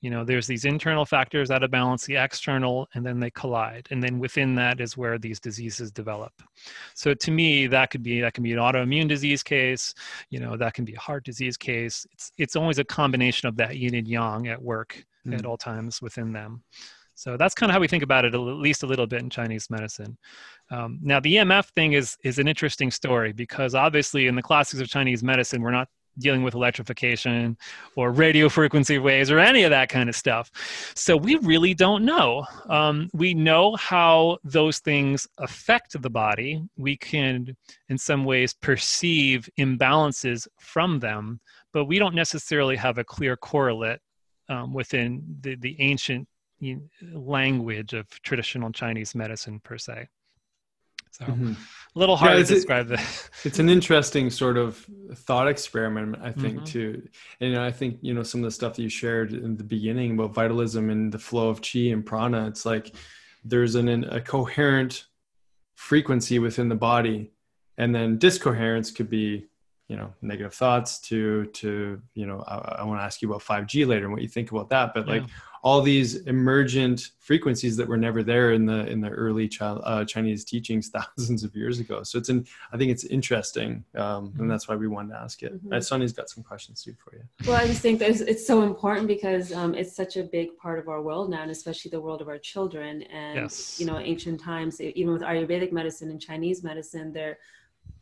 you 0.04 0.10
know 0.10 0.22
there's 0.22 0.46
these 0.46 0.66
internal 0.66 1.06
factors 1.06 1.50
out 1.50 1.62
of 1.62 1.70
balance 1.70 2.04
the 2.04 2.14
external 2.14 2.86
and 2.92 3.06
then 3.06 3.18
they 3.18 3.30
collide 3.30 3.88
and 3.90 4.02
then 4.02 4.18
within 4.18 4.54
that 4.54 4.78
is 4.78 4.98
where 4.98 5.18
these 5.18 5.40
diseases 5.40 5.90
develop 5.90 6.30
so 6.92 7.14
to 7.14 7.30
me 7.30 7.66
that 7.66 7.88
could 7.90 8.02
be 8.02 8.20
that 8.20 8.34
can 8.34 8.44
be 8.44 8.52
an 8.52 8.58
autoimmune 8.58 9.08
disease 9.08 9.42
case 9.42 9.94
you 10.28 10.38
know 10.38 10.58
that 10.58 10.74
can 10.74 10.84
be 10.84 10.94
a 10.94 11.00
heart 11.00 11.24
disease 11.24 11.56
case 11.56 12.06
it's 12.12 12.30
it's 12.36 12.54
always 12.54 12.78
a 12.78 12.84
combination 12.84 13.48
of 13.48 13.56
that 13.56 13.78
yin 13.78 13.94
and 13.94 14.06
yang 14.06 14.46
at 14.46 14.60
work 14.60 15.02
mm. 15.26 15.34
at 15.34 15.46
all 15.46 15.56
times 15.56 16.02
within 16.02 16.34
them 16.34 16.62
so 17.16 17.38
that's 17.38 17.54
kind 17.54 17.70
of 17.70 17.74
how 17.74 17.80
we 17.80 17.86
think 17.86 18.02
about 18.02 18.24
it, 18.24 18.34
at 18.34 18.38
least 18.38 18.82
a 18.82 18.88
little 18.88 19.06
bit 19.06 19.22
in 19.22 19.30
Chinese 19.30 19.70
medicine. 19.70 20.18
Um, 20.72 20.98
now, 21.00 21.20
the 21.20 21.36
EMF 21.36 21.66
thing 21.76 21.92
is 21.92 22.16
is 22.24 22.40
an 22.40 22.48
interesting 22.48 22.90
story 22.90 23.32
because 23.32 23.76
obviously 23.76 24.26
in 24.26 24.34
the 24.34 24.42
classics 24.42 24.80
of 24.80 24.88
Chinese 24.88 25.22
medicine, 25.22 25.62
we're 25.62 25.70
not 25.70 25.88
dealing 26.18 26.42
with 26.42 26.54
electrification 26.54 27.56
or 27.96 28.10
radio 28.10 28.48
frequency 28.48 28.98
waves 28.98 29.30
or 29.30 29.38
any 29.38 29.62
of 29.62 29.70
that 29.70 29.88
kind 29.88 30.08
of 30.08 30.16
stuff. 30.16 30.50
So 30.94 31.16
we 31.16 31.36
really 31.36 31.74
don't 31.74 32.04
know. 32.04 32.46
Um, 32.68 33.10
we 33.12 33.34
know 33.34 33.76
how 33.76 34.38
those 34.44 34.78
things 34.78 35.26
affect 35.38 36.00
the 36.00 36.10
body. 36.10 36.62
We 36.76 36.96
can, 36.96 37.56
in 37.88 37.98
some 37.98 38.24
ways, 38.24 38.54
perceive 38.54 39.48
imbalances 39.58 40.46
from 40.58 41.00
them, 41.00 41.40
but 41.72 41.86
we 41.86 41.98
don't 41.98 42.14
necessarily 42.14 42.76
have 42.76 42.98
a 42.98 43.04
clear 43.04 43.36
correlate 43.36 44.00
um, 44.48 44.72
within 44.72 45.22
the, 45.40 45.56
the 45.56 45.76
ancient 45.80 46.28
language 47.12 47.92
of 47.92 48.08
traditional 48.22 48.70
Chinese 48.72 49.14
medicine 49.14 49.60
per 49.60 49.76
se. 49.76 50.08
So 51.14 51.26
mm-hmm. 51.26 51.52
a 51.52 51.98
little 51.98 52.16
hard 52.16 52.38
yeah, 52.38 52.44
to 52.44 52.54
describe 52.54 52.88
that. 52.88 53.30
It's 53.44 53.60
an 53.60 53.68
interesting 53.68 54.30
sort 54.30 54.56
of 54.56 54.84
thought 55.14 55.46
experiment, 55.46 56.16
I 56.20 56.32
think, 56.32 56.56
mm-hmm. 56.56 56.64
too. 56.64 57.08
And 57.40 57.56
I 57.56 57.70
think, 57.70 57.98
you 58.02 58.12
know, 58.12 58.24
some 58.24 58.40
of 58.40 58.46
the 58.46 58.50
stuff 58.50 58.74
that 58.74 58.82
you 58.82 58.88
shared 58.88 59.32
in 59.32 59.56
the 59.56 59.62
beginning 59.62 60.14
about 60.14 60.34
vitalism 60.34 60.90
and 60.90 61.12
the 61.12 61.20
flow 61.20 61.50
of 61.50 61.62
chi 61.62 61.90
and 61.94 62.04
prana, 62.04 62.48
it's 62.48 62.66
like 62.66 62.96
there's 63.44 63.76
an, 63.76 63.88
a 64.12 64.20
coherent 64.20 65.04
frequency 65.76 66.40
within 66.40 66.68
the 66.68 66.74
body. 66.74 67.30
And 67.78 67.94
then 67.94 68.18
discoherence 68.18 68.90
could 68.90 69.08
be, 69.08 69.46
you 69.86 69.96
know, 69.96 70.12
negative 70.20 70.54
thoughts 70.54 70.98
to, 71.02 71.46
to, 71.46 72.02
you 72.14 72.26
know, 72.26 72.42
I, 72.48 72.78
I 72.78 72.84
want 72.84 72.98
to 72.98 73.04
ask 73.04 73.22
you 73.22 73.30
about 73.30 73.44
5G 73.44 73.86
later 73.86 74.06
and 74.06 74.12
what 74.12 74.22
you 74.22 74.28
think 74.28 74.50
about 74.50 74.68
that. 74.70 74.94
But 74.94 75.06
yeah. 75.06 75.12
like 75.12 75.24
all 75.64 75.80
these 75.80 76.16
emergent 76.26 77.12
frequencies 77.20 77.74
that 77.74 77.88
were 77.88 77.96
never 77.96 78.22
there 78.22 78.52
in 78.52 78.66
the 78.66 78.86
in 78.86 79.00
the 79.00 79.08
early 79.08 79.48
child, 79.48 79.80
uh, 79.84 80.04
Chinese 80.04 80.44
teachings 80.44 80.88
thousands 81.16 81.42
of 81.42 81.56
years 81.56 81.80
ago. 81.80 82.02
So 82.02 82.18
it's 82.18 82.28
in 82.28 82.46
I 82.72 82.76
think 82.76 82.92
it's 82.92 83.04
interesting, 83.04 83.82
um, 83.96 84.34
and 84.38 84.48
that's 84.48 84.68
why 84.68 84.76
we 84.76 84.88
wanted 84.88 85.14
to 85.14 85.20
ask 85.20 85.42
it. 85.42 85.54
Mm-hmm. 85.54 85.72
Uh, 85.72 85.80
Sonya's 85.80 86.12
got 86.12 86.28
some 86.28 86.44
questions 86.44 86.82
too 86.82 86.94
for 87.02 87.16
you. 87.16 87.22
Well, 87.46 87.56
I 87.56 87.66
just 87.66 87.80
think 87.80 87.98
that 88.00 88.10
it's 88.10 88.46
so 88.46 88.62
important 88.62 89.08
because 89.08 89.54
um, 89.54 89.74
it's 89.74 89.96
such 89.96 90.18
a 90.18 90.22
big 90.22 90.54
part 90.58 90.78
of 90.78 90.88
our 90.88 91.00
world 91.00 91.30
now, 91.30 91.40
and 91.40 91.50
especially 91.50 91.90
the 91.90 92.00
world 92.00 92.20
of 92.20 92.28
our 92.28 92.38
children. 92.38 93.02
And 93.04 93.36
yes. 93.36 93.80
you 93.80 93.86
know, 93.86 93.98
ancient 93.98 94.40
times, 94.40 94.82
even 94.82 95.14
with 95.14 95.22
Ayurvedic 95.22 95.72
medicine 95.72 96.10
and 96.10 96.20
Chinese 96.20 96.62
medicine, 96.62 97.10
there 97.10 97.38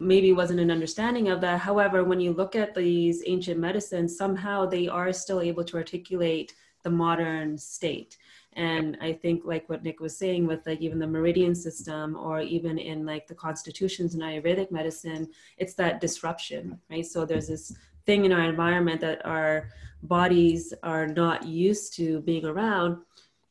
maybe 0.01 0.33
wasn't 0.33 0.59
an 0.59 0.73
understanding 0.73 1.29
of 1.29 1.41
that. 1.43 1.61
However, 1.61 2.03
when 2.03 2.19
you 2.19 2.33
look 2.33 2.57
at 2.57 2.75
these 2.75 3.23
ancient 3.25 3.61
medicines, 3.61 4.17
somehow 4.17 4.67
they 4.67 4.89
are 4.89 5.13
still 5.13 5.41
able 5.41 5.63
to 5.63 5.77
articulate 5.77 6.55
the 6.83 6.91
modern 6.91 7.57
state. 7.59 8.17
And 8.55 8.99
i 9.01 9.15
think 9.15 9.45
like 9.47 9.67
what 9.71 9.83
nick 9.83 9.99
was 9.99 10.15
saying 10.15 10.47
with 10.47 10.67
like 10.67 10.83
even 10.83 10.99
the 10.99 11.07
meridian 11.07 11.55
system 11.55 12.17
or 12.17 12.43
even 12.43 12.77
in 12.77 13.07
like 13.07 13.27
the 13.27 13.35
constitutions 13.35 14.15
in 14.15 14.21
ayurvedic 14.21 14.71
medicine 14.71 15.29
it's 15.57 15.73
that 15.77 16.03
disruption 16.03 16.79
right? 16.91 17.07
So 17.07 17.25
there's 17.25 17.49
this 17.49 17.75
thing 18.07 18.25
in 18.25 18.33
our 18.33 18.43
environment 18.43 19.01
that 19.01 19.25
our 19.25 19.69
bodies 20.03 20.75
are 20.83 21.07
not 21.07 21.47
used 21.47 21.95
to 21.97 22.21
being 22.21 22.45
around. 22.45 22.99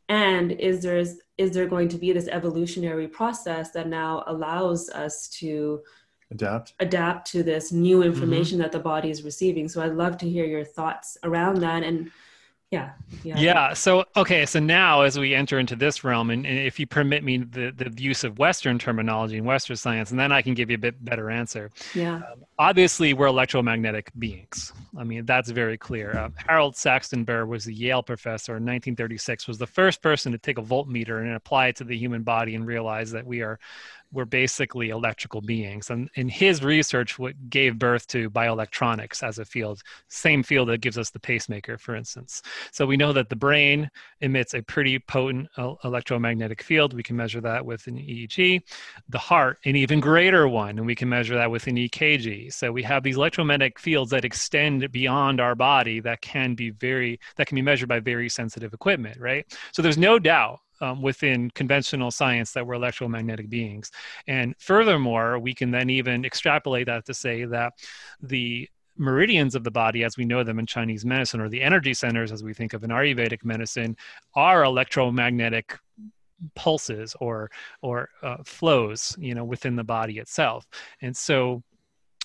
And 0.10 0.52
is 0.52 0.82
there 0.82 0.98
is 0.98 1.52
there 1.52 1.67
going 1.67 1.88
to 1.89 1.98
be 1.98 2.12
this 2.12 2.28
evolutionary 2.28 3.08
process 3.08 3.72
that 3.72 3.88
now 3.88 4.24
allows 4.28 4.89
us 4.89 5.30
to 5.39 5.82
adapt. 6.32 6.74
Adapt 6.80 7.32
to 7.32 7.44
this 7.44 7.72
new 7.72 8.04
information 8.04 8.58
mm-hmm. 8.58 8.63
that 8.63 8.72
the 8.74 8.80
body 8.80 9.10
is 9.10 9.24
receiving? 9.24 9.70
So 9.70 9.82
i'd 9.82 9.94
love 9.94 10.17
to 10.17 10.30
hear 10.30 10.46
your 10.46 10.65
thoughts 10.65 11.17
around 11.24 11.60
that 11.62 11.84
and 11.84 12.12
yeah, 12.71 12.91
yeah. 13.23 13.38
Yeah 13.38 13.73
so 13.73 14.05
okay 14.15 14.45
so 14.45 14.60
now 14.60 15.01
as 15.01 15.19
we 15.19 15.36
enter 15.36 15.60
into 15.60 15.75
this 15.75 16.05
realm 16.05 16.29
and, 16.29 16.45
and, 16.45 16.57
if 16.57 16.79
you 16.79 16.88
permit 16.88 17.21
me 17.21 17.38
the, 17.38 17.73
the 17.75 17.91
use 18.01 18.23
of 18.23 18.39
western 18.39 18.79
terminology 18.79 19.38
and 19.38 19.45
western 19.45 19.75
science 19.75 20.12
and 20.12 20.19
then 20.19 20.31
i 20.31 20.41
can 20.41 20.53
give 20.53 20.69
you 20.69 20.75
a 20.75 20.79
bit 20.79 21.03
better 21.03 21.29
answer. 21.29 21.69
Yeah. 21.93 22.15
Um, 22.15 22.45
obviously 22.57 23.13
we're 23.13 23.27
electromagnetic 23.27 24.12
beings. 24.17 24.71
I 24.97 25.03
mean 25.03 25.25
that's 25.25 25.49
very 25.49 25.77
clear. 25.77 26.17
Uh, 26.17 26.29
harold 26.47 26.77
saxton 26.77 27.25
burr 27.25 27.45
was 27.45 27.67
a 27.67 27.73
yale 27.73 28.03
professor 28.03 28.53
in 28.53 28.63
1936 28.63 29.47
was 29.49 29.57
the 29.57 29.67
first 29.67 30.01
person 30.01 30.31
to 30.31 30.38
take 30.38 30.57
a 30.57 30.62
voltmeter 30.63 31.19
and 31.21 31.34
apply 31.34 31.67
it 31.67 31.75
to 31.77 31.84
the 31.84 31.97
human 31.97 32.23
body 32.23 32.55
and 32.55 32.65
realize 32.65 33.12
that 33.12 33.25
we 33.25 33.41
are 33.41 33.60
were 34.12 34.26
basically 34.26 34.89
electrical 34.89 35.41
beings. 35.41 35.89
And 35.89 36.10
in 36.15 36.28
his 36.30 36.63
research, 36.63 37.17
what 37.17 37.50
gave 37.50 37.80
birth 37.80 38.08
to 38.08 38.30
bioelectronics 38.30 39.24
as 39.24 39.39
a 39.39 39.45
field, 39.45 39.82
same 40.10 40.43
field 40.43 40.69
that 40.69 40.82
gives 40.82 40.97
us 40.97 41.10
the 41.10 41.19
pacemaker, 41.19 41.78
for 41.78 41.95
instance. 41.95 42.41
So 42.71 42.86
we 42.86 42.97
know 42.97 43.13
that 43.13 43.30
the 43.30 43.36
brain 43.36 43.89
emits 44.19 44.54
a 44.54 44.62
pretty 44.62 45.00
potent 45.00 45.47
electromagnetic 45.84 46.62
field. 46.62 46.93
We 46.93 47.04
can 47.04 47.15
measure 47.15 47.41
that 47.41 47.65
with 47.65 47.88
an 47.88 47.95
EEG. 47.95 48.62
The 49.10 49.17
heart, 49.17 49.60
an 49.65 49.76
even 49.76 50.00
greater 50.00 50.47
one, 50.47 50.78
and 50.78 50.86
we 50.86 50.95
can 50.95 51.10
measure 51.10 51.36
that 51.36 51.50
with 51.50 51.67
an 51.67 51.76
EKG. 51.76 52.54
So 52.54 52.71
we 52.71 52.84
have 52.84 53.04
these 53.04 53.17
electromagnetic 53.17 53.80
fields 53.80 54.12
that 54.12 54.26
extend 54.26 54.91
beyond 54.91 55.39
our 55.39 55.56
body 55.56 56.00
that 56.02 56.21
can 56.21 56.56
be 56.56 56.69
very 56.71 57.19
that 57.36 57.47
can 57.47 57.56
be 57.56 57.62
measured 57.62 57.89
by 57.89 58.00
very 58.00 58.30
sensitive 58.30 58.74
equipment, 58.74 59.17
right? 59.19 59.45
So 59.71 59.82
there's 59.82 59.97
no 59.97 60.19
doubt 60.19 60.60
um, 60.82 61.02
within 61.02 61.50
conventional 61.52 62.12
science 62.12 62.52
that 62.52 62.65
we're 62.65 62.74
electromagnetic 62.74 63.50
beings. 63.50 63.91
And 64.28 64.56
furthermore, 64.60 65.39
we 65.39 65.54
can 65.54 65.72
then 65.72 65.89
even 65.89 66.26
extrapolate 66.26 66.88
that 66.88 67.06
to 67.06 67.13
say 67.13 67.46
that 67.46 67.74
the 68.22 68.67
meridians 68.98 69.56
of 69.56 69.63
the 69.63 69.72
body 69.72 70.04
as 70.04 70.17
we 70.17 70.26
know 70.26 70.44
them 70.44 70.60
in 70.60 70.65
Chinese 70.65 71.06
medicine, 71.06 71.39
or 71.39 71.50
the 71.50 71.62
energy 71.62 71.94
centers 71.94 72.32
as 72.32 72.44
we 72.44 72.54
think 72.54 72.74
of 72.74 72.84
in 72.84 72.89
Ayurvedic 72.89 73.46
medicine, 73.46 73.96
are 74.36 74.63
electromagnetic 74.63 75.78
pulses 76.56 77.15
or 77.20 77.52
or 77.82 78.10
uh, 78.24 78.38
flows 78.44 79.15
you 79.20 79.36
know 79.36 79.44
within 79.44 79.76
the 79.76 79.84
body 79.84 80.17
itself 80.17 80.67
and 81.02 81.15
so 81.15 81.62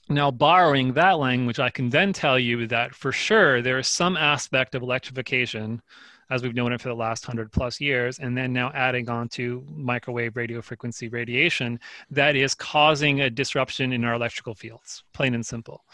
now 0.08 0.30
borrowing 0.30 0.94
that 0.94 1.18
language 1.18 1.58
i 1.58 1.68
can 1.68 1.90
then 1.90 2.14
tell 2.14 2.38
you 2.38 2.66
that 2.66 2.94
for 2.94 3.12
sure 3.12 3.60
there 3.60 3.78
is 3.78 3.88
some 3.88 4.16
aspect 4.16 4.74
of 4.74 4.80
electrification 4.82 5.82
as 6.30 6.42
we've 6.42 6.54
known 6.54 6.72
it 6.72 6.80
for 6.80 6.88
the 6.88 6.94
last 6.94 7.26
100 7.26 7.52
plus 7.52 7.80
years, 7.80 8.18
and 8.18 8.36
then 8.36 8.52
now 8.52 8.70
adding 8.74 9.08
on 9.08 9.28
to 9.28 9.64
microwave 9.68 10.36
radio 10.36 10.60
frequency 10.60 11.08
radiation 11.08 11.78
that 12.10 12.36
is 12.36 12.54
causing 12.54 13.20
a 13.20 13.30
disruption 13.30 13.92
in 13.92 14.04
our 14.04 14.14
electrical 14.14 14.54
fields, 14.54 15.04
plain 15.12 15.34
and 15.34 15.46
simple. 15.46 15.84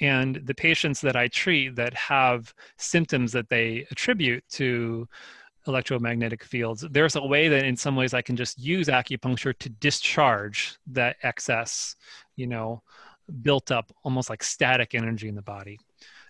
And 0.00 0.36
the 0.44 0.54
patients 0.54 1.00
that 1.00 1.16
I 1.16 1.28
treat 1.28 1.74
that 1.76 1.94
have 1.94 2.54
symptoms 2.76 3.32
that 3.32 3.48
they 3.48 3.86
attribute 3.90 4.44
to 4.50 5.08
electromagnetic 5.66 6.44
fields, 6.44 6.84
there's 6.90 7.16
a 7.16 7.22
way 7.22 7.48
that 7.48 7.64
in 7.64 7.76
some 7.76 7.96
ways 7.96 8.14
I 8.14 8.22
can 8.22 8.36
just 8.36 8.58
use 8.58 8.86
acupuncture 8.86 9.56
to 9.58 9.68
discharge 9.68 10.76
that 10.86 11.16
excess, 11.22 11.96
you 12.36 12.46
know, 12.46 12.82
built 13.42 13.70
up 13.70 13.92
almost 14.04 14.30
like 14.30 14.42
static 14.42 14.94
energy 14.94 15.28
in 15.28 15.34
the 15.34 15.42
body. 15.42 15.78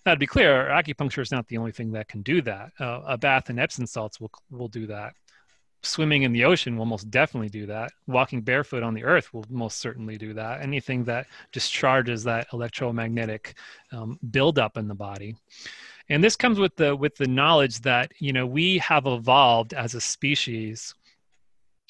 Now, 0.09 0.15
to 0.15 0.19
be 0.19 0.27
clear, 0.27 0.71
acupuncture 0.71 1.21
is 1.21 1.31
not 1.31 1.49
the 1.49 1.59
only 1.59 1.71
thing 1.71 1.93
that 1.93 2.09
can 2.09 2.23
do 2.23 2.41
that. 2.41 2.73
Uh, 2.81 3.03
a 3.07 3.19
bath 3.19 3.51
in 3.51 3.59
Epsom 3.59 3.85
salts 3.85 4.19
will, 4.19 4.31
will 4.51 4.67
do 4.67 4.87
that. 4.87 5.13
Swimming 5.83 6.23
in 6.23 6.33
the 6.33 6.47
ocean 6.47 6.79
will 6.79 6.87
most 6.87 7.11
definitely 7.11 7.51
do 7.51 7.67
that. 7.67 7.91
Walking 8.07 8.41
barefoot 8.41 8.83
on 8.83 8.95
the 8.95 9.05
earth 9.05 9.35
will 9.35 9.45
most 9.51 9.81
certainly 9.81 10.17
do 10.17 10.33
that. 10.33 10.63
Anything 10.63 11.05
that 11.05 11.27
discharges 11.53 12.25
that 12.25 12.47
electromagnetic 12.55 13.55
um, 13.93 14.19
buildup 14.31 14.79
in 14.79 14.89
the 14.89 14.95
body. 14.95 15.37
And 16.09 16.25
this 16.25 16.37
comes 16.37 16.59
with 16.59 16.75
the 16.77 16.97
with 16.97 17.15
the 17.17 17.29
knowledge 17.29 17.81
that 17.81 18.11
you 18.19 18.33
know 18.33 18.47
we 18.47 18.79
have 18.79 19.05
evolved 19.05 19.75
as 19.75 19.95
a 19.95 20.01
species 20.01 20.95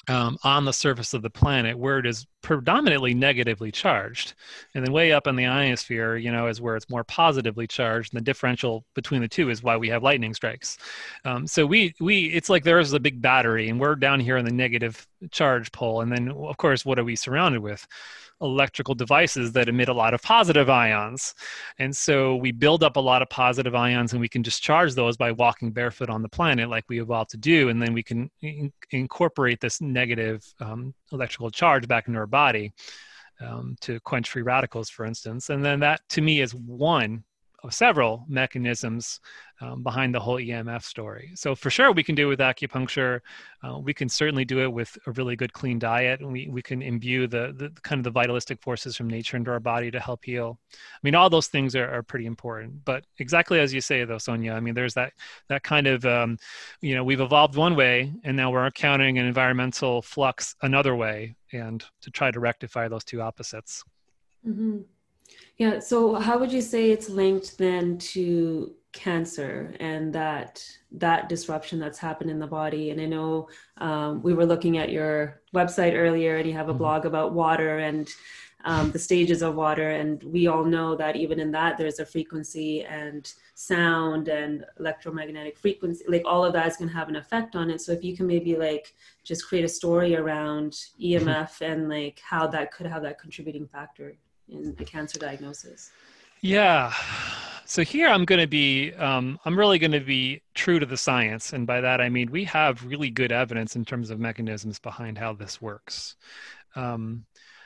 um, 0.09 0.37
on 0.43 0.65
the 0.65 0.73
surface 0.73 1.13
of 1.13 1.21
the 1.21 1.29
planet 1.29 1.77
where 1.77 1.99
it 1.99 2.05
is 2.05 2.25
predominantly 2.41 3.13
negatively 3.13 3.71
charged. 3.71 4.33
And 4.73 4.83
then 4.83 4.91
way 4.91 5.11
up 5.11 5.27
in 5.27 5.35
the 5.35 5.45
ionosphere 5.45 6.17
you 6.17 6.31
know 6.31 6.47
is 6.47 6.59
where 6.59 6.75
it's 6.75 6.89
more 6.89 7.03
positively 7.03 7.67
charged. 7.67 8.13
And 8.13 8.19
the 8.19 8.25
differential 8.25 8.83
between 8.95 9.21
the 9.21 9.27
two 9.27 9.49
is 9.49 9.63
why 9.63 9.77
we 9.77 9.89
have 9.89 10.03
lightning 10.03 10.33
strikes. 10.33 10.77
Um, 11.25 11.45
so 11.45 11.65
we 11.65 11.93
we 11.99 12.25
it's 12.25 12.49
like 12.49 12.63
there 12.63 12.79
is 12.79 12.93
a 12.93 12.99
big 12.99 13.21
battery 13.21 13.69
and 13.69 13.79
we're 13.79 13.95
down 13.95 14.19
here 14.19 14.37
in 14.37 14.45
the 14.45 14.51
negative 14.51 15.07
charge 15.31 15.71
pole. 15.71 16.01
And 16.01 16.11
then 16.11 16.29
of 16.31 16.57
course 16.57 16.85
what 16.85 16.97
are 16.99 17.03
we 17.03 17.15
surrounded 17.15 17.61
with 17.61 17.85
electrical 18.41 18.95
devices 18.95 19.51
that 19.53 19.69
emit 19.69 19.89
a 19.89 19.93
lot 19.93 20.13
of 20.13 20.21
positive 20.21 20.69
ions. 20.69 21.33
And 21.77 21.95
so 21.95 22.35
we 22.35 22.51
build 22.51 22.83
up 22.83 22.95
a 22.95 22.99
lot 22.99 23.21
of 23.21 23.29
positive 23.29 23.75
ions 23.75 24.13
and 24.13 24.21
we 24.21 24.29
can 24.29 24.41
discharge 24.41 24.95
those 24.95 25.17
by 25.17 25.31
walking 25.31 25.71
barefoot 25.71 26.09
on 26.09 26.21
the 26.21 26.29
planet 26.29 26.69
like 26.69 26.85
we 26.87 27.01
evolved 27.01 27.31
to 27.31 27.37
do. 27.37 27.69
And 27.69 27.81
then 27.81 27.93
we 27.93 28.03
can 28.03 28.29
in- 28.41 28.73
incorporate 28.91 29.59
this 29.59 29.81
negative 29.81 30.43
um, 30.59 30.93
electrical 31.11 31.49
charge 31.49 31.87
back 31.87 32.07
into 32.07 32.19
our 32.19 32.27
body 32.27 32.71
um, 33.41 33.75
to 33.81 33.99
quench 34.01 34.29
free 34.29 34.41
radicals, 34.41 34.89
for 34.89 35.05
instance. 35.05 35.49
And 35.49 35.63
then 35.63 35.79
that 35.81 36.01
to 36.09 36.21
me 36.21 36.41
is 36.41 36.53
one 36.53 37.23
several 37.69 38.25
mechanisms 38.27 39.19
um, 39.61 39.83
behind 39.83 40.15
the 40.15 40.19
whole 40.19 40.37
EMF 40.37 40.83
story. 40.83 41.31
So 41.35 41.53
for 41.53 41.69
sure, 41.69 41.91
we 41.91 42.03
can 42.03 42.15
do 42.15 42.27
it 42.27 42.29
with 42.29 42.39
acupuncture. 42.39 43.19
Uh, 43.61 43.77
we 43.79 43.93
can 43.93 44.07
certainly 44.07 44.45
do 44.45 44.61
it 44.61 44.71
with 44.71 44.97
a 45.05 45.11
really 45.11 45.35
good 45.35 45.51
clean 45.51 45.79
diet, 45.79 46.21
and 46.21 46.31
we, 46.31 46.47
we 46.49 46.61
can 46.61 46.81
imbue 46.81 47.27
the, 47.27 47.53
the 47.57 47.69
kind 47.81 47.99
of 47.99 48.03
the 48.05 48.11
vitalistic 48.11 48.61
forces 48.61 48.95
from 48.95 49.09
nature 49.09 49.35
into 49.35 49.51
our 49.51 49.59
body 49.59 49.91
to 49.91 49.99
help 49.99 50.23
heal. 50.23 50.57
I 50.73 50.99
mean, 51.03 51.15
all 51.15 51.29
those 51.29 51.47
things 51.47 51.75
are, 51.75 51.89
are 51.89 52.03
pretty 52.03 52.25
important. 52.25 52.85
But 52.85 53.05
exactly 53.17 53.59
as 53.59 53.73
you 53.73 53.81
say, 53.81 54.05
though, 54.05 54.17
Sonia, 54.17 54.53
I 54.53 54.61
mean, 54.61 54.73
there's 54.73 54.93
that 54.93 55.13
that 55.49 55.63
kind 55.63 55.87
of 55.87 56.05
um, 56.05 56.37
you 56.81 56.95
know 56.95 57.03
we've 57.03 57.21
evolved 57.21 57.55
one 57.55 57.75
way, 57.75 58.13
and 58.23 58.37
now 58.37 58.51
we're 58.51 58.65
encountering 58.65 59.17
an 59.17 59.25
environmental 59.25 60.01
flux 60.01 60.55
another 60.61 60.95
way, 60.95 61.35
and 61.51 61.83
to 62.01 62.11
try 62.11 62.31
to 62.31 62.39
rectify 62.39 62.87
those 62.87 63.03
two 63.03 63.21
opposites. 63.21 63.83
Mm-hmm. 64.47 64.79
Yeah. 65.59 65.79
So, 65.79 66.15
how 66.15 66.39
would 66.39 66.51
you 66.51 66.61
say 66.61 66.89
it's 66.89 67.09
linked 67.09 67.57
then 67.57 67.97
to 68.13 68.73
cancer 68.93 69.75
and 69.79 70.11
that 70.13 70.65
that 70.91 71.29
disruption 71.29 71.79
that's 71.79 71.99
happened 71.99 72.31
in 72.31 72.39
the 72.39 72.47
body? 72.47 72.91
And 72.91 73.01
I 73.01 73.05
know 73.05 73.49
um, 73.77 74.23
we 74.23 74.33
were 74.33 74.45
looking 74.45 74.77
at 74.77 74.89
your 74.89 75.41
website 75.53 75.95
earlier, 75.95 76.37
and 76.37 76.47
you 76.47 76.53
have 76.53 76.69
a 76.69 76.71
mm-hmm. 76.71 76.79
blog 76.79 77.05
about 77.05 77.33
water 77.33 77.79
and 77.79 78.09
um, 78.65 78.91
the 78.91 78.99
stages 78.99 79.41
of 79.41 79.55
water, 79.55 79.91
and 79.91 80.23
we 80.23 80.47
all 80.47 80.63
know 80.63 80.95
that 80.95 81.17
even 81.17 81.39
in 81.39 81.51
that 81.51 81.77
there's 81.77 81.99
a 81.99 82.05
frequency 82.05 82.83
and 82.83 83.33
sound 83.55 84.29
and 84.29 84.65
electromagnetic 84.79 85.57
frequency, 85.57 86.05
like 86.07 86.23
all 86.25 86.45
of 86.45 86.53
that 86.53 86.67
is 86.67 86.77
going 86.77 86.89
to 86.89 86.95
have 86.95 87.09
an 87.09 87.15
effect 87.17 87.55
on 87.57 87.69
it. 87.69 87.81
So, 87.81 87.91
if 87.91 88.03
you 88.03 88.15
can 88.15 88.27
maybe 88.27 88.55
like 88.55 88.93
just 89.25 89.45
create 89.45 89.65
a 89.65 89.69
story 89.69 90.15
around 90.15 90.71
EMF 91.01 91.25
mm-hmm. 91.25 91.63
and 91.65 91.89
like 91.89 92.21
how 92.23 92.47
that 92.47 92.71
could 92.71 92.85
have 92.85 93.01
that 93.03 93.19
contributing 93.19 93.67
factor 93.67 94.15
in 94.51 94.75
the 94.75 94.85
cancer 94.85 95.19
diagnosis? 95.19 95.91
Yeah. 96.41 96.93
So 97.65 97.83
here 97.83 98.07
I'm 98.07 98.25
going 98.25 98.41
to 98.41 98.47
be, 98.47 98.93
um, 98.93 99.39
I'm 99.45 99.57
really 99.57 99.77
going 99.77 99.91
to 99.91 99.99
be 99.99 100.41
true 100.55 100.79
to 100.79 100.85
the 100.85 100.97
science. 100.97 101.53
And 101.53 101.67
by 101.67 101.81
that, 101.81 102.01
I 102.01 102.09
mean, 102.09 102.31
we 102.31 102.43
have 102.45 102.83
really 102.83 103.11
good 103.11 103.31
evidence 103.31 103.75
in 103.75 103.85
terms 103.85 104.09
of 104.09 104.19
mechanisms 104.19 104.79
behind 104.79 105.17
how 105.17 105.33
this 105.33 105.61
works. 105.61 106.15
Um, 106.75 107.25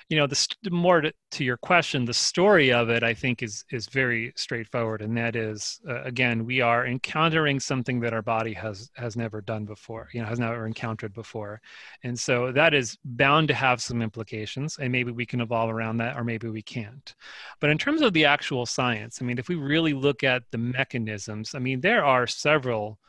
you 0.09 0.17
know, 0.17 0.27
the 0.27 0.47
more 0.71 1.01
to, 1.01 1.13
to, 1.31 1.43
your 1.43 1.57
question, 1.57 2.05
the 2.05 2.13
story 2.13 2.71
of 2.71 2.89
it, 2.89 3.03
I 3.03 3.13
think, 3.13 3.43
is 3.43 3.63
is 3.71 3.87
very 3.87 4.33
straightforward, 4.35 5.01
and 5.01 5.15
that 5.17 5.35
is, 5.35 5.79
uh, 5.87 6.03
again, 6.03 6.45
we 6.45 6.61
are 6.61 6.85
encountering 6.85 7.59
something 7.59 7.99
that 8.01 8.13
our 8.13 8.21
body 8.21 8.53
has 8.53 8.89
has 8.95 9.15
never 9.15 9.41
done 9.41 9.65
before, 9.65 10.09
you 10.13 10.21
know, 10.21 10.27
has 10.27 10.39
never 10.39 10.65
encountered 10.65 11.13
before, 11.13 11.61
and 12.03 12.19
so 12.19 12.51
that 12.51 12.73
is 12.73 12.97
bound 13.03 13.47
to 13.47 13.53
have 13.53 13.81
some 13.81 14.01
implications, 14.01 14.77
and 14.79 14.91
maybe 14.91 15.11
we 15.11 15.25
can 15.25 15.41
evolve 15.41 15.69
around 15.69 15.97
that, 15.97 16.17
or 16.17 16.23
maybe 16.23 16.49
we 16.49 16.61
can't. 16.61 17.15
But 17.59 17.69
in 17.69 17.77
terms 17.77 18.01
of 18.01 18.13
the 18.13 18.25
actual 18.25 18.65
science, 18.65 19.19
I 19.21 19.25
mean, 19.25 19.39
if 19.39 19.49
we 19.49 19.55
really 19.55 19.93
look 19.93 20.23
at 20.23 20.43
the 20.51 20.57
mechanisms, 20.57 21.55
I 21.55 21.59
mean, 21.59 21.81
there 21.81 22.03
are 22.05 22.27
several 22.27 22.99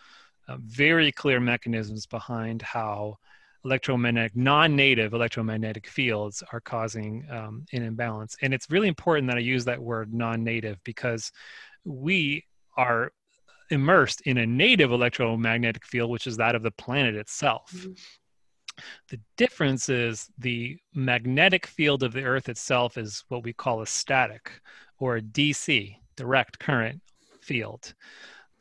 uh, 0.49 0.57
very 0.61 1.11
clear 1.11 1.41
mechanisms 1.41 2.07
behind 2.07 2.63
how 2.63 3.19
electromagnetic, 3.65 4.37
non-native 4.37 5.15
electromagnetic 5.15 5.87
fields 5.87 6.43
are 6.53 6.61
causing 6.61 7.27
um, 7.31 7.65
an 7.73 7.83
imbalance. 7.83 8.37
And 8.43 8.53
it's 8.53 8.71
really 8.71 8.89
important 8.89 9.27
that 9.29 9.37
I 9.37 9.41
use 9.41 9.65
that 9.65 9.81
word 9.81 10.13
non-native 10.13 10.79
because 10.85 11.33
we 11.85 12.45
are 12.77 13.13
immersed 13.71 14.21
in 14.23 14.39
a 14.39 14.47
native 14.47 14.93
electromagnetic 14.93 15.85
field, 15.85 16.11
which 16.11 16.27
is 16.27 16.37
that 16.37 16.55
of 16.55 16.63
the 16.63 16.71
planet 16.73 17.15
itself. 17.15 17.73
Mm-hmm. 17.75 17.93
The 19.09 19.21
difference 19.37 19.89
is 19.89 20.29
the 20.39 20.77
magnetic 20.95 21.67
field 21.67 22.03
of 22.03 22.13
the 22.13 22.25
Earth 22.25 22.49
itself 22.49 22.99
is 22.99 23.25
what 23.29 23.45
we 23.45 23.53
call 23.53 23.83
a 23.83 23.87
static 23.87 24.61
or 24.99 25.17
a 25.17 25.23
DC, 25.23 25.97
direct 26.17 26.59
current 26.59 27.01
field. 27.41 27.95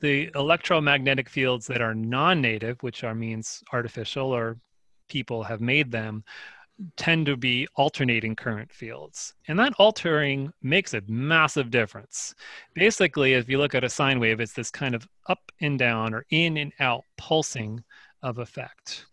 The 0.02 0.30
electromagnetic 0.36 1.30
fields 1.30 1.66
that 1.68 1.82
are 1.82 1.96
non 1.96 2.42
native, 2.42 2.84
which 2.84 3.04
are 3.04 3.16
means 3.16 3.64
artificial 3.72 4.28
or 4.28 4.58
people 5.08 5.44
have 5.44 5.62
made 5.62 5.92
them 5.92 6.24
tend 6.98 7.26
to 7.28 7.38
be 7.38 7.68
alternating 7.76 8.36
current 8.36 8.72
fields. 8.72 9.34
And 9.48 9.60
that 9.60 9.74
altering 9.78 10.52
makes 10.62 10.94
a 10.94 11.02
massive 11.08 11.70
difference. 11.70 12.34
Basically, 12.74 13.34
if 13.34 13.48
you 13.48 13.58
look 13.58 13.76
at 13.76 13.84
a 13.84 13.90
sine 13.90 14.20
wave, 14.20 14.40
it's 14.40 14.54
this 14.54 14.72
kind 14.72 14.96
of 14.96 15.08
up 15.28 15.52
and 15.62 15.78
down 15.78 16.14
or 16.14 16.26
in 16.30 16.58
and 16.58 16.74
out 16.80 17.04
pulsing 17.18 17.84
of 18.22 18.40
effect. 18.40 19.06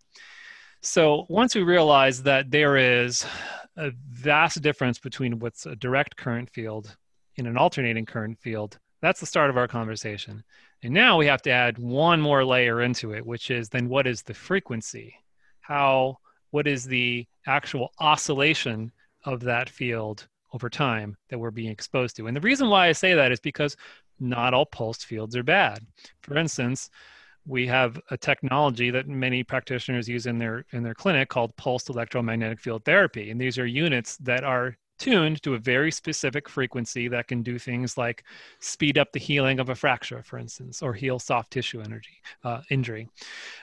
So 0.81 1.27
once 1.29 1.55
we 1.55 1.63
realize 1.63 2.23
that 2.23 2.51
there 2.51 2.77
is 2.77 3.27
a 3.77 3.93
vast 4.11 4.63
difference 4.63 4.99
between 4.99 5.39
what's 5.39 5.67
a 5.67 5.77
direct 5.77 6.17
current 6.17 6.49
field 6.49 6.97
in 7.37 7.47
an 7.47 7.59
alternating 7.59 8.07
current 8.07 8.39
field, 8.39 8.79
that's 9.03 9.21
the 9.21 9.27
start 9.27 9.51
of 9.51 9.59
our 9.59 9.69
conversation. 9.69 10.43
And 10.83 10.95
now 10.95 11.19
we 11.19 11.27
have 11.27 11.43
to 11.43 11.51
add 11.51 11.79
one 11.79 12.21
more 12.21 12.45
layer 12.45 12.81
into 12.81 13.13
it, 13.13 13.25
which 13.25 13.51
is 13.51 13.69
then 13.69 13.89
what 13.89 14.07
is 14.07 14.23
the 14.23 14.35
frequency? 14.35 15.15
How 15.71 16.17
what 16.51 16.67
is 16.67 16.85
the 16.85 17.25
actual 17.47 17.93
oscillation 18.01 18.91
of 19.25 19.39
that 19.39 19.71
field 19.71 20.27
over 20.53 20.69
time 20.69 21.17
that 21.29 21.39
we're 21.39 21.53
being 21.53 21.71
exposed 21.71 22.17
to. 22.17 22.27
And 22.27 22.37
the 22.37 22.41
reason 22.41 22.69
why 22.69 22.89
I 22.89 22.93
say 22.93 23.15
that 23.15 23.31
is 23.31 23.39
because 23.39 23.77
not 24.19 24.53
all 24.53 24.67
pulsed 24.67 25.07
fields 25.07 25.37
are 25.37 25.45
bad. 25.45 25.87
For 26.23 26.37
instance, 26.37 26.91
we 27.47 27.69
have 27.69 28.01
a 28.11 28.19
technology 28.19 28.91
that 28.91 29.07
many 29.07 29.45
practitioners 29.45 30.09
use 30.09 30.27
in 30.27 30.39
their 30.39 30.65
in 30.73 30.83
their 30.83 30.95
clinic 30.95 31.29
called 31.29 31.57
pulsed 31.57 31.89
electromagnetic 31.89 32.61
field 32.61 32.85
therapy 32.85 33.31
and 33.31 33.41
these 33.41 33.59
are 33.59 33.67
units 33.67 34.17
that 34.19 34.45
are 34.45 34.77
tuned 35.01 35.43
to 35.43 35.55
a 35.55 35.59
very 35.59 35.91
specific 35.91 36.49
frequency 36.49 37.09
that 37.09 37.27
can 37.27 37.43
do 37.43 37.59
things 37.59 37.99
like 37.99 38.23
speed 38.61 38.99
up 38.99 39.11
the 39.13 39.19
healing 39.19 39.59
of 39.59 39.71
a 39.71 39.75
fracture, 39.75 40.23
for 40.23 40.39
instance, 40.39 40.83
or 40.83 40.93
heal 40.93 41.19
soft 41.19 41.51
tissue 41.51 41.81
energy 41.81 42.23
uh, 42.45 42.61
injury. 42.71 43.09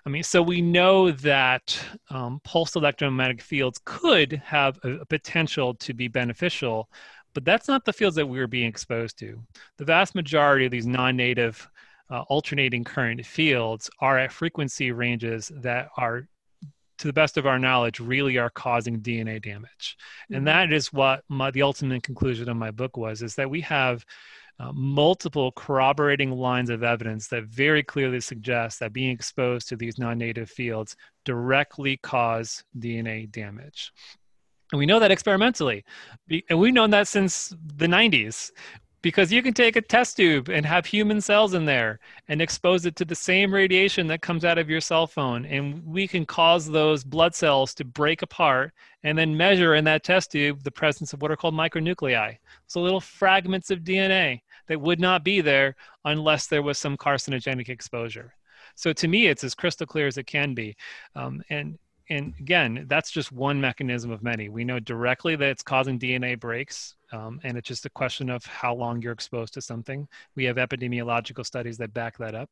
I 0.06 0.10
mean, 0.10 0.24
so 0.24 0.42
we 0.42 0.62
know 0.62 1.12
that 1.12 1.80
um, 2.10 2.42
pulsed 2.44 2.76
electromagnetic 2.76 3.42
fields 3.42 3.80
could 3.86 4.34
have 4.44 4.80
a, 4.84 4.94
a 4.96 5.06
potential 5.06 5.76
to 5.76 5.94
be 5.94 6.08
beneficial, 6.08 6.90
but 7.34 7.46
that's 7.46 7.68
not 7.68 7.86
the 7.86 7.94
fields 7.94 8.16
that 8.16 8.26
we 8.26 8.40
are 8.40 8.48
being 8.48 8.68
exposed 8.68 9.18
to. 9.20 9.40
The 9.78 9.86
vast 9.86 10.16
majority 10.16 10.66
of 10.66 10.72
these 10.72 10.88
non-native 10.88 11.70
uh, 12.10 12.22
alternating 12.30 12.84
current 12.84 13.24
fields 13.26 13.90
are 14.00 14.18
at 14.18 14.32
frequency 14.32 14.92
ranges 14.92 15.52
that 15.56 15.90
are 15.98 16.28
to 16.98 17.08
the 17.08 17.14
best 17.14 17.38
of 17.38 17.46
our 17.46 17.60
knowledge, 17.60 18.00
really 18.00 18.38
are 18.38 18.50
causing 18.50 19.02
DNA 19.02 19.42
damage. 19.42 19.98
Mm-hmm. 20.26 20.36
And 20.36 20.48
that 20.48 20.72
is 20.72 20.92
what 20.94 21.24
my, 21.30 21.52
the 21.52 21.62
ultimate 21.62 22.04
conclusion 22.04 22.50
of 22.50 22.58
my 22.58 22.72
book 22.72 22.98
was, 22.98 23.22
is 23.22 23.36
that 23.36 23.50
we 23.50 23.62
have 23.62 24.06
uh, 24.60 24.72
multiple 24.74 25.52
corroborating 25.52 26.32
lines 26.32 26.70
of 26.70 26.84
evidence 26.84 27.28
that 27.28 27.44
very 27.44 27.84
clearly 27.84 28.20
suggest 28.20 28.80
that 28.80 28.94
being 28.94 29.12
exposed 29.12 29.70
to 29.70 29.76
these 29.76 30.00
non-native 30.00 30.50
fields 30.50 30.96
directly 31.26 31.98
cause 31.98 32.64
DNA 32.80 33.30
damage. 33.32 33.92
And 34.72 34.80
we 34.80 34.86
know 34.86 35.00
that 35.00 35.12
experimentally. 35.12 35.86
And 36.50 36.60
we've 36.60 36.74
known 36.74 36.90
that 36.90 37.08
since 37.08 37.56
the 37.76 37.86
90s 37.86 38.52
because 39.02 39.32
you 39.32 39.44
can 39.44 39.54
take 39.54 39.76
a 39.76 39.82
test 39.82 40.18
tube 40.18 40.50
and 40.50 40.66
have 40.66 40.86
human 40.86 41.22
cells 41.22 41.54
in 41.54 41.66
there 41.66 42.00
and 42.28 42.42
expose 42.42 42.86
it 42.86 42.96
to 42.96 43.06
the 43.06 43.16
same 43.16 43.54
radiation 43.54 44.08
that 44.08 44.22
comes 44.22 44.44
out 44.44 44.58
of 44.58 44.70
your 44.70 44.82
cell 44.82 45.06
phone. 45.06 45.46
And 45.46 45.86
we 45.86 46.08
can 46.08 46.26
cause 46.26 46.68
those 46.68 47.04
blood 47.04 47.36
cells 47.36 47.74
to 47.76 47.86
break 47.86 48.22
apart 48.22 48.74
and 49.04 49.18
then 49.18 49.38
measure 49.38 49.76
in 49.76 49.86
that 49.86 50.04
test 50.04 50.32
tube 50.32 50.64
the 50.64 50.72
presence 50.72 51.14
of 51.14 51.22
what 51.22 51.32
are 51.32 51.36
called 51.36 51.54
micronuclei. 51.54 52.38
So 52.66 52.82
little 52.82 53.00
fragments 53.00 53.70
of 53.70 53.80
dna 53.80 54.42
that 54.68 54.82
would 54.82 55.00
not 55.00 55.24
be 55.24 55.42
there 55.42 55.76
unless 56.06 56.48
there 56.48 56.64
was 56.64 56.78
some 56.78 56.98
carcinogenic 56.98 57.70
exposure. 57.70 58.34
So 58.76 58.94
to 58.94 59.08
me 59.08 59.28
it's 59.28 59.44
as 59.44 59.56
crystal 59.56 59.88
clear 59.88 60.08
as 60.08 60.18
it 60.18 60.28
can 60.28 60.54
be. 60.54 60.76
Um, 61.16 61.44
and 61.50 61.78
and 62.10 62.34
again, 62.40 62.86
that's 62.88 63.12
just 63.12 63.34
one 63.34 63.60
mechanism 63.60 64.12
of 64.12 64.24
many. 64.24 64.48
We 64.48 64.64
know 64.64 64.80
directly 64.80 65.36
that 65.36 65.50
it's 65.50 65.62
causing 65.62 66.00
DNA 66.00 66.40
breaks 66.40 66.96
Um, 67.12 67.40
and 67.44 67.58
it's 67.58 67.68
just 67.68 67.86
a 67.86 67.90
question 67.90 68.30
of 68.30 68.46
how 68.46 68.76
long 68.76 69.02
you're 69.02 69.14
exposed 69.14 69.54
to 69.54 69.62
something. 69.62 70.08
We 70.36 70.44
have 70.46 70.58
epidemiological 70.58 71.46
studies 71.46 71.78
that 71.78 71.94
back 71.94 72.18
that 72.18 72.36
up. 72.36 72.50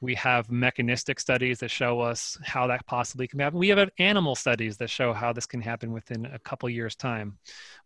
We 0.00 0.14
have 0.16 0.50
mechanistic 0.50 1.20
studies 1.20 1.60
that 1.60 1.70
show 1.70 2.00
us 2.00 2.38
how 2.42 2.66
that 2.66 2.84
possibly 2.86 3.28
can 3.28 3.38
happen. 3.38 3.58
We 3.58 3.68
have 3.68 3.90
animal 3.98 4.34
studies 4.34 4.76
that 4.78 4.90
show 4.90 5.12
how 5.12 5.32
this 5.32 5.46
can 5.46 5.60
happen 5.60 5.92
within 5.92 6.26
a 6.26 6.38
couple 6.40 6.68
years' 6.68 6.96
time 6.96 7.38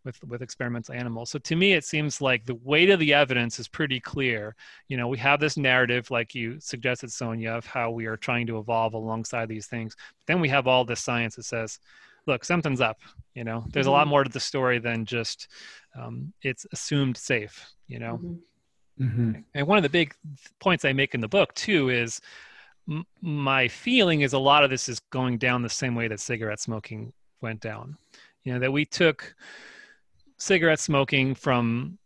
with, 0.03 0.23
with 0.23 0.41
experimental 0.41 0.95
animals. 0.95 1.29
So 1.29 1.39
to 1.39 1.55
me, 1.55 1.73
it 1.73 1.85
seems 1.85 2.21
like 2.21 2.45
the 2.45 2.55
weight 2.55 2.89
of 2.89 2.99
the 2.99 3.13
evidence 3.13 3.59
is 3.59 3.67
pretty 3.67 3.99
clear. 3.99 4.55
You 4.87 4.97
know, 4.97 5.07
we 5.07 5.17
have 5.19 5.39
this 5.39 5.57
narrative, 5.57 6.09
like 6.09 6.33
you 6.33 6.59
suggested, 6.59 7.11
Sonia, 7.11 7.51
of 7.51 7.65
how 7.65 7.91
we 7.91 8.05
are 8.07 8.17
trying 8.17 8.47
to 8.47 8.57
evolve 8.57 8.93
alongside 8.93 9.47
these 9.47 9.67
things. 9.67 9.95
But 9.95 10.33
then 10.33 10.41
we 10.41 10.49
have 10.49 10.67
all 10.67 10.85
this 10.85 11.01
science 11.01 11.35
that 11.35 11.43
says, 11.43 11.79
look, 12.29 12.45
something's 12.45 12.79
up. 12.79 13.01
You 13.33 13.43
know, 13.43 13.65
there's 13.73 13.87
a 13.87 13.91
lot 13.91 14.03
mm-hmm. 14.03 14.11
more 14.11 14.23
to 14.23 14.29
the 14.29 14.39
story 14.39 14.79
than 14.79 15.03
just 15.03 15.49
um, 15.99 16.31
it's 16.41 16.65
assumed 16.71 17.17
safe. 17.17 17.73
You 17.87 17.99
know, 17.99 18.19
mm-hmm. 18.21 19.03
mm-hmm. 19.03 19.41
and 19.53 19.67
one 19.67 19.77
of 19.77 19.83
the 19.83 19.89
big 19.89 20.13
points 20.59 20.85
I 20.85 20.93
make 20.93 21.13
in 21.13 21.21
the 21.21 21.27
book 21.27 21.53
too 21.55 21.89
is 21.89 22.21
m- 22.87 23.05
my 23.21 23.67
feeling 23.67 24.21
is 24.21 24.33
a 24.33 24.39
lot 24.39 24.63
of 24.63 24.69
this 24.69 24.87
is 24.87 24.99
going 25.09 25.37
down 25.37 25.61
the 25.61 25.69
same 25.69 25.95
way 25.95 26.07
that 26.07 26.19
cigarette 26.19 26.61
smoking 26.61 27.11
went 27.41 27.59
down. 27.59 27.97
You 28.43 28.53
know, 28.53 28.59
that 28.59 28.71
we 28.71 28.85
took 28.85 29.35
cigarette 30.37 30.79
smoking 30.79 31.35
from 31.35 31.97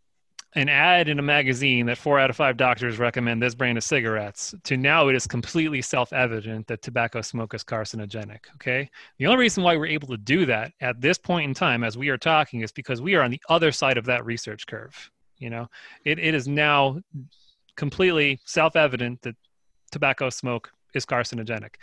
an 0.55 0.69
ad 0.69 1.09
in 1.09 1.19
a 1.19 1.21
magazine 1.21 1.85
that 1.87 1.97
four 1.97 2.19
out 2.19 2.29
of 2.29 2.35
five 2.35 2.57
doctors 2.57 2.99
recommend 2.99 3.41
this 3.41 3.55
brand 3.55 3.77
of 3.77 3.83
cigarettes 3.83 4.53
to 4.63 4.77
now 4.77 5.07
it 5.07 5.15
is 5.15 5.25
completely 5.25 5.81
self-evident 5.81 6.67
that 6.67 6.81
tobacco 6.81 7.21
smoke 7.21 7.53
is 7.53 7.63
carcinogenic 7.63 8.39
okay? 8.55 8.89
The 9.17 9.25
only 9.27 9.39
reason 9.39 9.63
why 9.63 9.75
we're 9.75 9.87
able 9.87 10.09
to 10.09 10.17
do 10.17 10.45
that 10.45 10.73
at 10.81 11.01
this 11.01 11.17
point 11.17 11.47
in 11.47 11.53
time 11.53 11.83
as 11.83 11.97
we 11.97 12.09
are 12.09 12.17
talking 12.17 12.61
is 12.61 12.71
because 12.71 13.01
we 13.01 13.15
are 13.15 13.23
on 13.23 13.31
the 13.31 13.41
other 13.49 13.71
side 13.71 13.97
of 13.97 14.05
that 14.05 14.25
research 14.25 14.67
curve 14.67 15.11
you 15.43 15.49
know? 15.49 15.67
It, 16.05 16.19
it 16.19 16.33
is 16.33 16.47
now 16.47 17.01
completely 17.75 18.39
self-evident 18.45 19.21
that 19.23 19.35
tobacco 19.91 20.29
smoke 20.29 20.71
is 20.93 21.05
carcinogenic 21.05 21.75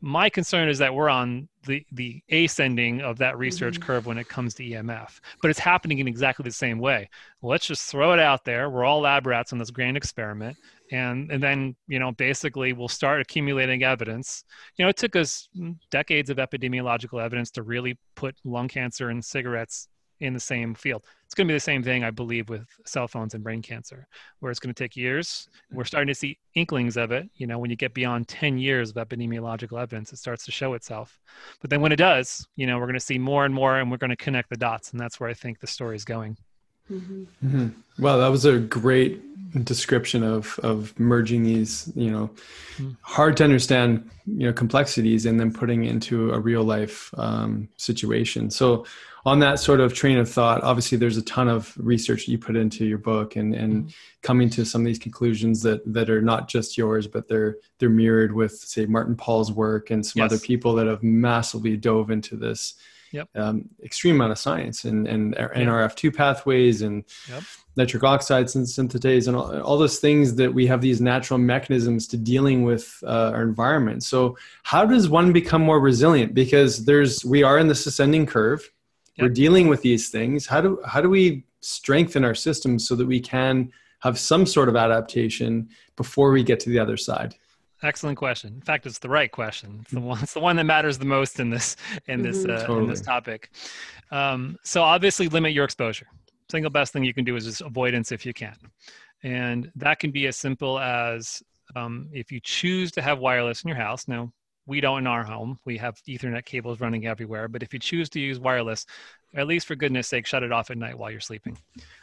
my 0.00 0.30
concern 0.30 0.68
is 0.68 0.78
that 0.78 0.94
we're 0.94 1.08
on 1.08 1.48
the 1.66 1.84
the 1.92 2.22
ascending 2.30 3.02
of 3.02 3.18
that 3.18 3.36
research 3.36 3.74
mm-hmm. 3.74 3.84
curve 3.84 4.06
when 4.06 4.18
it 4.18 4.28
comes 4.28 4.54
to 4.54 4.64
EMF, 4.64 5.20
but 5.42 5.50
it's 5.50 5.58
happening 5.58 5.98
in 5.98 6.08
exactly 6.08 6.42
the 6.42 6.52
same 6.52 6.78
way. 6.78 7.08
Let's 7.42 7.66
just 7.66 7.90
throw 7.90 8.12
it 8.12 8.18
out 8.18 8.44
there. 8.44 8.70
We're 8.70 8.84
all 8.84 9.00
lab 9.00 9.26
rats 9.26 9.52
on 9.52 9.58
this 9.58 9.70
grand 9.70 9.96
experiment, 9.96 10.56
and 10.90 11.30
and 11.30 11.42
then 11.42 11.76
you 11.86 11.98
know 11.98 12.12
basically 12.12 12.72
we'll 12.72 12.88
start 12.88 13.20
accumulating 13.20 13.82
evidence. 13.82 14.44
You 14.76 14.84
know, 14.84 14.88
it 14.88 14.96
took 14.96 15.16
us 15.16 15.48
decades 15.90 16.30
of 16.30 16.38
epidemiological 16.38 17.22
evidence 17.22 17.50
to 17.52 17.62
really 17.62 17.98
put 18.14 18.36
lung 18.44 18.68
cancer 18.68 19.10
and 19.10 19.24
cigarettes 19.24 19.88
in 20.20 20.32
the 20.32 20.40
same 20.40 20.74
field. 20.74 21.04
It's 21.24 21.34
going 21.34 21.46
to 21.46 21.52
be 21.52 21.56
the 21.56 21.60
same 21.60 21.82
thing, 21.82 22.04
I 22.04 22.10
believe, 22.10 22.48
with 22.48 22.66
cell 22.84 23.08
phones 23.08 23.34
and 23.34 23.42
brain 23.42 23.62
cancer, 23.62 24.06
where 24.40 24.50
it's 24.50 24.60
going 24.60 24.74
to 24.74 24.82
take 24.82 24.96
years. 24.96 25.48
Mm-hmm. 25.48 25.76
We're 25.76 25.84
starting 25.84 26.08
to 26.08 26.14
see 26.14 26.38
inklings 26.54 26.96
of 26.96 27.12
it. 27.12 27.28
You 27.34 27.46
know, 27.46 27.58
when 27.58 27.70
you 27.70 27.76
get 27.76 27.94
beyond 27.94 28.28
10 28.28 28.58
years 28.58 28.90
of 28.90 28.96
epidemiological 28.96 29.80
evidence, 29.80 30.12
it 30.12 30.18
starts 30.18 30.44
to 30.44 30.52
show 30.52 30.74
itself. 30.74 31.18
But 31.60 31.70
then 31.70 31.80
when 31.80 31.92
it 31.92 31.96
does, 31.96 32.46
you 32.56 32.66
know, 32.66 32.78
we're 32.78 32.86
going 32.86 32.94
to 32.94 33.00
see 33.00 33.18
more 33.18 33.44
and 33.44 33.54
more, 33.54 33.78
and 33.78 33.90
we're 33.90 33.96
going 33.96 34.10
to 34.10 34.16
connect 34.16 34.50
the 34.50 34.56
dots. 34.56 34.90
And 34.90 35.00
that's 35.00 35.18
where 35.18 35.30
I 35.30 35.34
think 35.34 35.60
the 35.60 35.66
story 35.66 35.96
is 35.96 36.04
going. 36.04 36.36
Mm-hmm. 36.90 37.22
Mm-hmm. 37.46 38.02
Well, 38.02 38.18
that 38.18 38.28
was 38.28 38.44
a 38.44 38.58
great 38.58 39.22
description 39.64 40.22
of 40.22 40.58
of 40.62 40.98
merging 40.98 41.42
these, 41.42 41.90
you 41.94 42.10
know, 42.10 42.30
mm. 42.78 42.96
hard 43.02 43.36
to 43.38 43.44
understand, 43.44 44.08
you 44.26 44.46
know, 44.46 44.52
complexities, 44.52 45.26
and 45.26 45.38
then 45.38 45.52
putting 45.52 45.84
into 45.84 46.32
a 46.32 46.38
real 46.38 46.62
life 46.62 47.12
um, 47.16 47.68
situation. 47.76 48.50
So, 48.50 48.86
on 49.26 49.40
that 49.40 49.58
sort 49.58 49.80
of 49.80 49.92
train 49.92 50.18
of 50.18 50.30
thought, 50.30 50.62
obviously, 50.62 50.96
there's 50.96 51.16
a 51.16 51.22
ton 51.22 51.48
of 51.48 51.74
research 51.76 52.26
that 52.26 52.32
you 52.32 52.38
put 52.38 52.56
into 52.56 52.84
your 52.84 52.98
book, 52.98 53.36
and 53.36 53.54
and 53.54 53.86
mm. 53.86 53.94
coming 54.22 54.48
to 54.50 54.64
some 54.64 54.82
of 54.82 54.86
these 54.86 54.98
conclusions 54.98 55.62
that 55.62 55.80
that 55.92 56.08
are 56.08 56.22
not 56.22 56.48
just 56.48 56.78
yours, 56.78 57.06
but 57.06 57.28
they're 57.28 57.56
they're 57.78 57.90
mirrored 57.90 58.32
with, 58.32 58.52
say, 58.52 58.86
Martin 58.86 59.16
Pall's 59.16 59.50
work 59.50 59.90
and 59.90 60.04
some 60.04 60.20
yes. 60.20 60.30
other 60.30 60.40
people 60.40 60.74
that 60.74 60.86
have 60.86 61.02
massively 61.02 61.76
dove 61.76 62.10
into 62.10 62.36
this 62.36 62.74
yep. 63.12 63.28
um, 63.34 63.68
extreme 63.82 64.14
amount 64.16 64.32
of 64.32 64.38
science 64.38 64.84
and, 64.84 65.06
and 65.06 65.34
NRF2 65.34 66.14
pathways 66.14 66.82
and 66.82 67.04
yep. 67.28 67.42
nitric 67.76 68.04
oxide 68.04 68.46
synthetase 68.46 69.26
and 69.26 69.36
all, 69.36 69.60
all, 69.62 69.78
those 69.78 69.98
things 69.98 70.34
that 70.36 70.52
we 70.52 70.66
have 70.66 70.80
these 70.80 71.00
natural 71.00 71.38
mechanisms 71.38 72.06
to 72.08 72.16
dealing 72.16 72.62
with 72.62 73.02
uh, 73.04 73.32
our 73.34 73.42
environment. 73.42 74.02
So 74.02 74.36
how 74.62 74.84
does 74.84 75.08
one 75.08 75.32
become 75.32 75.62
more 75.62 75.80
resilient? 75.80 76.34
Because 76.34 76.84
there's, 76.84 77.24
we 77.24 77.42
are 77.42 77.58
in 77.58 77.68
this 77.68 77.86
ascending 77.86 78.26
curve. 78.26 78.70
Yep. 79.16 79.24
We're 79.24 79.34
dealing 79.34 79.68
with 79.68 79.82
these 79.82 80.08
things. 80.08 80.46
How 80.46 80.60
do, 80.60 80.80
how 80.86 81.00
do 81.00 81.10
we 81.10 81.44
strengthen 81.60 82.24
our 82.24 82.34
systems 82.34 82.86
so 82.86 82.94
that 82.96 83.06
we 83.06 83.20
can 83.20 83.72
have 84.00 84.18
some 84.18 84.46
sort 84.46 84.68
of 84.68 84.76
adaptation 84.76 85.68
before 85.96 86.30
we 86.30 86.42
get 86.42 86.60
to 86.60 86.70
the 86.70 86.78
other 86.78 86.96
side? 86.96 87.34
Excellent 87.82 88.18
question. 88.18 88.54
In 88.54 88.60
fact, 88.60 88.84
it's 88.86 88.98
the 88.98 89.08
right 89.08 89.30
question. 89.30 89.78
It's 89.82 89.92
the 89.92 90.00
one. 90.00 90.22
It's 90.22 90.34
the 90.34 90.40
one 90.40 90.56
that 90.56 90.64
matters 90.64 90.98
the 90.98 91.06
most 91.06 91.40
in 91.40 91.50
this 91.50 91.76
in 92.08 92.22
this 92.22 92.38
mm-hmm. 92.38 92.50
uh, 92.50 92.60
totally. 92.60 92.84
in 92.84 92.90
this 92.90 93.00
topic. 93.00 93.50
Um, 94.10 94.56
so 94.62 94.82
obviously, 94.82 95.28
limit 95.28 95.52
your 95.52 95.64
exposure. 95.64 96.06
Single 96.50 96.70
best 96.70 96.92
thing 96.92 97.04
you 97.04 97.14
can 97.14 97.24
do 97.24 97.36
is 97.36 97.44
just 97.44 97.60
avoidance 97.60 98.12
if 98.12 98.26
you 98.26 98.34
can, 98.34 98.56
and 99.22 99.70
that 99.76 99.98
can 99.98 100.10
be 100.10 100.26
as 100.26 100.36
simple 100.36 100.78
as 100.78 101.42
um, 101.74 102.08
if 102.12 102.30
you 102.30 102.40
choose 102.40 102.90
to 102.92 103.02
have 103.02 103.18
wireless 103.18 103.62
in 103.62 103.68
your 103.68 103.78
house. 103.78 104.08
Now, 104.08 104.32
we 104.66 104.80
don't 104.80 104.98
in 104.98 105.06
our 105.06 105.24
home. 105.24 105.58
We 105.64 105.78
have 105.78 105.96
Ethernet 106.08 106.44
cables 106.44 106.80
running 106.80 107.06
everywhere. 107.06 107.48
But 107.48 107.62
if 107.62 107.72
you 107.72 107.80
choose 107.80 108.08
to 108.10 108.20
use 108.20 108.38
wireless, 108.38 108.86
at 109.34 109.46
least 109.46 109.66
for 109.66 109.74
goodness 109.74 110.08
sake, 110.08 110.26
shut 110.26 110.42
it 110.42 110.52
off 110.52 110.70
at 110.70 110.78
night 110.78 110.98
while 110.98 111.10
you're 111.10 111.20
sleeping. 111.20 111.58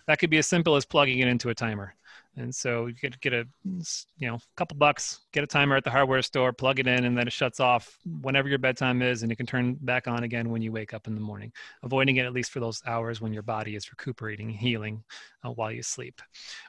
That 0.08 0.20
could 0.20 0.30
be 0.30 0.38
as 0.38 0.48
simple 0.48 0.76
as 0.76 0.86
plugging 0.86 1.20
it 1.20 1.28
into 1.28 1.50
a 1.50 1.56
timer. 1.56 1.96
And 2.38 2.54
so 2.54 2.86
you 2.86 2.94
get 2.94 3.20
get 3.20 3.34
a 3.34 3.46
you 3.66 4.28
know 4.28 4.38
couple 4.56 4.78
bucks, 4.78 5.22
get 5.34 5.44
a 5.44 5.48
timer 5.48 5.76
at 5.76 5.84
the 5.84 5.90
hardware 5.90 6.22
store, 6.22 6.54
plug 6.54 6.80
it 6.80 6.88
in, 6.88 7.06
and 7.06 7.18
then 7.18 7.28
it 7.28 7.34
shuts 7.34 7.60
off 7.60 7.98
whenever 8.22 8.48
your 8.48 8.60
bedtime 8.60 9.02
is, 9.02 9.24
and 9.24 9.32
it 9.32 9.36
can 9.38 9.48
turn 9.48 9.76
back 9.82 10.08
on 10.08 10.24
again 10.24 10.50
when 10.50 10.62
you 10.62 10.72
wake 10.72 10.94
up 10.94 11.08
in 11.08 11.16
the 11.16 11.22
morning. 11.22 11.52
Avoiding 11.84 12.18
it 12.18 12.26
at 12.26 12.34
least 12.34 12.52
for 12.52 12.60
those 12.60 12.82
hours 12.86 13.20
when 13.20 13.34
your 13.34 13.44
body 13.44 13.76
is 13.76 13.90
recuperating, 13.90 14.50
healing 14.50 15.04
uh, 15.44 15.50
while 15.50 15.72
you 15.72 15.82
sleep, 15.82 16.22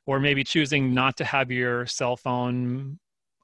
or 0.07 0.19
maybe 0.19 0.43
choosing 0.43 0.95
not 0.95 1.17
to 1.19 1.25
have 1.25 1.51
your 1.51 1.87
cell 1.87 2.17
phone 2.17 2.99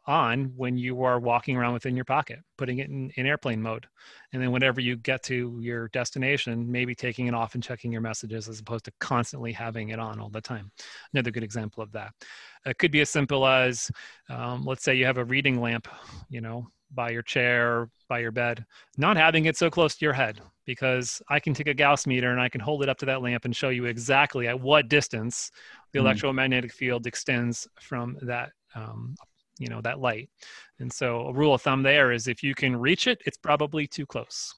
on 0.07 0.53
when 0.57 0.77
you 0.77 1.03
are 1.03 1.19
walking 1.19 1.57
around 1.57 1.73
within 1.73 1.97
your 1.97 2.05
pocket, 2.05 2.41
putting 2.59 2.79
it 2.79 2.91
in, 2.91 3.11
in, 3.17 3.27
airplane 3.27 3.63
mode. 3.63 3.87
And 4.33 4.43
then 4.43 4.53
whenever 4.53 4.81
you 4.81 4.97
get 4.97 5.23
to 5.25 5.59
your 5.61 5.89
destination, 5.89 6.71
maybe 6.71 6.95
taking 6.95 7.27
it 7.27 7.35
off 7.35 7.55
and 7.55 7.63
checking 7.63 7.91
your 7.91 8.03
messages 8.03 8.49
as 8.49 8.61
opposed 8.61 8.85
to 8.85 8.93
constantly 9.01 9.53
having 9.53 9.91
it 9.91 9.99
on 9.99 10.21
all 10.21 10.29
the 10.29 10.41
time. 10.41 10.71
Another 11.13 11.31
good 11.31 11.43
example 11.43 11.83
of 11.83 11.91
that. 11.93 12.13
It 12.67 12.79
could 12.79 12.91
be 12.91 13.01
as 13.01 13.11
simple 13.11 13.47
as, 13.47 13.91
um, 14.29 14.65
let's 14.65 14.85
say 14.85 14.95
you 14.95 15.07
have 15.07 15.19
a 15.19 15.25
reading 15.25 15.61
lamp, 15.61 15.89
you 16.29 16.41
know, 16.41 16.69
by 16.93 17.11
your 17.11 17.23
chair, 17.23 17.89
by 18.09 18.21
your 18.21 18.31
bed, 18.31 18.65
not 18.99 19.17
having 19.17 19.47
it 19.47 19.57
so 19.57 19.71
close 19.71 19.97
to 19.97 20.05
your 20.05 20.13
head 20.13 20.41
because 20.67 21.21
I 21.29 21.41
can 21.41 21.55
take 21.55 21.67
a 21.67 21.75
Gauss 21.75 22.07
meter 22.07 22.31
and 22.31 22.41
I 22.41 22.49
can 22.49 22.61
hold 22.61 22.83
it 22.83 22.89
up 22.89 22.99
to 22.99 23.07
that 23.07 23.23
lamp 23.23 23.45
and 23.45 23.55
show 23.55 23.71
you 23.71 23.87
exactly 23.87 24.49
at 24.49 24.59
what 24.59 24.89
distance 24.89 25.51
the 25.93 25.99
mm. 25.99 26.03
electromagnetic 26.03 26.73
field 26.73 27.07
extends 27.07 27.69
from 27.81 28.17
that 28.23 28.51
um, 28.75 29.15
you 29.59 29.69
know 29.69 29.81
that 29.83 30.01
light. 30.01 30.29
And 30.79 30.93
so 30.93 31.29
a 31.29 31.33
rule 31.33 31.55
of 31.55 31.63
thumb 31.63 31.83
there 31.83 32.13
is 32.13 32.29
if 32.29 32.43
you 32.43 32.55
can 32.55 32.77
reach 32.77 33.07
it 33.07 33.23
it's 33.27 33.37
probably 33.37 33.87
too 33.87 34.07
close. 34.07 34.55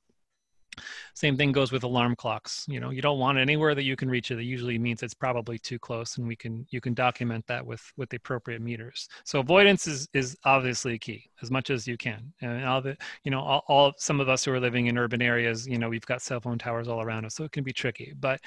Same 1.15 1.37
thing 1.37 1.53
goes 1.53 1.73
with 1.73 1.85
alarm 1.85 2.17
clocks. 2.17 2.65
You 2.69 2.81
know 2.81 2.91
you 2.91 3.03
don't 3.03 3.19
want 3.19 3.39
it 3.39 3.43
anywhere 3.43 3.75
that 3.75 3.85
you 3.85 3.97
can 3.97 4.09
reach 4.09 4.31
it. 4.31 4.37
That 4.37 4.45
usually 4.45 4.79
means 4.79 5.03
it's 5.03 5.15
probably 5.15 5.59
too 5.59 5.79
close 5.79 6.19
and 6.19 6.27
we 6.27 6.37
can 6.37 6.67
you 6.71 6.81
can 6.81 6.95
document 6.95 7.47
that 7.47 7.65
with 7.65 7.83
with 7.97 8.11
the 8.11 8.17
appropriate 8.17 8.61
meters. 8.61 9.09
So 9.25 9.41
avoidance 9.41 9.87
is 9.87 10.09
is 10.13 10.37
obviously 10.45 10.99
key 10.99 11.31
as 11.43 11.51
much 11.51 11.71
as 11.71 11.87
you 11.87 11.97
can. 11.97 12.33
And 12.41 12.65
all 12.65 12.83
the 12.83 12.97
you 13.25 13.31
know 13.31 13.41
all, 13.41 13.65
all 13.69 13.93
some 13.97 14.21
of 14.21 14.29
us 14.29 14.45
who 14.45 14.53
are 14.53 14.61
living 14.61 14.87
in 14.87 14.99
urban 14.99 15.23
areas 15.23 15.67
you 15.67 15.79
know 15.79 15.89
we've 15.89 16.07
got 16.07 16.23
cell 16.23 16.41
phone 16.41 16.59
towers 16.59 16.89
all 16.89 17.03
around 17.03 17.25
us 17.25 17.35
so 17.35 17.45
it 17.45 17.53
can 17.53 17.65
be 17.65 17.73
tricky. 17.73 18.13
But 18.19 18.41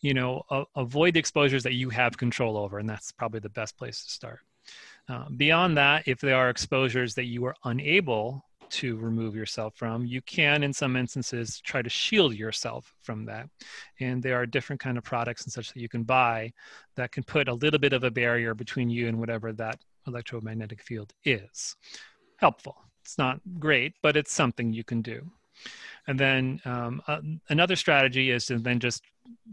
you 0.00 0.14
know 0.14 0.42
a, 0.50 0.64
avoid 0.76 1.14
the 1.14 1.20
exposures 1.20 1.62
that 1.64 1.74
you 1.74 1.90
have 1.90 2.16
control 2.16 2.56
over 2.56 2.78
and 2.78 2.88
that's 2.88 3.12
probably 3.12 3.40
the 3.40 3.48
best 3.50 3.76
place 3.76 4.04
to 4.04 4.10
start 4.10 4.40
uh, 5.08 5.28
beyond 5.36 5.76
that, 5.76 6.06
if 6.06 6.20
there 6.20 6.36
are 6.36 6.50
exposures 6.50 7.14
that 7.14 7.24
you 7.24 7.44
are 7.44 7.54
unable 7.64 8.44
to 8.70 8.98
remove 8.98 9.34
yourself 9.34 9.74
from, 9.76 10.04
you 10.04 10.20
can, 10.22 10.62
in 10.62 10.72
some 10.72 10.96
instances, 10.96 11.60
try 11.60 11.80
to 11.80 11.88
shield 11.88 12.34
yourself 12.34 12.92
from 13.00 13.24
that. 13.24 13.48
And 14.00 14.22
there 14.22 14.36
are 14.36 14.46
different 14.46 14.80
kind 14.80 14.98
of 14.98 15.04
products 15.04 15.44
and 15.44 15.52
such 15.52 15.72
that 15.72 15.80
you 15.80 15.88
can 15.88 16.02
buy 16.02 16.52
that 16.94 17.12
can 17.12 17.22
put 17.22 17.48
a 17.48 17.54
little 17.54 17.80
bit 17.80 17.94
of 17.94 18.04
a 18.04 18.10
barrier 18.10 18.54
between 18.54 18.90
you 18.90 19.08
and 19.08 19.18
whatever 19.18 19.52
that 19.54 19.80
electromagnetic 20.06 20.82
field 20.82 21.12
is. 21.24 21.76
Helpful. 22.36 22.76
It's 23.02 23.16
not 23.16 23.40
great, 23.58 23.94
but 24.02 24.16
it's 24.16 24.32
something 24.32 24.72
you 24.72 24.84
can 24.84 25.00
do. 25.00 25.22
And 26.06 26.20
then 26.20 26.60
um, 26.64 27.02
uh, 27.06 27.20
another 27.48 27.76
strategy 27.76 28.30
is 28.30 28.46
to 28.46 28.58
then 28.58 28.80
just, 28.80 29.02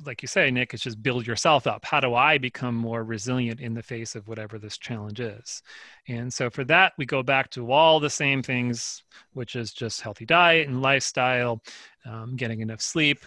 like 0.06 0.22
you 0.22 0.28
say, 0.28 0.52
Nick, 0.52 0.74
is 0.74 0.82
just 0.82 1.02
build 1.02 1.26
yourself 1.26 1.68
up. 1.68 1.86
How 1.86 2.00
do 2.00 2.14
I 2.14 2.38
become 2.38 2.76
more 2.76 3.04
resilient 3.04 3.60
in 3.60 3.74
the 3.74 3.84
face 3.84 4.16
of 4.16 4.28
whatever 4.28 4.60
this 4.60 4.78
challenge 4.78 5.20
is? 5.20 5.62
And 6.08 6.34
so 6.34 6.50
for 6.50 6.64
that, 6.66 6.94
we 6.98 7.06
go 7.06 7.24
back 7.24 7.50
to 7.52 7.72
all 7.72 8.00
the 8.00 8.10
same 8.10 8.44
things, 8.44 9.04
which 9.34 9.56
is 9.56 9.72
just 9.74 10.02
healthy 10.02 10.26
diet 10.26 10.68
and 10.68 10.82
lifestyle, 10.82 11.62
um, 12.06 12.36
getting 12.36 12.62
enough 12.62 12.82
sleep, 12.82 13.20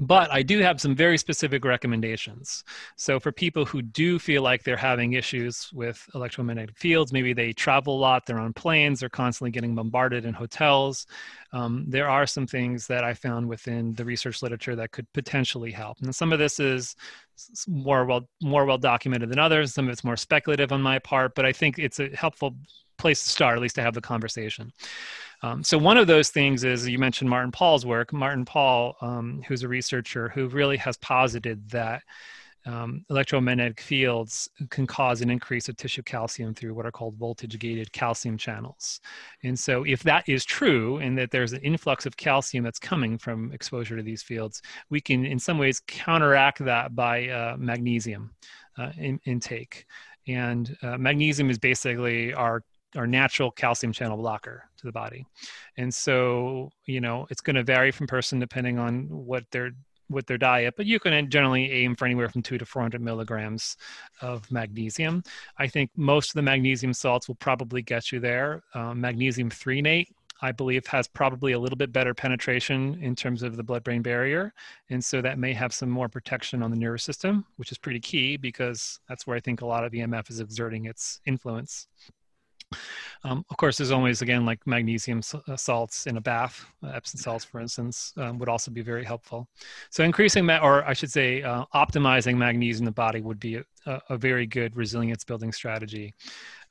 but 0.00 0.32
I 0.32 0.42
do 0.42 0.58
have 0.60 0.80
some 0.80 0.94
very 0.94 1.18
specific 1.18 1.64
recommendations. 1.64 2.64
So, 2.96 3.20
for 3.20 3.30
people 3.30 3.64
who 3.64 3.82
do 3.82 4.18
feel 4.18 4.42
like 4.42 4.64
they're 4.64 4.76
having 4.76 5.12
issues 5.12 5.70
with 5.72 6.08
electromagnetic 6.14 6.78
fields, 6.78 7.12
maybe 7.12 7.32
they 7.32 7.52
travel 7.52 7.96
a 7.96 8.00
lot, 8.00 8.24
they're 8.26 8.38
on 8.38 8.54
planes, 8.54 9.00
they're 9.00 9.08
constantly 9.08 9.50
getting 9.50 9.74
bombarded 9.74 10.24
in 10.24 10.32
hotels, 10.32 11.06
um, 11.52 11.84
there 11.86 12.08
are 12.08 12.26
some 12.26 12.46
things 12.46 12.86
that 12.86 13.04
I 13.04 13.12
found 13.12 13.46
within 13.46 13.92
the 13.92 14.04
research 14.04 14.42
literature 14.42 14.74
that 14.76 14.92
could 14.92 15.06
potentially 15.12 15.70
help. 15.70 15.98
And 16.00 16.14
some 16.14 16.32
of 16.32 16.38
this 16.38 16.58
is 16.58 16.96
more 17.68 18.04
well 18.04 18.28
more 18.42 18.64
well 18.64 18.78
documented 18.78 19.28
than 19.28 19.38
others. 19.38 19.74
Some 19.74 19.86
of 19.86 19.92
it's 19.92 20.04
more 20.04 20.16
speculative 20.16 20.72
on 20.72 20.80
my 20.80 20.98
part, 20.98 21.34
but 21.34 21.44
I 21.44 21.52
think 21.52 21.78
it's 21.78 22.00
a 22.00 22.08
helpful 22.16 22.56
place 22.98 23.22
to 23.24 23.30
start, 23.30 23.56
at 23.56 23.62
least 23.62 23.74
to 23.74 23.82
have 23.82 23.94
the 23.94 24.00
conversation. 24.00 24.72
Um, 25.42 25.64
so 25.64 25.76
one 25.76 25.96
of 25.96 26.06
those 26.06 26.30
things 26.30 26.64
is 26.64 26.88
you 26.88 26.98
mentioned 26.98 27.28
Martin 27.28 27.50
Pall's 27.50 27.84
work. 27.84 28.12
Martin 28.12 28.44
Pall, 28.44 28.96
um, 29.00 29.42
who's 29.46 29.62
a 29.62 29.68
researcher 29.68 30.28
who 30.28 30.48
really 30.48 30.76
has 30.76 30.96
posited 30.98 31.68
that 31.70 32.02
um, 32.64 33.04
electromagnetic 33.10 33.80
fields 33.80 34.48
can 34.70 34.86
cause 34.86 35.20
an 35.20 35.30
increase 35.30 35.68
of 35.68 35.76
tissue 35.76 36.02
calcium 36.02 36.54
through 36.54 36.74
what 36.74 36.86
are 36.86 36.92
called 36.92 37.16
voltage 37.16 37.58
gated 37.58 37.92
calcium 37.92 38.38
channels. 38.38 39.00
And 39.42 39.58
so, 39.58 39.82
if 39.84 40.02
that 40.04 40.28
is 40.28 40.44
true, 40.44 40.98
and 40.98 41.18
that 41.18 41.30
there's 41.30 41.52
an 41.52 41.60
influx 41.62 42.06
of 42.06 42.16
calcium 42.16 42.62
that's 42.62 42.78
coming 42.78 43.18
from 43.18 43.52
exposure 43.52 43.96
to 43.96 44.02
these 44.02 44.22
fields, 44.22 44.62
we 44.90 45.00
can, 45.00 45.26
in 45.26 45.40
some 45.40 45.58
ways, 45.58 45.80
counteract 45.86 46.64
that 46.64 46.94
by 46.94 47.28
uh, 47.28 47.56
magnesium 47.58 48.30
uh, 48.78 48.92
in, 48.96 49.18
intake. 49.24 49.86
And 50.28 50.76
uh, 50.82 50.98
magnesium 50.98 51.50
is 51.50 51.58
basically 51.58 52.32
our 52.32 52.62
our 52.96 53.06
natural 53.06 53.50
calcium 53.50 53.92
channel 53.92 54.16
blocker 54.16 54.64
to 54.76 54.86
the 54.86 54.92
body. 54.92 55.26
And 55.76 55.92
so, 55.92 56.70
you 56.86 57.00
know, 57.00 57.26
it's 57.30 57.40
going 57.40 57.56
to 57.56 57.62
vary 57.62 57.90
from 57.90 58.06
person 58.06 58.38
depending 58.38 58.78
on 58.78 59.06
what 59.08 59.50
their 59.50 59.72
with 60.12 60.26
their 60.26 60.38
diet, 60.38 60.74
but 60.76 60.86
you 60.86 61.00
can 61.00 61.28
generally 61.30 61.70
aim 61.72 61.96
for 61.96 62.04
anywhere 62.04 62.28
from 62.28 62.42
two 62.42 62.58
to 62.58 62.66
400 62.66 63.00
milligrams 63.00 63.76
of 64.20 64.50
magnesium. 64.50 65.22
I 65.58 65.66
think 65.66 65.90
most 65.96 66.30
of 66.30 66.34
the 66.34 66.42
magnesium 66.42 66.92
salts 66.92 67.28
will 67.28 67.36
probably 67.36 67.82
get 67.82 68.12
you 68.12 68.20
there. 68.20 68.62
Um, 68.74 69.00
magnesium 69.00 69.48
threonate, 69.48 70.08
I 70.42 70.52
believe, 70.52 70.86
has 70.88 71.08
probably 71.08 71.52
a 71.52 71.58
little 71.58 71.76
bit 71.76 71.92
better 71.92 72.14
penetration 72.14 72.98
in 73.00 73.16
terms 73.16 73.42
of 73.42 73.56
the 73.56 73.62
blood 73.62 73.84
brain 73.84 74.02
barrier. 74.02 74.52
And 74.90 75.02
so 75.02 75.22
that 75.22 75.38
may 75.38 75.52
have 75.52 75.72
some 75.72 75.88
more 75.88 76.08
protection 76.08 76.62
on 76.62 76.70
the 76.70 76.76
nervous 76.76 77.04
system, 77.04 77.46
which 77.56 77.72
is 77.72 77.78
pretty 77.78 78.00
key 78.00 78.36
because 78.36 79.00
that's 79.08 79.26
where 79.26 79.36
I 79.36 79.40
think 79.40 79.62
a 79.62 79.66
lot 79.66 79.84
of 79.84 79.92
EMF 79.92 80.30
is 80.30 80.40
exerting 80.40 80.86
its 80.86 81.20
influence. 81.26 81.88
Um, 83.24 83.44
of 83.50 83.56
course, 83.56 83.76
there's 83.76 83.90
always, 83.90 84.22
again, 84.22 84.44
like 84.44 84.66
magnesium 84.66 85.20
uh, 85.48 85.56
salts 85.56 86.06
in 86.06 86.16
a 86.16 86.20
bath, 86.20 86.64
uh, 86.82 86.88
Epsom 86.88 87.20
salts, 87.20 87.44
for 87.44 87.60
instance, 87.60 88.12
um, 88.16 88.38
would 88.38 88.48
also 88.48 88.70
be 88.70 88.82
very 88.82 89.04
helpful. 89.04 89.48
So 89.90 90.04
increasing, 90.04 90.44
ma- 90.46 90.58
or 90.58 90.84
I 90.84 90.92
should 90.92 91.10
say, 91.10 91.42
uh, 91.42 91.64
optimizing 91.74 92.36
magnesium 92.36 92.82
in 92.82 92.84
the 92.86 92.92
body 92.92 93.20
would 93.20 93.38
be 93.38 93.56
a, 93.56 93.64
a 94.08 94.16
very 94.16 94.46
good 94.46 94.76
resilience 94.76 95.24
building 95.24 95.52
strategy. 95.52 96.14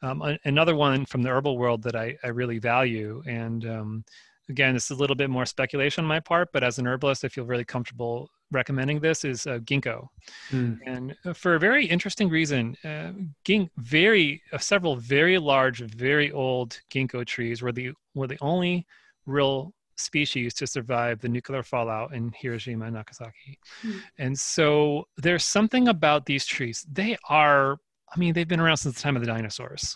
Um, 0.02 0.38
another 0.46 0.76
one 0.76 1.06
from 1.06 1.22
the 1.22 1.30
herbal 1.30 1.58
world 1.58 1.84
that 1.84 1.96
I, 1.96 2.18
I 2.24 2.30
really 2.30 2.60
value, 2.60 3.24
and 3.26 3.66
um, 3.66 4.06
again, 4.50 4.74
this 4.74 4.86
is 4.86 4.98
a 4.98 5.00
little 5.00 5.16
bit 5.16 5.30
more 5.30 5.46
speculation 5.46 6.04
on 6.04 6.08
my 6.08 6.20
part, 6.20 6.50
but 6.52 6.64
as 6.64 6.80
an 6.80 6.88
herbalist, 6.88 7.24
I 7.24 7.30
feel 7.30 7.46
really 7.46 7.66
comfortable 7.66 8.30
recommending 8.52 9.00
this 9.00 9.24
is 9.26 9.48
uh, 9.48 9.60
ginkgo, 9.60 10.08
mm. 10.52 10.78
and 10.86 11.16
uh, 11.26 11.34
for 11.34 11.56
a 11.56 11.60
very 11.60 11.86
interesting 11.86 12.30
reason, 12.30 12.76
uh, 12.84 13.12
gink 13.44 13.72
very 13.78 14.42
uh, 14.54 14.58
several 14.58 14.96
very 14.96 15.38
large, 15.38 15.80
very 15.80 16.32
old 16.32 16.80
ginkgo 16.94 17.26
trees 17.26 17.62
were 17.62 17.72
the 17.72 17.92
were 18.14 18.28
the 18.28 18.38
only 18.42 18.86
real 19.26 19.74
species 19.98 20.54
to 20.56 20.68
survive 20.68 21.20
the 21.20 21.30
nuclear 21.30 21.64
fallout 21.64 22.14
in 22.14 22.34
Hiroshima 22.36 22.86
and 22.86 22.96
Nagasaki. 22.96 23.60
Mm. 23.84 24.02
And 24.18 24.40
so 24.40 25.08
there's 25.18 25.44
something 25.44 25.88
about 25.88 26.26
these 26.26 26.46
trees. 26.46 26.86
They 26.92 27.18
are, 27.30 27.78
I 28.14 28.20
mean, 28.20 28.34
they've 28.34 28.48
been 28.48 28.60
around 28.60 28.78
since 28.78 28.96
the 28.96 29.02
time 29.02 29.16
of 29.16 29.22
the 29.22 29.28
dinosaurs. 29.28 29.96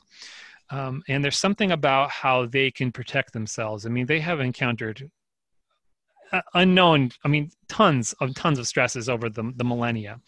Um, 0.70 1.03
and 1.08 1.24
there's 1.24 1.38
something 1.38 1.72
about 1.72 2.10
how 2.10 2.45
they 2.45 2.72
can 2.72 2.91
protect 2.91 3.34
themselves. 3.34 3.86
I 3.86 3.89
mean, 3.89 4.06
they 4.06 4.20
have 4.20 4.39
encountered 4.39 5.10
unknown 6.54 7.12
i 7.24 7.28
mean 7.28 7.50
tons 7.68 8.14
of 8.20 8.34
tons 8.36 8.60
of 8.60 8.68
stresses 8.68 9.10
over 9.10 9.30
the, 9.30 9.52
the 9.56 9.64
millennia. 9.64 10.20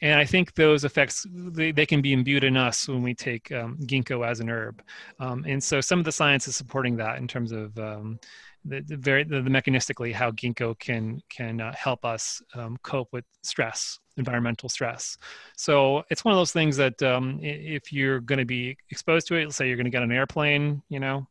And 0.00 0.18
i 0.18 0.24
think 0.24 0.54
those 0.54 0.84
effects 0.84 1.26
they, 1.30 1.72
they 1.72 1.86
can 1.86 2.00
be 2.00 2.12
imbued 2.12 2.44
in 2.44 2.56
us 2.56 2.88
when 2.88 3.02
we 3.02 3.14
take 3.14 3.50
um, 3.52 3.78
ginkgo 3.82 4.26
as 4.26 4.40
an 4.40 4.48
herb. 4.48 4.82
Um, 5.18 5.44
and 5.46 5.62
so 5.62 5.80
some 5.80 5.98
of 5.98 6.04
the 6.04 6.12
science 6.12 6.48
is 6.48 6.56
supporting 6.56 6.96
that 6.96 7.18
in 7.18 7.28
terms 7.28 7.52
of 7.52 7.78
um, 7.78 8.18
the, 8.64 8.80
the, 8.80 8.96
very 8.96 9.24
the, 9.24 9.42
the, 9.42 9.50
mechanistically 9.50 10.12
how 10.12 10.30
ginkgo 10.30 10.78
can 10.78 11.20
can 11.28 11.60
uh, 11.60 11.74
help 11.76 12.04
us 12.04 12.40
um, 12.54 12.76
cope 12.82 13.08
with 13.12 13.24
stress 13.42 13.98
environmental 14.18 14.68
stress. 14.68 15.16
So 15.56 16.04
it's 16.10 16.24
one 16.24 16.32
of 16.32 16.38
those 16.38 16.52
things 16.52 16.76
that 16.76 17.02
um, 17.02 17.40
if 17.42 17.92
you're 17.92 18.20
going 18.20 18.38
to 18.38 18.44
be 18.44 18.76
exposed 18.90 19.26
to 19.28 19.36
it 19.36 19.44
let's 19.44 19.56
say 19.56 19.66
you're 19.66 19.76
going 19.76 19.84
to 19.84 19.90
get 19.90 20.02
an 20.02 20.12
airplane 20.12 20.82
you 20.88 21.00
know 21.00 21.26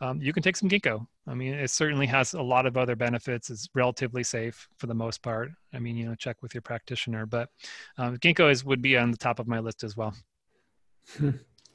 um, 0.00 0.20
you 0.20 0.32
can 0.32 0.42
take 0.42 0.56
some 0.56 0.68
ginkgo. 0.68 1.06
I 1.26 1.34
mean 1.34 1.54
it 1.54 1.70
certainly 1.70 2.06
has 2.06 2.34
a 2.34 2.42
lot 2.42 2.66
of 2.66 2.76
other 2.76 2.94
benefits. 2.94 3.50
It's 3.50 3.68
relatively 3.74 4.22
safe 4.22 4.68
for 4.76 4.86
the 4.86 4.94
most 4.94 5.22
part. 5.22 5.50
I 5.72 5.78
mean 5.78 5.96
you 5.96 6.06
know 6.06 6.14
check 6.14 6.42
with 6.42 6.54
your 6.54 6.62
practitioner 6.62 7.26
but 7.26 7.48
um, 7.98 8.16
ginkgo 8.18 8.50
is 8.50 8.64
would 8.64 8.82
be 8.82 8.96
on 8.96 9.10
the 9.10 9.18
top 9.18 9.38
of 9.38 9.48
my 9.48 9.58
list 9.58 9.82
as 9.82 9.96
well. 9.96 10.14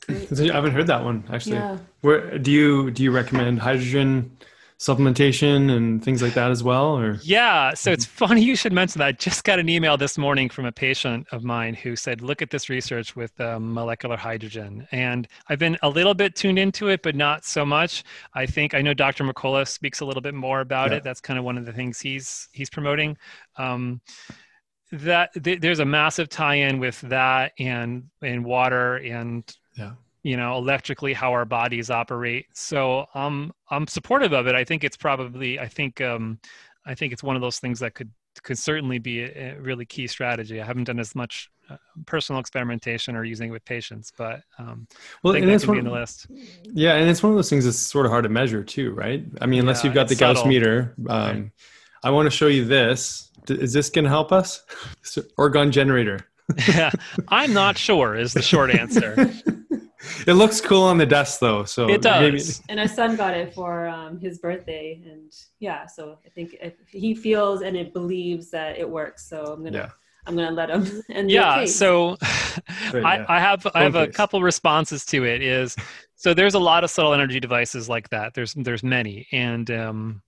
I 0.09 0.15
haven't 0.35 0.71
heard 0.71 0.87
that 0.87 1.03
one 1.03 1.23
actually. 1.31 1.57
Yeah. 1.57 1.77
Where 2.01 2.37
do 2.37 2.51
you 2.51 2.91
do 2.91 3.03
you 3.03 3.11
recommend 3.11 3.59
hydrogen 3.59 4.37
supplementation 4.81 5.69
and 5.69 6.03
things 6.03 6.23
like 6.23 6.33
that 6.33 6.49
as 6.49 6.63
well 6.63 6.97
or? 6.97 7.19
Yeah 7.21 7.75
so 7.75 7.91
it's 7.91 8.03
funny 8.03 8.41
you 8.41 8.55
should 8.55 8.73
mention 8.73 8.97
that. 8.97 9.05
I 9.05 9.11
just 9.11 9.43
got 9.43 9.59
an 9.59 9.69
email 9.69 9.95
this 9.95 10.17
morning 10.17 10.49
from 10.49 10.65
a 10.65 10.71
patient 10.71 11.27
of 11.31 11.43
mine 11.43 11.75
who 11.75 11.95
said 11.95 12.21
look 12.21 12.41
at 12.41 12.49
this 12.49 12.67
research 12.67 13.15
with 13.15 13.39
um, 13.39 13.71
molecular 13.75 14.17
hydrogen. 14.17 14.87
And 14.91 15.27
i've 15.49 15.59
been 15.59 15.77
a 15.83 15.89
little 15.89 16.15
bit 16.15 16.35
tuned 16.35 16.57
into 16.57 16.87
it 16.87 17.03
but 17.03 17.15
not 17.15 17.45
so 17.45 17.63
much. 17.63 18.03
I 18.33 18.47
think 18.47 18.73
i 18.73 18.81
know 18.81 18.95
dr 18.95 19.23
mccullough 19.23 19.67
speaks 19.67 19.99
a 19.99 20.05
little 20.05 20.21
bit 20.21 20.33
more 20.33 20.61
about 20.61 20.89
yeah. 20.89 20.97
it. 20.97 21.03
That's 21.03 21.21
kind 21.21 21.37
of 21.37 21.45
one 21.45 21.59
of 21.59 21.65
the 21.67 21.73
things 21.73 21.99
he's 21.99 22.49
he's 22.51 22.69
promoting. 22.71 23.17
Um, 23.57 24.01
that 24.91 25.29
th- 25.41 25.61
there's 25.61 25.79
a 25.79 25.85
massive 25.85 26.27
tie-in 26.27 26.79
with 26.79 26.99
that 27.01 27.53
and 27.59 28.09
and 28.21 28.43
water 28.43 28.95
and 28.97 29.43
yeah 29.77 29.91
you 30.23 30.37
know 30.37 30.57
electrically 30.57 31.13
how 31.13 31.31
our 31.31 31.45
bodies 31.45 31.89
operate. 31.89 32.45
So 32.53 33.05
um 33.15 33.51
i'm 33.69 33.87
supportive 33.87 34.33
of 34.33 34.47
it. 34.47 34.55
I 34.55 34.63
think 34.63 34.83
it's 34.83 34.97
probably 34.97 35.59
i 35.59 35.67
think 35.67 36.01
um 36.01 36.39
i 36.85 36.95
think 36.95 37.13
it's 37.13 37.23
one 37.23 37.35
of 37.35 37.41
those 37.41 37.59
things 37.59 37.79
that 37.79 37.93
could 37.95 38.09
could 38.43 38.57
certainly 38.57 38.97
be 38.97 39.23
a, 39.23 39.55
a 39.55 39.59
really 39.59 39.85
key 39.85 40.07
strategy. 40.07 40.61
I 40.61 40.65
haven't 40.65 40.85
done 40.85 40.99
as 40.99 41.15
much 41.15 41.49
uh, 41.69 41.75
personal 42.05 42.39
experimentation 42.39 43.15
or 43.15 43.23
using 43.23 43.49
it 43.49 43.51
with 43.51 43.65
patients 43.65 44.11
but 44.17 44.41
um 44.59 44.87
well 45.23 45.35
and 45.35 45.49
it's 45.49 45.67
one, 45.67 45.77
in 45.77 45.85
the 45.85 45.91
list. 45.91 46.27
Yeah 46.63 46.95
and 46.95 47.09
it's 47.09 47.23
one 47.23 47.31
of 47.31 47.37
those 47.37 47.49
things 47.49 47.65
that's 47.65 47.77
sort 47.77 48.05
of 48.05 48.11
hard 48.11 48.23
to 48.23 48.29
measure 48.29 48.63
too 48.63 48.91
right? 48.91 49.25
I 49.41 49.45
mean 49.47 49.61
unless 49.61 49.83
yeah, 49.83 49.87
you've 49.89 49.95
got 49.95 50.07
the 50.07 50.15
subtle. 50.15 50.35
gauss 50.35 50.45
meter 50.45 50.95
um 51.09 51.17
right. 51.17 51.51
i 52.03 52.09
want 52.11 52.27
to 52.27 52.31
show 52.31 52.47
you 52.47 52.65
this. 52.65 53.29
Is 53.49 53.73
this 53.73 53.89
going 53.89 54.03
to 54.03 54.09
help 54.09 54.31
us? 54.31 54.61
Orgone 55.37 55.71
generator. 55.71 56.19
Yeah 56.67 56.91
i'm 57.29 57.53
not 57.53 57.77
sure 57.77 58.13
is 58.15 58.33
the 58.33 58.41
short 58.41 58.71
answer 58.71 59.15
it 60.27 60.33
looks 60.33 60.61
cool 60.61 60.83
on 60.83 60.97
the 60.97 61.05
desk 61.05 61.39
though 61.39 61.63
so 61.63 61.89
it 61.89 62.01
does. 62.01 62.21
Maybe... 62.21 62.43
and 62.69 62.79
our 62.79 62.87
son 62.87 63.15
got 63.15 63.35
it 63.35 63.53
for 63.53 63.87
um, 63.87 64.19
his 64.19 64.39
birthday 64.39 65.01
and 65.05 65.31
yeah 65.59 65.85
so 65.85 66.17
i 66.25 66.29
think 66.29 66.55
he 66.87 67.13
feels 67.15 67.61
and 67.61 67.75
it 67.77 67.93
believes 67.93 68.49
that 68.51 68.77
it 68.77 68.89
works 68.89 69.27
so 69.27 69.43
i'm 69.45 69.63
gonna 69.63 69.77
yeah. 69.77 69.89
i'm 70.25 70.35
gonna 70.35 70.51
let 70.51 70.69
him 70.69 71.01
and 71.09 71.29
yeah 71.29 71.65
so 71.65 72.17
I, 72.93 73.25
I 73.27 73.39
have 73.39 73.67
i 73.73 73.83
have 73.83 73.95
a 73.95 74.07
couple 74.07 74.41
responses 74.41 75.05
to 75.07 75.25
it 75.25 75.41
is 75.41 75.75
so 76.21 76.35
there's 76.35 76.53
a 76.53 76.59
lot 76.59 76.83
of 76.83 76.91
subtle 76.91 77.15
energy 77.15 77.39
devices 77.39 77.89
like 77.89 78.07
that. 78.09 78.35
There's 78.35 78.53
there's 78.53 78.83
many 78.83 79.27
and 79.31 79.71
um 79.71 80.21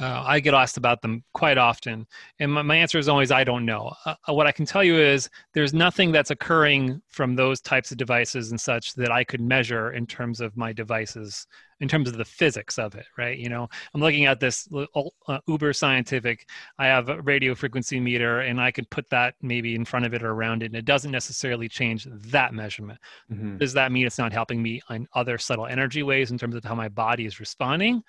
uh, 0.00 0.24
I 0.26 0.40
get 0.40 0.54
asked 0.54 0.76
about 0.76 1.02
them 1.02 1.22
quite 1.34 1.58
often, 1.58 2.06
and 2.38 2.52
my, 2.52 2.62
my 2.62 2.76
answer 2.76 2.98
is 2.98 3.08
always 3.08 3.30
I 3.30 3.44
don't 3.44 3.66
know. 3.66 3.92
Uh, 4.04 4.14
uh, 4.28 4.32
what 4.32 4.46
I 4.46 4.52
can 4.52 4.64
tell 4.64 4.82
you 4.82 4.98
is 4.98 5.28
there's 5.52 5.74
nothing 5.74 6.12
that's 6.12 6.30
occurring 6.30 7.02
from 7.08 7.36
those 7.36 7.60
types 7.60 7.90
of 7.90 7.98
devices 7.98 8.50
and 8.50 8.60
such 8.60 8.94
that 8.94 9.10
I 9.10 9.24
could 9.24 9.40
measure 9.40 9.92
in 9.92 10.06
terms 10.06 10.40
of 10.40 10.56
my 10.56 10.72
devices, 10.72 11.46
in 11.80 11.88
terms 11.88 12.08
of 12.08 12.16
the 12.16 12.24
physics 12.24 12.78
of 12.78 12.94
it, 12.94 13.06
right? 13.18 13.38
You 13.38 13.48
know, 13.48 13.68
I'm 13.94 14.00
looking 14.00 14.26
at 14.26 14.40
this 14.40 14.68
uh, 14.72 15.38
uber 15.46 15.72
scientific. 15.72 16.48
I 16.78 16.86
have 16.86 17.08
a 17.08 17.20
radio 17.22 17.54
frequency 17.54 18.00
meter, 18.00 18.40
and 18.40 18.60
I 18.60 18.70
could 18.70 18.88
put 18.90 19.08
that 19.10 19.34
maybe 19.42 19.74
in 19.74 19.84
front 19.84 20.06
of 20.06 20.14
it 20.14 20.22
or 20.22 20.30
around 20.30 20.62
it, 20.62 20.66
and 20.66 20.76
it 20.76 20.84
doesn't 20.84 21.10
necessarily 21.10 21.68
change 21.68 22.06
that 22.10 22.54
measurement. 22.54 22.98
Mm-hmm. 23.30 23.58
Does 23.58 23.74
that 23.74 23.92
mean 23.92 24.06
it's 24.06 24.18
not 24.18 24.32
helping 24.32 24.62
me 24.62 24.80
on 24.88 25.08
other 25.14 25.36
subtle 25.36 25.66
energy 25.66 26.02
ways 26.02 26.30
in 26.30 26.38
terms 26.38 26.54
of 26.54 26.64
how 26.64 26.74
my 26.74 26.88
body 26.88 27.26
is 27.26 27.38
responding? 27.40 28.02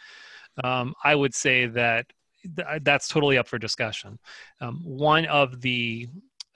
Um, 0.63 0.93
I 1.03 1.15
would 1.15 1.33
say 1.33 1.65
that 1.67 2.05
th- 2.55 2.81
that's 2.83 3.07
totally 3.07 3.37
up 3.37 3.47
for 3.47 3.57
discussion. 3.57 4.17
Um, 4.59 4.81
one 4.83 5.25
of 5.25 5.61
the 5.61 6.07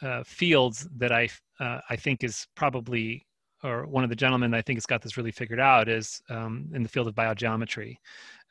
uh, 0.02 0.24
fields 0.24 0.88
that 0.98 1.12
I 1.12 1.30
uh, 1.60 1.80
I 1.90 1.96
think 1.96 2.24
is 2.24 2.48
probably 2.56 3.25
or 3.66 3.86
one 3.88 4.04
of 4.04 4.10
the 4.10 4.16
gentlemen 4.16 4.54
I 4.54 4.62
think 4.62 4.78
has 4.78 4.86
got 4.86 5.02
this 5.02 5.18
really 5.18 5.32
figured 5.32 5.60
out 5.60 5.90
is 5.90 6.22
um, 6.30 6.70
in 6.74 6.84
the 6.84 6.90
field 6.90 7.08
of 7.08 7.16
biogeometry, 7.16 7.98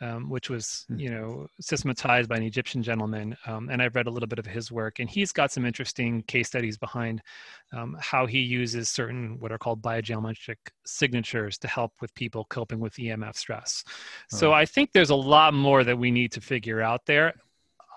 um, 0.00 0.28
which 0.28 0.50
was 0.50 0.84
Hmm. 0.88 0.98
you 0.98 1.10
know 1.10 1.46
systematized 1.60 2.28
by 2.28 2.36
an 2.36 2.42
Egyptian 2.42 2.82
gentleman. 2.82 3.36
Um, 3.46 3.68
and 3.70 3.80
I've 3.80 3.94
read 3.94 4.06
a 4.06 4.10
little 4.10 4.26
bit 4.26 4.38
of 4.38 4.46
his 4.46 4.72
work, 4.72 4.98
and 4.98 5.08
he's 5.08 5.32
got 5.32 5.52
some 5.52 5.64
interesting 5.64 6.22
case 6.24 6.48
studies 6.48 6.76
behind 6.76 7.22
um, 7.72 7.96
how 8.00 8.26
he 8.26 8.40
uses 8.40 8.88
certain 8.88 9.38
what 9.40 9.52
are 9.52 9.58
called 9.58 9.80
biogeometric 9.82 10.56
signatures 10.84 11.58
to 11.58 11.68
help 11.68 11.92
with 12.00 12.14
people 12.14 12.46
coping 12.50 12.80
with 12.80 12.94
EMF 12.94 13.36
stress. 13.36 13.84
So. 14.30 14.52
I 14.52 14.66
think 14.66 14.92
there's 14.92 15.10
a 15.10 15.14
lot 15.14 15.54
more 15.54 15.84
that 15.84 15.98
we 15.98 16.10
need 16.10 16.32
to 16.32 16.40
figure 16.40 16.80
out 16.80 17.06
there. 17.06 17.34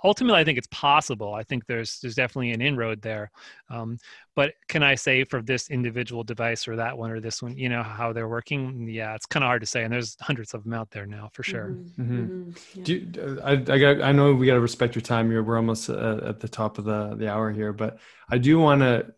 Ultimately, 0.08 0.40
I 0.40 0.46
think 0.46 0.58
it's 0.58 0.68
possible. 0.68 1.34
I 1.34 1.44
think 1.44 1.66
there's 1.68 2.00
there's 2.00 2.16
definitely 2.16 2.52
an 2.52 2.62
inroad 2.62 3.02
there. 3.02 3.30
Um, 3.70 3.98
but 4.36 4.54
can 4.70 4.82
I 4.82 4.96
say 4.96 5.26
for 5.26 5.42
this 5.42 5.70
individual 5.70 6.24
device 6.24 6.68
or 6.68 6.78
that 6.78 6.98
one 6.98 7.12
or 7.12 7.20
this 7.20 7.44
one, 7.44 7.58
you 7.58 7.68
know 7.68 7.84
how 7.84 8.14
they're 8.14 8.30
working? 8.30 8.88
Yeah, 8.88 9.16
it's 9.16 9.26
kind 9.26 9.44
of 9.44 9.48
hard 9.48 9.62
to 9.62 9.68
say. 9.68 9.84
And 9.84 9.92
there's 9.92 10.16
hundreds 10.22 10.54
of 10.54 10.64
them 10.64 10.74
out 10.74 10.90
there 10.92 11.06
now 11.06 11.30
for 11.34 11.44
sure. 11.44 11.76
Mhm, 11.98 12.06
Mhm. 12.06 12.30
mhm, 12.30 12.58
yeah. 12.76 12.84
Do 12.86 12.94
you, 12.94 13.42
I, 13.44 13.52
I, 13.52 13.78
got, 13.78 14.02
I 14.02 14.12
know 14.14 14.34
we 14.34 14.46
got 14.48 14.54
to 14.54 14.62
respect 14.62 14.96
your 14.96 15.02
time 15.02 15.30
here. 15.30 15.44
We're 15.44 15.58
almost 15.58 15.90
uh, 15.90 16.22
at 16.24 16.40
the 16.40 16.48
top 16.48 16.78
of 16.78 16.86
the, 16.86 17.16
the 17.16 17.30
hour 17.30 17.52
here, 17.52 17.74
but 17.74 18.00
I 18.30 18.38
do 18.38 18.60
want 18.60 18.82
to 18.82 19.14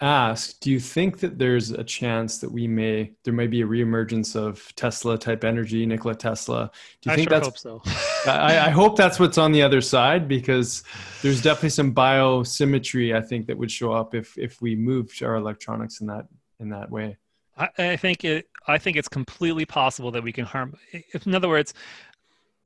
ask 0.00 0.58
do 0.60 0.70
you 0.70 0.80
think 0.80 1.20
that 1.20 1.38
there's 1.38 1.70
a 1.70 1.84
chance 1.84 2.38
that 2.38 2.50
we 2.50 2.66
may, 2.66 3.12
there 3.24 3.34
may 3.34 3.46
be 3.46 3.62
a 3.62 3.66
reemergence 3.66 4.34
of 4.34 4.74
Tesla 4.76 5.18
type 5.18 5.44
energy, 5.44 5.84
Nikola 5.86 6.14
Tesla? 6.14 6.70
Do 7.02 7.10
you 7.10 7.12
I 7.12 7.16
think 7.16 7.30
sure 7.30 7.40
that's 7.40 7.46
hope 7.46 7.58
so. 7.58 7.82
I, 8.30 8.66
I 8.66 8.70
hope 8.70 8.96
that's 8.96 9.20
what's 9.20 9.38
on 9.38 9.52
the 9.52 9.62
other 9.62 9.80
side 9.80 10.28
because 10.28 10.82
there's 11.22 11.42
definitely 11.42 11.70
some 11.70 11.94
biosymmetry 11.94 13.14
I 13.14 13.20
think 13.20 13.46
that 13.46 13.58
would 13.58 13.70
show 13.70 13.92
up 13.92 14.14
if 14.14 14.36
if 14.38 14.60
we 14.62 14.76
moved 14.76 15.22
our 15.22 15.36
electronics 15.36 16.00
in 16.00 16.06
that 16.08 16.26
in 16.58 16.70
that 16.70 16.90
way. 16.90 17.16
I, 17.56 17.68
I 17.78 17.96
think 17.96 18.24
it. 18.24 18.48
I 18.66 18.78
think 18.78 18.96
it's 18.96 19.08
completely 19.08 19.64
possible 19.64 20.10
that 20.12 20.22
we 20.22 20.32
can 20.32 20.44
harm. 20.44 20.76
In 21.24 21.34
other 21.34 21.48
words, 21.48 21.74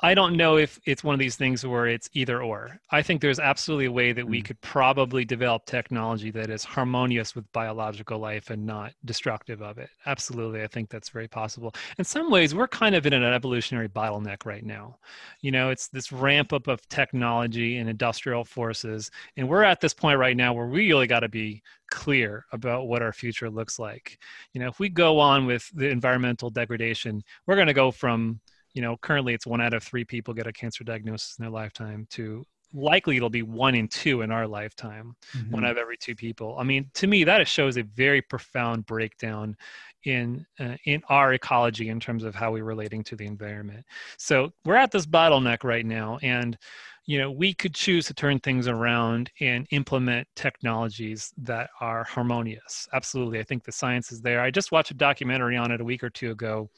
I 0.04 0.12
don't 0.12 0.36
know 0.36 0.58
if 0.58 0.78
it's 0.84 1.02
one 1.02 1.14
of 1.14 1.18
these 1.18 1.36
things 1.36 1.64
where 1.64 1.86
it's 1.86 2.10
either 2.12 2.42
or. 2.42 2.78
I 2.90 3.00
think 3.00 3.22
there's 3.22 3.40
absolutely 3.40 3.86
a 3.86 3.92
way 3.92 4.12
that 4.12 4.28
we 4.28 4.42
Mm. 4.42 4.44
could 4.44 4.60
probably 4.60 5.24
develop 5.24 5.64
technology 5.64 6.30
that 6.32 6.50
is 6.50 6.62
harmonious 6.62 7.34
with 7.34 7.50
biological 7.52 8.18
life 8.18 8.50
and 8.50 8.66
not 8.66 8.92
destructive 9.06 9.62
of 9.62 9.78
it. 9.78 9.88
Absolutely, 10.04 10.62
I 10.62 10.66
think 10.66 10.90
that's 10.90 11.08
very 11.08 11.26
possible. 11.26 11.74
In 11.96 12.04
some 12.04 12.30
ways, 12.30 12.54
we're 12.54 12.68
kind 12.68 12.94
of 12.94 13.06
in 13.06 13.14
an 13.14 13.22
evolutionary 13.22 13.88
bottleneck 13.88 14.44
right 14.44 14.66
now. 14.66 14.98
You 15.40 15.52
know, 15.52 15.70
it's 15.70 15.88
this 15.88 16.12
ramp 16.12 16.52
up 16.52 16.66
of 16.68 16.86
technology 16.90 17.78
and 17.78 17.88
industrial 17.88 18.44
forces, 18.44 19.10
and 19.38 19.48
we're 19.48 19.62
at 19.62 19.80
this 19.80 19.94
point 19.94 20.18
right 20.18 20.36
now 20.36 20.52
where 20.52 20.66
we 20.66 20.88
really 20.90 21.06
got 21.06 21.20
to 21.20 21.30
be 21.30 21.62
clear 21.90 22.44
about 22.52 22.88
what 22.88 23.00
our 23.00 23.14
future 23.14 23.48
looks 23.48 23.78
like. 23.78 24.18
You 24.52 24.60
know, 24.60 24.68
if 24.68 24.78
we 24.78 24.90
go 24.90 25.18
on 25.18 25.46
with 25.46 25.70
the 25.72 25.88
environmental 25.88 26.50
degradation, 26.50 27.22
we're 27.46 27.54
going 27.56 27.68
to 27.68 27.72
go 27.72 27.90
from 27.90 28.40
you 28.74 28.82
know, 28.82 28.96
currently 28.98 29.34
it's 29.34 29.46
one 29.46 29.60
out 29.60 29.72
of 29.72 29.82
three 29.82 30.04
people 30.04 30.34
get 30.34 30.46
a 30.46 30.52
cancer 30.52 30.84
diagnosis 30.84 31.36
in 31.38 31.44
their 31.44 31.50
lifetime 31.50 32.06
to 32.10 32.44
likely 32.74 33.16
it'll 33.16 33.30
be 33.30 33.42
one 33.42 33.74
in 33.74 33.86
two 33.86 34.22
in 34.22 34.32
our 34.32 34.46
lifetime, 34.46 35.14
one 35.50 35.64
out 35.64 35.70
of 35.70 35.78
every 35.78 35.96
two 35.96 36.14
people. 36.14 36.56
I 36.58 36.64
mean, 36.64 36.90
to 36.94 37.06
me, 37.06 37.22
that 37.24 37.46
shows 37.46 37.76
a 37.76 37.82
very 37.82 38.20
profound 38.20 38.84
breakdown 38.84 39.56
in 40.04 40.44
uh, 40.60 40.76
in 40.84 41.02
our 41.08 41.32
ecology 41.32 41.88
in 41.88 42.00
terms 42.00 42.24
of 42.24 42.34
how 42.34 42.52
we're 42.52 42.64
relating 42.64 43.04
to 43.04 43.16
the 43.16 43.26
environment. 43.26 43.84
So 44.18 44.52
we're 44.64 44.74
at 44.74 44.90
this 44.90 45.06
bottleneck 45.06 45.64
right 45.64 45.86
now, 45.86 46.18
and 46.22 46.58
you 47.06 47.18
know, 47.18 47.30
we 47.30 47.54
could 47.54 47.74
choose 47.74 48.06
to 48.06 48.14
turn 48.14 48.40
things 48.40 48.66
around 48.66 49.30
and 49.40 49.66
implement 49.70 50.26
technologies 50.34 51.32
that 51.38 51.70
are 51.80 52.02
harmonious. 52.04 52.88
Absolutely, 52.92 53.38
I 53.38 53.44
think 53.44 53.62
the 53.62 53.72
science 53.72 54.10
is 54.10 54.20
there. 54.20 54.40
I 54.40 54.50
just 54.50 54.72
watched 54.72 54.90
a 54.90 54.94
documentary 54.94 55.56
on 55.56 55.70
it 55.70 55.80
a 55.80 55.84
week 55.84 56.02
or 56.02 56.10
two 56.10 56.32
ago 56.32 56.68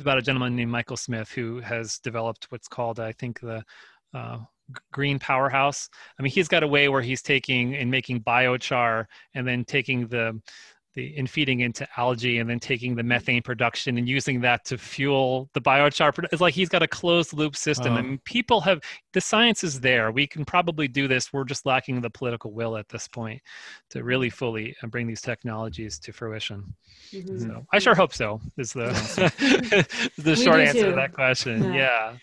about 0.00 0.18
a 0.18 0.22
gentleman 0.22 0.56
named 0.56 0.70
Michael 0.70 0.96
Smith 0.96 1.30
who 1.30 1.60
has 1.60 1.98
developed 1.98 2.46
what's 2.50 2.68
called, 2.68 3.00
I 3.00 3.12
think, 3.12 3.40
the 3.40 3.64
uh, 4.14 4.38
green 4.92 5.18
powerhouse. 5.18 5.88
I 6.18 6.22
mean, 6.22 6.32
he's 6.32 6.48
got 6.48 6.62
a 6.62 6.68
way 6.68 6.88
where 6.88 7.02
he's 7.02 7.22
taking 7.22 7.74
and 7.76 7.90
making 7.90 8.22
biochar 8.22 9.06
and 9.34 9.46
then 9.46 9.64
taking 9.64 10.08
the 10.08 10.40
the 10.96 11.14
and 11.16 11.30
feeding 11.30 11.60
into 11.60 11.86
algae 11.96 12.38
and 12.38 12.50
then 12.50 12.58
taking 12.58 12.96
the 12.96 13.02
methane 13.04 13.42
production 13.42 13.96
and 13.98 14.08
using 14.08 14.40
that 14.40 14.64
to 14.64 14.76
fuel 14.76 15.48
the 15.52 15.60
biochar. 15.60 16.12
produ- 16.12 16.26
It's 16.32 16.40
like 16.40 16.54
he's 16.54 16.68
got 16.68 16.82
a 16.82 16.88
closed 16.88 17.32
loop 17.32 17.54
system. 17.54 17.92
Wow. 17.92 17.98
I 18.00 18.02
mean, 18.02 18.18
people 18.24 18.60
have 18.62 18.80
the 19.12 19.20
science 19.20 19.62
is 19.62 19.80
there. 19.80 20.10
We 20.10 20.26
can 20.26 20.44
probably 20.44 20.88
do 20.88 21.06
this. 21.06 21.32
We're 21.32 21.44
just 21.44 21.64
lacking 21.66 22.00
the 22.00 22.10
political 22.10 22.50
will 22.52 22.76
at 22.76 22.88
this 22.88 23.06
point 23.06 23.40
to 23.90 24.02
really 24.02 24.30
fully 24.30 24.74
uh, 24.82 24.88
bring 24.88 25.06
these 25.06 25.20
technologies 25.20 25.98
to 26.00 26.12
fruition. 26.12 26.74
Mhm. 27.12 27.40
So 27.46 27.66
I 27.72 27.78
sure 27.78 27.94
hope 27.94 28.12
so. 28.12 28.40
Is 28.56 28.72
the 28.72 28.88
the 30.18 30.34
short 30.34 30.56
do 30.56 30.62
answer 30.62 30.90
to 30.90 30.96
that 30.96 31.12
question. 31.12 31.72
Yeah. 31.74 31.76
Yeah, 31.76 32.16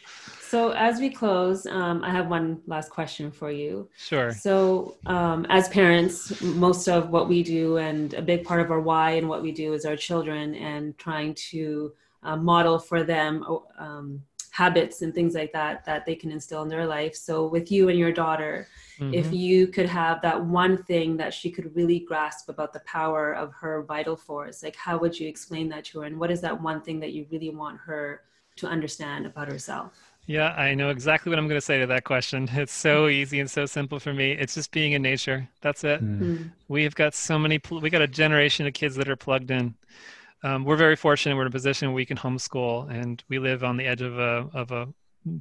So 0.53 0.69
as 0.69 0.99
we 0.99 1.09
close, 1.09 1.65
um, 1.65 2.03
I 2.03 2.11
have 2.11 2.27
one 2.27 2.61
last 2.67 2.91
question 2.91 3.31
for 3.31 3.49
you. 3.49 3.89
sure. 3.97 4.29
So, 4.29 4.97
um, 5.07 5.47
as 5.49 5.67
parents, 5.69 6.43
most 6.43 6.87
of 6.87 7.09
what 7.09 7.27
we 7.27 7.41
do 7.41 7.77
and 7.77 8.13
a 8.13 8.21
big 8.21 8.43
part 8.43 8.61
of 8.61 8.69
our 8.69 8.79
why 8.79 9.13
and 9.13 9.27
what 9.27 9.41
we 9.41 9.51
do 9.51 9.73
is 9.73 9.83
our 9.83 9.95
children 9.95 10.53
and 10.53 10.95
trying 10.99 11.33
to 11.49 11.91
uh, 12.21 12.37
model 12.37 12.77
for 12.77 13.03
them 13.03 13.43
um, 13.79 14.21
habits 14.51 15.01
and 15.01 15.11
things 15.11 15.33
like 15.33 15.51
that 15.53 15.83
that 15.85 16.05
they 16.05 16.13
can 16.13 16.29
instill 16.29 16.61
in 16.61 16.69
their 16.69 16.85
life. 16.85 17.15
So, 17.15 17.47
with 17.47 17.71
you 17.71 17.89
and 17.89 17.97
your 17.97 18.11
daughter, 18.11 18.67
if 19.11 19.31
Mhm. 19.31 19.39
you 19.39 19.65
could 19.65 19.89
have 19.89 20.21
that 20.21 20.45
one 20.45 20.77
thing 20.83 21.17
that 21.17 21.33
she 21.33 21.49
could 21.49 21.75
really 21.75 21.97
grasp 21.97 22.47
about 22.47 22.73
the 22.73 22.81
power 22.97 23.33
of 23.33 23.51
her 23.53 23.81
vital 23.81 24.15
force, 24.15 24.61
like 24.61 24.75
how 24.75 24.99
would 24.99 25.19
you 25.19 25.27
explain 25.27 25.67
that 25.69 25.85
to 25.85 26.01
her? 26.01 26.05
And 26.05 26.19
what 26.19 26.29
is 26.29 26.41
that 26.41 26.61
one 26.61 26.79
thing 26.81 26.99
that 26.99 27.11
you 27.11 27.25
really 27.31 27.49
want 27.49 27.79
her 27.79 28.21
to 28.57 28.67
understand 28.67 29.25
about 29.25 29.47
herself? 29.47 30.12
Yeah, 30.25 30.53
I 30.53 30.73
know 30.73 30.89
exactly 30.89 31.29
what 31.29 31.37
I'm 31.37 31.47
going 31.47 31.59
to 31.59 31.65
say 31.65 31.79
to 31.79 31.87
that 31.87 32.05
question. 32.05 32.49
It's 32.53 32.73
so 32.73 33.07
easy 33.07 33.39
and 33.39 33.49
so 33.49 33.65
simple 33.65 33.99
for 33.99 34.13
me. 34.13 34.31
It's 34.31 34.53
just 34.53 34.71
being 34.71 34.93
in 34.93 35.01
nature. 35.01 35.49
That's 35.61 35.83
it. 35.83 36.03
Mm. 36.03 36.19
Mm. 36.19 36.51
We've 36.69 36.95
got 36.95 37.13
so 37.13 37.37
many, 37.37 37.59
we 37.69 37.89
got 37.89 38.01
a 38.01 38.07
generation 38.07 38.65
of 38.65 38.73
kids 38.73 38.95
that 38.95 39.09
are 39.09 39.15
plugged 39.15 39.51
in. 39.51 39.75
Um, 40.43 40.65
we're 40.65 40.77
very 40.77 40.95
fortunate. 40.95 41.35
We're 41.35 41.43
in 41.43 41.47
a 41.47 41.51
position 41.51 41.89
where 41.89 41.95
we 41.95 42.05
can 42.05 42.17
homeschool 42.17 42.89
and 42.89 43.23
we 43.29 43.39
live 43.39 43.63
on 43.63 43.77
the 43.77 43.85
edge 43.85 44.01
of 44.01 44.17
a, 44.17 44.49
of 44.53 44.71
a 44.71 44.87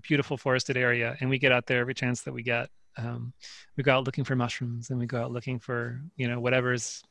beautiful 0.03 0.37
forested 0.37 0.77
area 0.77 1.17
and 1.21 1.29
we 1.29 1.39
get 1.39 1.53
out 1.53 1.67
there 1.67 1.81
every 1.81 1.95
chance 1.95 2.23
that 2.23 2.33
we 2.33 2.43
get. 2.43 2.69
Um, 2.97 3.33
we 3.77 3.85
go 3.85 3.97
out 3.97 4.05
looking 4.05 4.25
for 4.25 4.37
mushrooms 4.37 4.91
and 4.91 4.99
we 4.99 5.07
go 5.07 5.21
out 5.21 5.33
looking 5.33 5.59
for, 5.59 6.01
you 6.17 6.29
know, 6.29 6.41
whatever's 6.41 7.03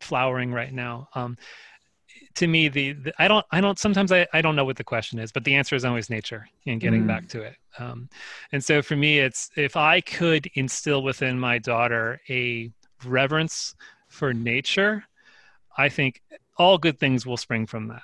flowering 0.00 0.52
right 0.52 0.72
now. 0.72 1.08
Um, 1.14 1.36
to 2.34 2.46
me, 2.46 2.68
the, 2.68 2.92
the 2.92 3.12
I 3.18 3.28
don't, 3.28 3.44
I 3.50 3.60
don't, 3.60 3.78
sometimes 3.78 4.12
I, 4.12 4.26
I 4.32 4.42
don't 4.42 4.56
know 4.56 4.64
what 4.64 4.76
the 4.76 4.84
question 4.84 5.18
is, 5.18 5.32
but 5.32 5.44
the 5.44 5.54
answer 5.54 5.76
is 5.76 5.84
always 5.84 6.10
nature 6.10 6.48
and 6.66 6.80
getting 6.80 7.04
Mm. 7.04 7.08
back 7.08 7.28
to 7.28 7.42
it. 7.42 7.56
Um, 7.78 8.08
and 8.52 8.62
so 8.62 8.82
for 8.82 8.96
me, 8.96 9.18
it's 9.18 9.50
if 9.56 9.76
I 9.76 10.00
could 10.00 10.48
instill 10.54 11.02
within 11.02 11.38
my 11.38 11.58
daughter 11.58 12.20
a 12.28 12.70
reverence 13.04 13.74
for 14.08 14.32
nature, 14.32 15.04
I 15.76 15.88
think 15.88 16.22
all 16.56 16.78
good 16.78 16.98
things 16.98 17.26
will 17.26 17.36
spring 17.36 17.66
from 17.66 17.88
that. 17.88 18.02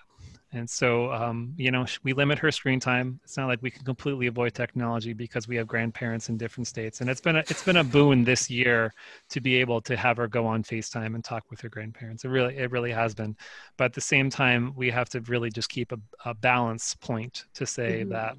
And 0.52 0.68
so, 0.68 1.12
um, 1.12 1.54
you 1.56 1.70
know, 1.70 1.86
we 2.02 2.12
limit 2.12 2.36
her 2.40 2.50
screen 2.50 2.80
time. 2.80 3.20
It's 3.22 3.36
not 3.36 3.46
like 3.46 3.62
we 3.62 3.70
can 3.70 3.84
completely 3.84 4.26
avoid 4.26 4.52
technology 4.52 5.12
because 5.12 5.46
we 5.46 5.54
have 5.54 5.68
grandparents 5.68 6.28
in 6.28 6.36
different 6.36 6.66
states. 6.66 7.00
And 7.00 7.08
it's 7.08 7.20
been 7.20 7.36
a, 7.36 7.44
it's 7.48 7.62
been 7.62 7.76
a 7.76 7.84
boon 7.84 8.24
this 8.24 8.50
year 8.50 8.92
to 9.28 9.40
be 9.40 9.54
able 9.56 9.80
to 9.82 9.96
have 9.96 10.16
her 10.16 10.26
go 10.26 10.46
on 10.46 10.64
FaceTime 10.64 11.14
and 11.14 11.22
talk 11.22 11.44
with 11.50 11.60
her 11.60 11.68
grandparents. 11.68 12.24
It 12.24 12.30
really, 12.30 12.56
it 12.56 12.72
really 12.72 12.90
has 12.90 13.14
been. 13.14 13.36
But 13.76 13.84
at 13.84 13.92
the 13.92 14.00
same 14.00 14.28
time, 14.28 14.72
we 14.74 14.90
have 14.90 15.08
to 15.10 15.20
really 15.22 15.50
just 15.50 15.68
keep 15.68 15.92
a, 15.92 15.98
a 16.24 16.34
balance 16.34 16.94
point 16.96 17.44
to 17.54 17.64
say 17.64 18.04
Mhm. 18.04 18.08
that 18.10 18.36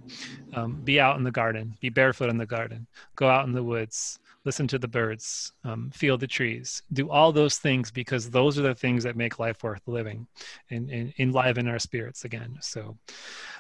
um, 0.54 0.82
be 0.84 1.00
out 1.00 1.18
in 1.18 1.24
the 1.24 1.32
garden, 1.32 1.78
be 1.80 1.90
barefoot 1.90 2.30
in 2.30 2.38
the 2.38 2.46
garden, 2.46 2.88
go 3.16 3.30
out 3.30 3.46
in 3.48 3.54
the 3.54 3.64
woods, 3.64 4.20
listen 4.44 4.68
to 4.68 4.80
the 4.80 4.88
birds, 4.88 5.54
um, 5.64 5.92
feel 5.92 6.18
the 6.18 6.28
trees, 6.28 6.82
do 6.94 7.10
all 7.10 7.32
those 7.32 7.58
things 7.58 7.92
because 7.92 8.30
those 8.30 8.58
are 8.58 8.64
the 8.64 8.76
things 8.76 9.04
that 9.04 9.16
make 9.16 9.40
life 9.40 9.64
worth 9.64 9.82
living 9.88 10.28
and, 10.70 10.90
and 10.90 11.14
enliven 11.20 11.68
our 11.68 11.80
spirits 11.80 12.26
again. 12.26 12.58
So 12.62 12.98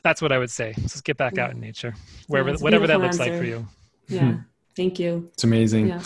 that's 0.03 0.21
what 0.21 0.31
I 0.31 0.37
would 0.37 0.49
say. 0.49 0.73
Just 0.79 1.03
get 1.03 1.17
back 1.17 1.37
out 1.37 1.51
in 1.51 1.59
nature, 1.59 1.93
wherever, 2.27 2.49
it's 2.49 2.61
a 2.61 2.63
whatever 2.63 2.87
that 2.87 2.99
beautiful 2.99 3.25
looks 3.25 3.31
like 3.31 3.37
for 3.37 3.45
you. 3.45 3.67
Yeah. 4.07 4.37
Thank 4.75 4.99
you. 4.99 5.29
It's 5.33 5.43
amazing. 5.43 5.89
Yeah. 5.89 6.01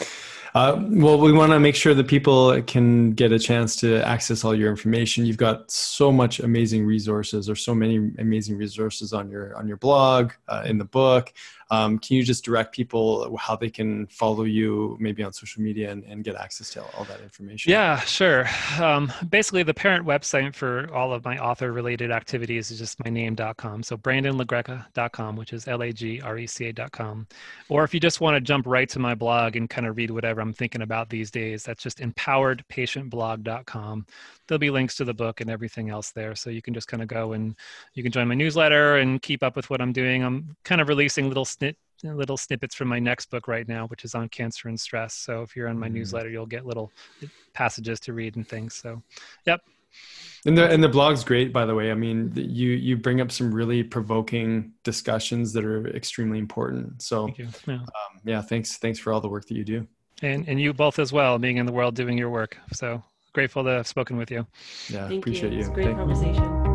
Uh, 0.56 0.82
well, 0.88 1.20
we 1.20 1.34
want 1.34 1.52
to 1.52 1.60
make 1.60 1.76
sure 1.76 1.94
that 1.94 2.08
people 2.08 2.62
can 2.62 3.12
get 3.12 3.34
a 3.34 3.38
chance 3.38 3.76
to 3.76 4.02
access 4.08 4.46
all 4.46 4.56
your 4.56 4.70
information. 4.70 5.26
You've 5.26 5.36
got 5.36 5.70
so 5.70 6.14
much 6.14 6.40
amazing 6.40 6.86
resources, 6.86 7.50
or 7.50 7.56
so 7.56 7.76
many 7.76 7.98
amazing 8.20 8.58
resources 8.58 9.12
on 9.12 9.30
your 9.30 9.54
on 9.58 9.68
your 9.68 9.76
blog, 9.76 10.32
uh, 10.48 10.64
in 10.66 10.78
the 10.78 10.86
book. 10.86 11.34
Um, 11.72 12.00
can 12.00 12.16
you 12.16 12.24
just 12.24 12.46
direct 12.46 12.76
people 12.76 13.36
how 13.38 13.56
they 13.56 13.70
can 13.70 14.08
follow 14.08 14.44
you, 14.44 14.98
maybe 15.00 15.24
on 15.24 15.34
social 15.34 15.62
media, 15.62 15.92
and, 15.92 16.04
and 16.04 16.24
get 16.24 16.36
access 16.36 16.70
to 16.72 16.84
all, 16.84 17.06
that 17.06 17.22
information? 17.22 17.72
Yeah, 17.72 18.00
sure. 18.02 18.48
Um, 18.80 19.12
basically, 19.30 19.64
the 19.64 19.74
parent 19.74 20.06
website 20.06 20.54
for 20.54 20.92
all 20.94 21.14
of 21.14 21.26
my 21.26 21.38
author 21.38 21.72
related 21.72 22.12
activities 22.12 22.72
is 22.72 22.80
just 22.80 23.04
my 23.04 23.10
name.com. 23.10 23.84
So 23.84 23.98
brandonlagreca.com, 23.98 25.36
which 25.36 25.54
is 25.54 25.68
L 25.68 25.82
A 25.82 25.92
G 25.92 26.22
R 26.22 26.38
E 26.38 26.48
C 26.48 26.68
A.com. 26.68 27.28
Or 27.70 27.84
if 27.84 27.94
you 27.94 28.00
just 28.00 28.22
want 28.22 28.36
to 28.36 28.42
jump 28.42 28.68
right 28.68 28.90
to 28.90 29.00
my 29.00 29.16
blog 29.16 29.56
and 29.56 29.70
kind 29.70 29.88
of 29.88 29.98
read 29.98 30.12
whatever 30.12 30.42
I'm 30.42 30.54
thinking 30.54 30.82
about 30.82 31.10
these 31.10 31.32
days. 31.32 31.64
That's 31.64 31.82
just 31.82 32.00
empoweredpatientblog.com. 32.00 34.06
There'll 34.48 34.60
be 34.60 34.70
links 34.70 34.96
to 34.98 35.06
the 35.06 35.14
book 35.14 35.42
and 35.42 35.50
everything 35.50 35.90
else 35.90 36.12
there. 36.12 36.36
So 36.36 36.52
you 36.52 36.62
can 36.62 36.74
just 36.74 36.88
kind 36.88 37.02
of 37.02 37.10
go 37.10 37.34
and 37.34 37.56
you 37.94 38.04
can 38.04 38.12
join 38.12 38.28
my 38.28 38.36
newsletter 38.36 38.98
and 38.98 39.20
keep 39.22 39.44
up 39.44 39.56
with 39.56 39.70
what 39.70 39.82
I'm 39.82 39.92
doing. 39.92 40.24
I'm 40.24 40.56
kind 40.64 40.82
of 40.82 40.88
releasing 40.88 41.28
little 41.28 41.46
snit 41.60 41.76
little 42.04 42.38
snippets 42.38 42.76
from 42.76 42.88
my 42.88 43.00
next 43.00 43.32
book 43.32 43.48
right 43.48 43.68
now, 43.68 43.88
which 43.88 44.06
is 44.06 44.14
on 44.14 44.30
cancer 44.30 44.68
and 44.68 44.80
stress. 44.80 45.14
So 45.14 45.42
if 45.42 45.56
you're 45.56 45.68
on 45.68 45.80
my 45.80 45.88
mm. 45.88 45.94
newsletter, 45.94 46.30
you'll 46.30 46.46
get 46.46 46.66
little 46.66 46.92
passages 47.54 48.00
to 48.02 48.14
read 48.14 48.36
and 48.36 48.48
things. 48.48 48.76
So, 48.76 49.02
yep, 49.46 49.62
and 50.46 50.58
the 50.58 50.70
and 50.70 50.84
the 50.84 50.90
blog's 50.90 51.24
great, 51.24 51.52
by 51.52 51.66
the 51.66 51.74
way. 51.74 51.92
I 51.92 51.96
mean, 51.96 52.32
you 52.36 52.70
you 52.72 52.98
bring 52.98 53.20
up 53.20 53.32
some 53.32 53.54
really 53.54 53.82
provoking 53.82 54.74
discussions 54.84 55.54
that 55.54 55.66
are 55.66 55.88
extremely 55.96 56.38
important. 56.38 57.02
So, 57.02 57.30
yeah. 57.38 57.48
Um, 57.68 57.84
yeah, 58.24 58.42
thanks 58.42 58.78
thanks 58.78 59.00
for 59.00 59.12
all 59.12 59.22
the 59.22 59.30
work 59.30 59.48
that 59.48 59.56
you 59.56 59.64
do. 59.64 59.88
And 60.22 60.48
and 60.48 60.62
you 60.62 60.74
both 60.74 61.00
as 61.00 61.12
well, 61.12 61.40
being 61.40 61.58
in 61.58 61.66
the 61.66 61.74
world 61.74 61.96
doing 61.96 62.18
your 62.18 62.30
work. 62.30 62.58
So 62.74 63.04
grateful 63.34 63.64
to 63.64 63.70
have 63.72 63.88
spoken 63.88 64.18
with 64.18 64.30
you. 64.30 64.46
Yeah, 64.90 65.08
Thank 65.08 65.24
appreciate 65.24 65.52
you. 65.52 65.60
you. 65.60 65.60
It's 65.62 65.70
a 65.70 65.74
great 65.74 65.86
Thank 65.88 65.98
conversation. 65.98 66.75